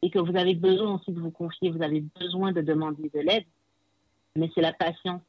et 0.01 0.09
que 0.09 0.19
vous 0.19 0.35
avez 0.37 0.53
besoin 0.53 0.95
aussi 0.95 1.11
de 1.11 1.19
vous 1.19 1.31
confier, 1.31 1.71
vous 1.71 1.81
avez 1.81 2.01
besoin 2.19 2.51
de 2.51 2.61
demander 2.61 3.09
de 3.13 3.19
l'aide. 3.19 3.45
Mais 4.35 4.51
c'est 4.53 4.61
la 4.61 4.73
patience, 4.73 5.21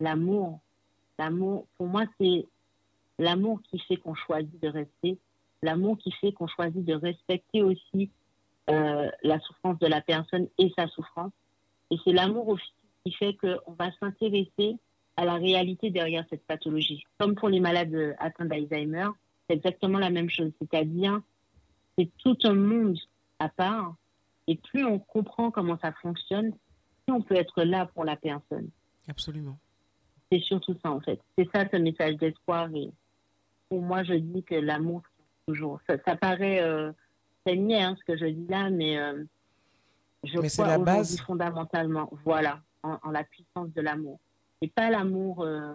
l'amour. 0.00 0.60
L'amour, 1.18 1.66
pour 1.76 1.86
moi, 1.86 2.04
c'est 2.18 2.46
l'amour 3.18 3.60
qui 3.62 3.78
fait 3.80 3.96
qu'on 3.96 4.14
choisit 4.14 4.60
de 4.62 4.68
rester, 4.68 5.18
l'amour 5.62 5.98
qui 5.98 6.10
fait 6.12 6.32
qu'on 6.32 6.46
choisit 6.46 6.84
de 6.84 6.94
respecter 6.94 7.62
aussi 7.62 8.10
euh, 8.70 9.10
la 9.22 9.40
souffrance 9.40 9.78
de 9.78 9.86
la 9.86 10.00
personne 10.00 10.48
et 10.58 10.72
sa 10.76 10.86
souffrance. 10.88 11.32
Et 11.90 11.96
c'est 12.04 12.12
l'amour 12.12 12.48
aussi 12.48 12.72
qui 13.04 13.12
fait 13.12 13.34
qu'on 13.34 13.72
va 13.78 13.90
s'intéresser 14.00 14.76
à 15.16 15.24
la 15.24 15.34
réalité 15.34 15.90
derrière 15.90 16.24
cette 16.30 16.46
pathologie. 16.46 17.04
Comme 17.18 17.34
pour 17.34 17.48
les 17.48 17.60
malades 17.60 18.16
atteints 18.18 18.46
d'Alzheimer, 18.46 19.08
c'est 19.48 19.56
exactement 19.56 19.98
la 19.98 20.10
même 20.10 20.30
chose. 20.30 20.50
C'est-à-dire, 20.60 21.20
c'est 21.96 22.10
tout 22.18 22.36
un 22.44 22.54
monde 22.54 22.98
à 23.38 23.48
part. 23.48 23.94
Et 24.46 24.56
plus 24.56 24.84
on 24.84 24.98
comprend 24.98 25.50
comment 25.50 25.78
ça 25.78 25.92
fonctionne, 25.92 26.52
plus 27.06 27.14
on 27.14 27.22
peut 27.22 27.36
être 27.36 27.62
là 27.62 27.86
pour 27.86 28.04
la 28.04 28.16
personne. 28.16 28.70
Absolument. 29.08 29.58
C'est 30.30 30.40
surtout 30.40 30.76
ça, 30.82 30.90
en 30.90 31.00
fait. 31.00 31.20
C'est 31.36 31.48
ça, 31.54 31.64
ce 31.70 31.76
message 31.76 32.16
d'espoir. 32.16 32.68
Et 32.74 32.90
pour 33.68 33.82
moi, 33.82 34.02
je 34.02 34.14
dis 34.14 34.42
que 34.42 34.54
l'amour, 34.54 35.02
toujours. 35.46 35.80
Ça, 35.86 36.16
paraît 36.16 36.62
euh, 36.62 36.92
hein, 37.46 37.96
ce 37.98 38.04
que 38.04 38.16
je 38.16 38.26
dis 38.26 38.46
là, 38.48 38.70
mais 38.70 38.98
euh, 38.98 39.24
je 40.24 40.38
mais 40.38 40.48
crois 40.48 40.66
la 40.68 40.78
base. 40.78 41.20
fondamentalement, 41.20 42.10
voilà, 42.24 42.60
en, 42.82 43.10
la 43.10 43.24
puissance 43.24 43.72
de 43.74 43.80
l'amour. 43.80 44.18
Et 44.60 44.68
pas 44.68 44.90
l'amour 44.90 45.42
euh, 45.42 45.74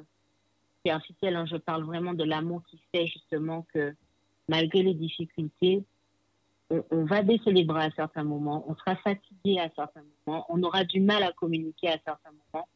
superficiel, 0.78 1.36
hein, 1.36 1.46
je 1.46 1.58
parle 1.58 1.84
vraiment 1.84 2.14
de 2.14 2.24
l'amour 2.24 2.64
qui 2.70 2.82
fait 2.94 3.06
justement 3.06 3.66
que 3.74 3.94
malgré 4.48 4.82
les 4.82 4.96
difficultés, 4.96 5.84
on, 6.70 7.06
va 7.06 7.24
baisser 7.24 7.52
les 7.52 7.64
bras 7.64 7.84
à 7.84 7.92
certains 7.92 8.24
moments, 8.24 8.64
on 8.68 8.76
sera 8.76 8.96
fatigué 8.98 9.60
à 9.60 9.70
certains 9.76 10.04
moments, 10.26 10.46
on 10.50 10.62
aura 10.62 10.84
du 10.84 11.00
mal 11.02 11.24
à 11.24 11.32
communiquer 11.32 11.90
à 11.90 11.98
certains 12.06 12.32
moments, 12.32 12.68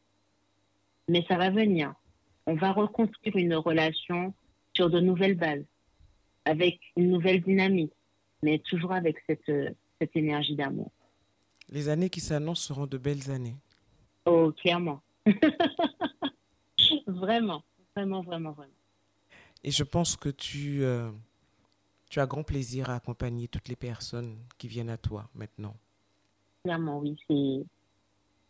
mais 1.08 1.23
ça 1.27 1.38
va 1.38 1.51
venir. 1.51 1.93
On 2.45 2.56
va 2.56 2.71
reconstruire 2.71 3.36
une 3.36 3.56
relation 3.56 4.34
sur 4.75 4.89
de 4.89 4.99
nouvelles 4.99 5.38
bases, 5.38 5.65
avec 6.45 6.79
une 6.97 7.10
nouvelle 7.10 7.41
dynamique, 7.41 7.93
mais 8.43 8.60
toujours 8.60 8.91
avec 8.91 9.17
cette, 9.25 9.51
cette 9.99 10.15
énergie 10.15 10.56
d'amour. 10.56 10.91
Les 11.69 11.89
années 11.89 12.10
qui 12.10 12.19
s'annoncent 12.19 12.67
seront 12.67 12.86
de 12.86 12.97
belles 12.97 13.32
années. 13.32 13.56
Oh, 14.25 14.51
clairement. 14.51 15.01
vraiment, 17.08 17.63
vraiment, 17.95 18.21
vraiment, 18.21 18.51
vraiment. 18.51 18.73
Et 19.63 19.71
je 19.71 19.84
pense 19.84 20.17
que 20.17 20.29
tu, 20.29 20.84
euh, 20.84 21.10
tu 22.10 22.19
as 22.19 22.27
grand 22.27 22.43
plaisir 22.43 22.89
à 22.89 22.95
accompagner 22.95 23.47
toutes 23.47 23.69
les 23.69 23.77
personnes 23.77 24.38
qui 24.58 24.67
viennent 24.67 24.89
à 24.89 24.97
toi 24.97 25.29
maintenant. 25.34 25.75
Clairement, 26.63 26.99
oui. 26.99 27.17
C'est 27.29 27.65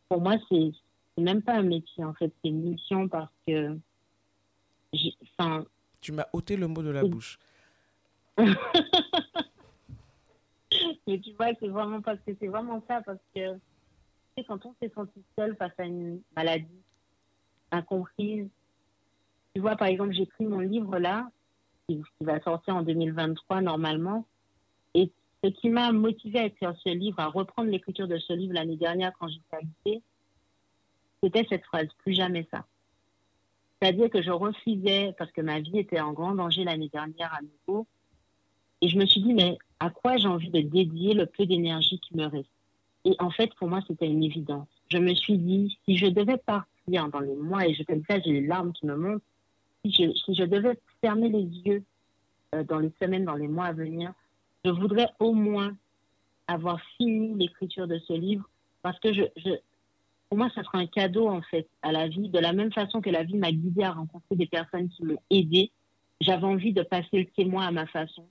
pour 0.10 0.22
moi, 0.22 0.38
c'est 0.50 0.72
même 1.18 1.42
pas 1.42 1.54
un 1.54 1.64
métier 1.64 2.04
en 2.04 2.14
fait, 2.14 2.34
c'est 2.42 2.50
une 2.50 2.72
mission 2.72 3.08
parce 3.08 3.32
que, 3.48 3.78
enfin. 5.24 5.66
Tu 6.02 6.12
m'as 6.12 6.28
ôté 6.34 6.56
le 6.56 6.68
mot 6.68 6.82
de 6.82 6.90
la 6.90 7.04
bouche. 7.04 7.38
Mais 11.08 11.20
tu 11.20 11.34
vois, 11.34 11.50
c'est 11.60 11.68
vraiment 11.68 12.02
parce 12.02 12.20
que 12.26 12.32
c'est 12.40 12.48
vraiment 12.48 12.84
ça 12.88 13.02
parce 13.02 13.20
que 13.36 13.58
quand 14.48 14.66
on 14.66 14.74
s'est 14.82 14.92
senti 14.96 15.24
seul 15.38 15.56
face 15.58 15.74
à 15.78 15.86
une 15.86 16.22
maladie 16.36 16.82
incomprise, 17.72 18.48
tu 19.54 19.62
vois, 19.62 19.76
par 19.76 19.88
exemple, 19.88 20.14
j'ai 20.14 20.26
pris 20.26 20.46
mon 20.46 20.60
livre 20.60 20.98
là, 20.98 21.30
qui, 21.88 22.02
va 22.22 22.42
sortir 22.42 22.76
en 22.76 22.82
2023 22.82 23.62
normalement. 23.62 24.26
Et 24.96 25.12
ce 25.44 25.50
qui 25.50 25.70
m'a 25.70 25.92
motivé 25.92 26.40
à 26.40 26.46
écrire 26.46 26.74
ce 26.84 26.90
livre, 26.90 27.20
à 27.20 27.28
reprendre 27.28 27.70
l'écriture 27.70 28.08
de 28.08 28.18
ce 28.18 28.34
livre 28.34 28.54
l'année 28.54 28.78
dernière 28.78 29.12
quand 29.20 29.28
j'étais 29.28 29.58
habitée, 29.58 30.02
c'était 31.22 31.46
cette 31.48 31.64
phrase, 31.66 31.88
plus 32.00 32.14
jamais 32.14 32.48
ça. 32.52 32.66
C'est-à-dire 33.80 34.10
que 34.10 34.22
je 34.22 34.32
refusais, 34.32 35.14
parce 35.18 35.32
que 35.32 35.42
ma 35.42 35.60
vie 35.60 35.78
était 35.78 36.00
en 36.00 36.14
grand 36.14 36.36
danger 36.36 36.64
l'année 36.64 36.90
dernière 36.90 37.34
à 37.34 37.40
nouveau, 37.42 37.86
et 38.82 38.88
je 38.88 38.98
me 38.98 39.06
suis 39.06 39.22
dit, 39.22 39.34
mais 39.34 39.58
à 39.84 39.90
quoi 39.90 40.16
j'ai 40.16 40.30
envie 40.30 40.50
de 40.50 40.62
dédier 40.62 41.14
le 41.14 41.26
peu 41.26 41.46
d'énergie 41.46 42.00
qui 42.00 42.16
me 42.16 42.26
reste 42.26 42.50
Et 43.04 43.18
en 43.20 43.30
fait, 43.30 43.54
pour 43.56 43.68
moi, 43.68 43.82
c'était 43.86 44.08
une 44.08 44.24
évidence. 44.24 44.70
Je 44.90 44.98
me 44.98 45.14
suis 45.14 45.38
dit, 45.38 45.78
si 45.84 45.98
je 45.98 46.08
devais 46.08 46.38
partir 46.38 47.10
dans 47.10 47.20
les 47.20 47.36
mois, 47.36 47.68
et 47.68 47.74
je 47.74 47.84
fais 47.84 48.02
ça, 48.10 48.18
j'ai 48.22 48.32
les 48.32 48.48
larmes 48.48 48.72
qui 48.72 48.86
me 48.86 48.96
montent, 48.96 49.24
si 49.84 49.92
je, 49.92 50.44
devais 50.46 50.80
fermer 51.02 51.28
les 51.28 51.44
yeux 51.66 51.84
euh, 52.56 52.64
dans 52.64 52.80
les 52.80 52.94
semaines, 53.02 53.26
dans 53.26 53.36
les 53.36 53.50
mois 53.50 53.66
à 53.66 53.74
venir, 53.74 54.14
je 54.64 54.72
voudrais 54.72 55.10
au 55.20 55.34
moins 55.34 55.76
avoir 56.48 56.80
fini 56.96 57.34
l'écriture 57.38 57.86
de 57.86 58.00
ce 58.00 58.14
livre 58.14 58.50
parce 58.84 58.98
que 59.02 59.12
je, 59.12 59.24
pour 60.30 60.38
moi, 60.38 60.50
ça 60.56 60.64
sera 60.64 60.78
un 60.78 60.88
cadeau 60.88 61.28
en 61.28 61.42
fait 61.42 61.68
à 61.82 61.92
la 61.92 62.08
vie. 62.08 62.30
De 62.30 62.40
la 62.40 62.54
même 62.54 62.72
façon 62.72 63.02
que 63.02 63.10
la 63.10 63.24
vie 63.24 63.36
m'a 63.36 63.52
guidée 63.52 63.84
à 63.84 63.92
rencontrer 63.92 64.38
des 64.38 64.48
personnes 64.48 64.88
qui 64.88 65.04
m'ont 65.04 65.22
aidé, 65.30 65.72
j'avais 66.22 66.48
envie 66.48 66.72
de 66.72 66.84
passer 66.84 67.20
le 67.20 67.26
témoin 67.26 67.68
à 67.68 67.72
ma 67.72 67.86
façon 67.88 68.26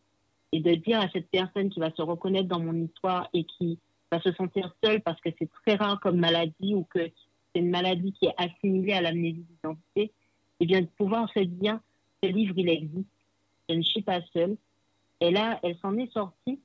et 0.53 0.61
de 0.61 0.75
dire 0.75 1.01
à 1.01 1.09
cette 1.11 1.29
personne 1.31 1.71
qui 1.71 1.81
va 1.81 1.91
se 1.91 2.03
reconnaître 2.03 2.49
dans 2.49 2.61
mon 2.61 2.75
histoire 2.75 3.29
et 3.33 3.45
qui 3.45 3.79
va 4.11 4.21
se 4.21 4.33
sentir 4.33 4.75
seule 4.85 5.01
parce 5.01 5.21
que 5.21 5.31
c'est 5.39 5.51
très 5.65 5.75
rare 5.75 5.99
comme 6.01 6.19
maladie 6.19 6.75
ou 6.75 6.85
que 6.85 7.11
c'est 7.55 7.61
une 7.61 7.71
maladie 7.71 8.13
qui 8.13 8.27
est 8.27 8.35
assimilée 8.37 8.93
à 8.93 9.01
l'amnésie 9.01 9.45
d'identité, 9.49 10.13
et 10.61 10.67
bien 10.67 10.83
de 10.83 10.87
pouvoir 10.87 11.29
se 11.33 11.41
dire, 11.41 11.79
ce 12.23 12.29
livre, 12.29 12.55
il 12.57 12.69
existe, 12.69 13.09
je 13.69 13.75
ne 13.75 13.83
suis 13.83 14.03
pas 14.03 14.21
seule. 14.33 14.57
Et 15.21 15.31
là, 15.31 15.59
elle 15.63 15.77
s'en 15.79 15.97
est 15.99 16.11
sortie, 16.13 16.61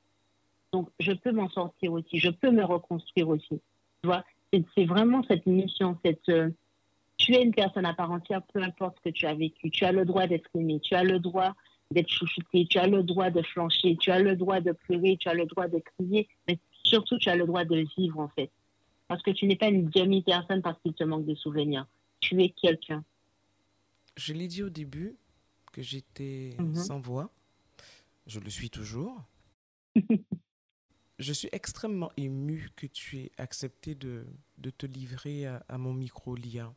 donc 0.72 0.90
je 1.00 1.12
peux 1.12 1.32
m'en 1.32 1.50
sortir 1.50 1.94
aussi, 1.94 2.20
je 2.20 2.30
peux 2.30 2.52
me 2.52 2.64
reconstruire 2.64 3.30
aussi. 3.30 3.60
Tu 4.02 4.06
vois, 4.06 4.24
c'est 4.52 4.86
vraiment 4.86 5.24
cette 5.24 5.46
mission, 5.46 5.98
cette... 6.04 6.30
Euh, 6.30 6.50
tu 7.18 7.34
es 7.34 7.42
une 7.42 7.54
personne 7.54 7.86
à 7.86 7.96
part 7.96 8.12
entière, 8.12 8.44
peu 8.54 8.62
importe 8.62 8.98
ce 8.98 9.10
que 9.10 9.14
tu 9.14 9.26
as 9.26 9.34
vécu. 9.34 9.72
Tu 9.72 9.84
as 9.86 9.92
le 9.92 10.06
droit 10.06 10.28
d'être 10.28 10.50
aimé, 10.54 10.80
tu 10.80 10.94
as 10.94 11.04
le 11.04 11.18
droit 11.18 11.56
d'être 11.92 12.10
chouchouté, 12.10 12.68
tu 12.70 12.78
as 12.78 12.88
le 12.88 13.04
droit 13.04 13.30
de 13.30 13.42
flancher, 13.42 13.98
tu 13.98 14.12
as 14.12 14.20
le 14.20 14.36
droit 14.36 14.60
de 14.60 14.72
pleurer, 14.72 15.18
tu 15.20 15.30
as 15.30 15.34
le 15.34 15.46
droit 15.46 15.68
de 15.68 15.80
crier, 15.80 16.28
mais 16.48 16.60
surtout 16.84 17.18
tu 17.18 17.30
as 17.30 17.36
le 17.36 17.46
droit 17.46 17.66
de 17.66 17.86
vivre 17.98 18.20
en 18.20 18.30
fait. 18.30 18.52
Parce 19.08 19.22
que 19.24 19.32
tu 19.32 19.46
n'es 19.46 19.56
pas 19.56 19.70
une 19.70 19.86
demi-personne 19.90 20.62
parce 20.62 20.80
qu'il 20.82 20.94
te 20.94 21.04
manque 21.04 21.26
des 21.26 21.36
souvenirs. 21.36 21.88
Tu 22.20 22.42
es 22.42 22.50
quelqu'un 22.50 23.04
je 24.18 24.34
l'ai 24.34 24.48
dit 24.48 24.64
au 24.64 24.70
début 24.70 25.16
que 25.72 25.82
j'étais 25.82 26.56
mhm. 26.60 26.76
sans 26.76 27.00
voix. 27.00 27.32
Je 28.26 28.40
le 28.40 28.50
suis 28.50 28.70
toujours. 28.70 29.24
je 31.20 31.34
suis 31.34 31.50
extrêmement 31.52 32.12
émue 32.18 32.70
que 32.76 32.88
tu 32.88 33.20
aies 33.20 33.32
accepté 33.38 33.96
de, 33.96 34.26
de 34.58 34.70
te 34.70 34.86
livrer 34.86 35.46
à, 35.46 35.78
mon 35.78 35.94
micro, 35.94 36.36
Lia. 36.36 36.74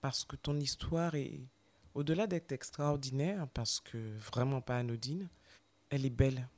Parce 0.00 0.24
que 0.24 0.36
ton 0.36 0.58
histoire 0.58 1.14
est, 1.14 1.40
au-delà 1.94 2.26
d'être 2.26 2.52
extraordinaire, 2.52 3.46
parce 3.54 3.80
que 3.80 3.98
vraiment 4.18 4.60
pas 4.60 4.78
anodine, 4.78 5.28
elle 5.90 6.06
est 6.06 6.10
belle. 6.10 6.48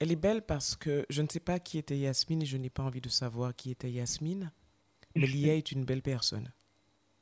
Elle 0.00 0.12
est 0.12 0.16
belle 0.16 0.42
parce 0.42 0.76
que 0.76 1.04
je 1.10 1.22
ne 1.22 1.28
sais 1.28 1.40
pas 1.40 1.58
qui 1.58 1.78
était 1.78 1.98
Yasmine 1.98 2.42
et 2.42 2.46
je 2.46 2.56
n'ai 2.56 2.70
pas 2.70 2.84
envie 2.84 3.00
de 3.00 3.08
savoir 3.08 3.54
qui 3.54 3.70
était 3.70 3.90
Yasmine, 3.90 4.52
mais 5.16 5.26
Lia 5.26 5.54
est 5.56 5.72
une 5.72 5.84
belle 5.84 6.02
personne. 6.02 6.52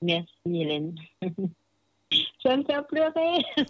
Merci 0.02 0.30
Hélène. 0.44 0.94
Tu 2.10 2.48
vas 2.48 2.56
me 2.56 2.64
faire 2.64 2.86
pleurer. 2.86 3.44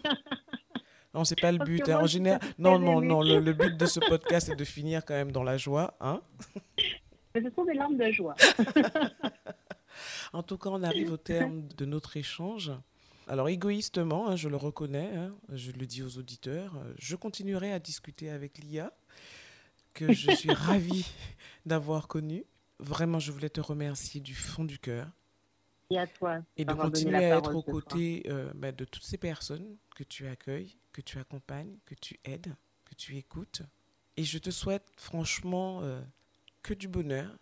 Non, 1.15 1.25
c'est 1.25 1.41
pas 1.41 1.51
le 1.51 1.57
but. 1.57 1.89
Hein. 1.89 2.01
En 2.03 2.07
général, 2.07 2.41
non, 2.59 2.79
non, 2.79 3.01
non. 3.01 3.23
Le, 3.23 3.41
but 3.55 3.75
de 3.75 3.87
ce 3.87 4.01
podcast 4.01 4.51
est 4.51 4.55
de 4.55 4.65
finir 4.65 5.03
quand 5.03 5.15
même 5.15 5.33
dans 5.33 5.45
la 5.45 5.57
joie, 5.57 5.97
hein 5.99 6.21
Mais 7.35 7.43
ce 7.43 7.49
sont 7.55 7.65
des 7.65 7.73
larmes 7.73 7.97
de 7.97 8.11
joie. 8.13 8.35
en 10.35 10.43
tout 10.43 10.59
cas, 10.59 10.69
on 10.69 10.83
arrive 10.83 11.11
au 11.13 11.17
terme 11.17 11.67
de 11.69 11.87
notre 11.87 12.19
échange. 12.19 12.71
Alors, 13.27 13.49
égoïstement, 13.49 14.29
hein, 14.29 14.37
je 14.37 14.49
le 14.49 14.57
reconnais, 14.57 15.17
hein, 15.17 15.35
je 15.53 15.73
le 15.73 15.87
dis 15.87 16.03
aux 16.03 16.19
auditeurs, 16.19 16.75
je 16.99 17.17
continuerai 17.17 17.73
à 17.73 17.79
discuter 17.79 18.31
avec 18.31 18.59
Lia, 18.59 18.93
que 19.95 20.13
je 20.13 20.31
suis 20.33 20.53
ravie 20.53 21.07
d'avoir 21.65 22.07
connue. 22.07 22.45
Vraiment, 22.79 23.19
je 23.19 23.33
voulais 23.33 23.51
te 23.51 23.61
remercier 23.61 24.21
du 24.21 24.35
fond 24.35 24.65
du 24.65 24.79
cœur 24.79 25.09
et 25.91 25.99
à 25.99 26.07
toi. 26.07 26.39
Et 26.57 26.65
de 26.65 26.75
continuer 26.75 27.25
à 27.25 27.39
être 27.39 27.55
aux 27.55 27.63
côtés 27.63 28.25
euh, 28.29 28.53
bah, 28.55 28.73
de 28.73 28.85
toutes 28.85 29.05
ces 29.05 29.19
personnes 29.19 29.77
que 29.95 30.05
tu 30.05 30.27
accueilles, 30.27 30.77
que 30.93 31.01
tu 31.01 31.19
accompagnes, 31.19 31.77
que 31.85 31.95
tu 31.95 32.19
aides, 32.25 32.55
que 32.85 32.95
tu 32.95 33.17
écoutes. 33.17 33.63
Et 34.17 34.25
je 34.25 34.39
te 34.39 34.51
souhaite 34.51 34.89
franchement 34.97 35.83
euh, 35.83 36.01
que 36.63 36.75
du 36.75 36.89
bonheur, 36.89 37.37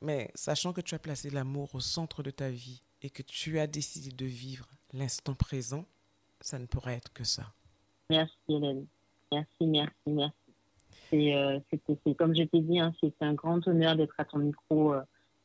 mais 0.00 0.30
sachant 0.34 0.72
que 0.72 0.80
tu 0.80 0.94
as 0.94 0.98
placé 0.98 1.30
l'amour 1.30 1.74
au 1.74 1.80
centre 1.80 2.22
de 2.22 2.30
ta 2.30 2.50
vie 2.50 2.80
et 3.02 3.10
que 3.10 3.22
tu 3.22 3.58
as 3.58 3.66
décidé 3.66 4.10
de 4.10 4.26
vivre 4.26 4.66
l'instant 4.92 5.34
présent, 5.34 5.86
ça 6.40 6.58
ne 6.58 6.66
pourrait 6.66 6.94
être 6.94 7.12
que 7.12 7.24
ça. 7.24 7.52
Merci 8.08 8.36
Hélène. 8.48 8.86
Merci, 9.32 9.66
merci, 9.66 9.94
merci. 10.06 10.34
C'est, 11.10 11.34
euh, 11.34 11.58
comme 12.18 12.34
je 12.34 12.42
t'ai 12.44 12.60
dit, 12.60 12.78
hein, 12.80 12.92
c'est 13.00 13.14
un 13.20 13.34
grand 13.34 13.66
honneur 13.66 13.96
d'être 13.96 14.14
à 14.18 14.24
ton 14.24 14.38
micro. 14.38 14.94
Euh. 14.94 15.02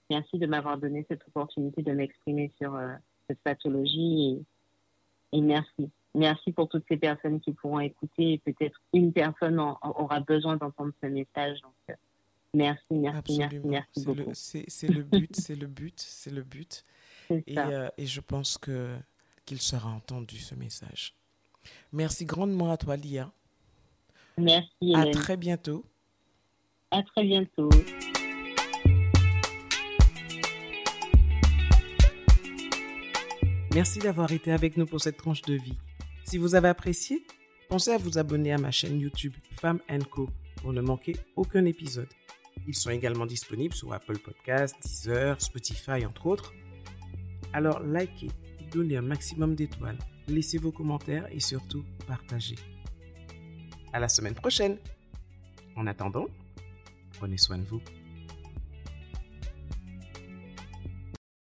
merci 0.10 0.38
de 0.38 0.46
m'avoir 0.48 0.78
donné 0.78 1.06
cette 1.08 1.28
opportunité 1.28 1.82
de 1.82 1.92
m'exprimer 1.92 2.52
sur 2.58 2.76
euh, 2.76 2.94
cette 3.28 3.40
pathologie 3.40 4.46
et, 5.32 5.42
merci. 5.42 5.90
Merci 6.14 6.54
pour 6.54 6.70
toutes 6.70 6.86
ces 6.88 6.98
personnes 6.98 7.42
qui 7.42 7.52
pourront 7.52 7.82
écouter 7.82 8.34
et 8.34 8.38
peut-être 8.38 8.80
une 8.94 9.12
personne 9.12 9.60
aura 9.60 10.22
besoin 10.22 10.56
d'entendre 10.56 10.94
ce 11.04 11.08
message. 11.08 11.60
Donc, 11.62 11.98
merci, 12.54 12.94
merci, 12.94 13.38
merci, 13.38 13.60
merci 13.66 14.06
beaucoup. 14.06 14.32
C'est 14.34 14.88
le, 14.88 15.04
but, 15.04 15.36
c'est 15.36 15.56
le 15.58 15.68
but, 15.68 16.00
c'est 16.00 16.32
le 16.32 16.44
but. 16.44 16.86
Et, 17.30 17.56
et, 17.98 18.06
je 18.06 18.22
pense 18.22 18.58
que 18.58 18.96
qu'il 19.46 19.62
sera 19.62 19.90
entendu 19.90 20.38
ce 20.38 20.56
message. 20.56 21.16
Merci 21.92 22.26
grandement 22.26 22.72
à 22.72 22.78
toi, 22.78 22.96
Lia. 22.96 23.32
Merci. 24.38 24.94
À 24.94 25.06
très 25.12 25.38
bientôt. 25.38 25.86
À 26.92 27.04
très 27.04 27.24
bientôt. 27.24 27.70
Merci 33.74 34.00
d'avoir 34.00 34.32
été 34.32 34.52
avec 34.52 34.78
nous 34.78 34.86
pour 34.86 35.02
cette 35.02 35.18
tranche 35.18 35.42
de 35.42 35.56
vie. 35.56 35.78
Si 36.24 36.38
vous 36.38 36.56
avez 36.56 36.70
apprécié, 36.70 37.26
pensez 37.68 37.92
à 37.92 37.98
vous 37.98 38.18
abonner 38.18 38.54
à 38.54 38.58
ma 38.58 38.72
chaîne 38.72 39.00
YouTube 39.00 39.34
Femme 39.52 39.80
Co 40.10 40.30
pour 40.62 40.72
ne 40.72 40.82
manquer 40.82 41.18
aucun 41.36 41.66
épisode. 41.66 42.08
Ils 42.68 42.74
sont 42.74 42.90
également 42.90 43.26
disponibles 43.26 43.76
sur 43.76 43.94
Apple 43.94 44.18
Podcasts, 44.20 44.78
Deezer, 44.82 45.42
Spotify, 45.42 46.06
entre 46.06 46.26
autres. 46.28 46.54
Alors 47.56 47.80
likez, 47.80 48.32
donnez 48.70 48.98
un 48.98 49.02
maximum 49.02 49.56
d'étoiles, 49.56 49.98
laissez 50.28 50.58
vos 50.58 50.74
commentaires 50.74 51.26
et 51.32 51.40
surtout 51.40 51.86
partagez. 52.06 52.58
À 53.94 54.00
la 54.02 54.10
semaine 54.10 54.34
prochaine. 54.34 54.78
En 55.78 55.88
attendant, 55.88 56.26
prenez 57.18 57.38
soin 57.38 57.58
de 57.58 57.64
vous. 57.64 57.80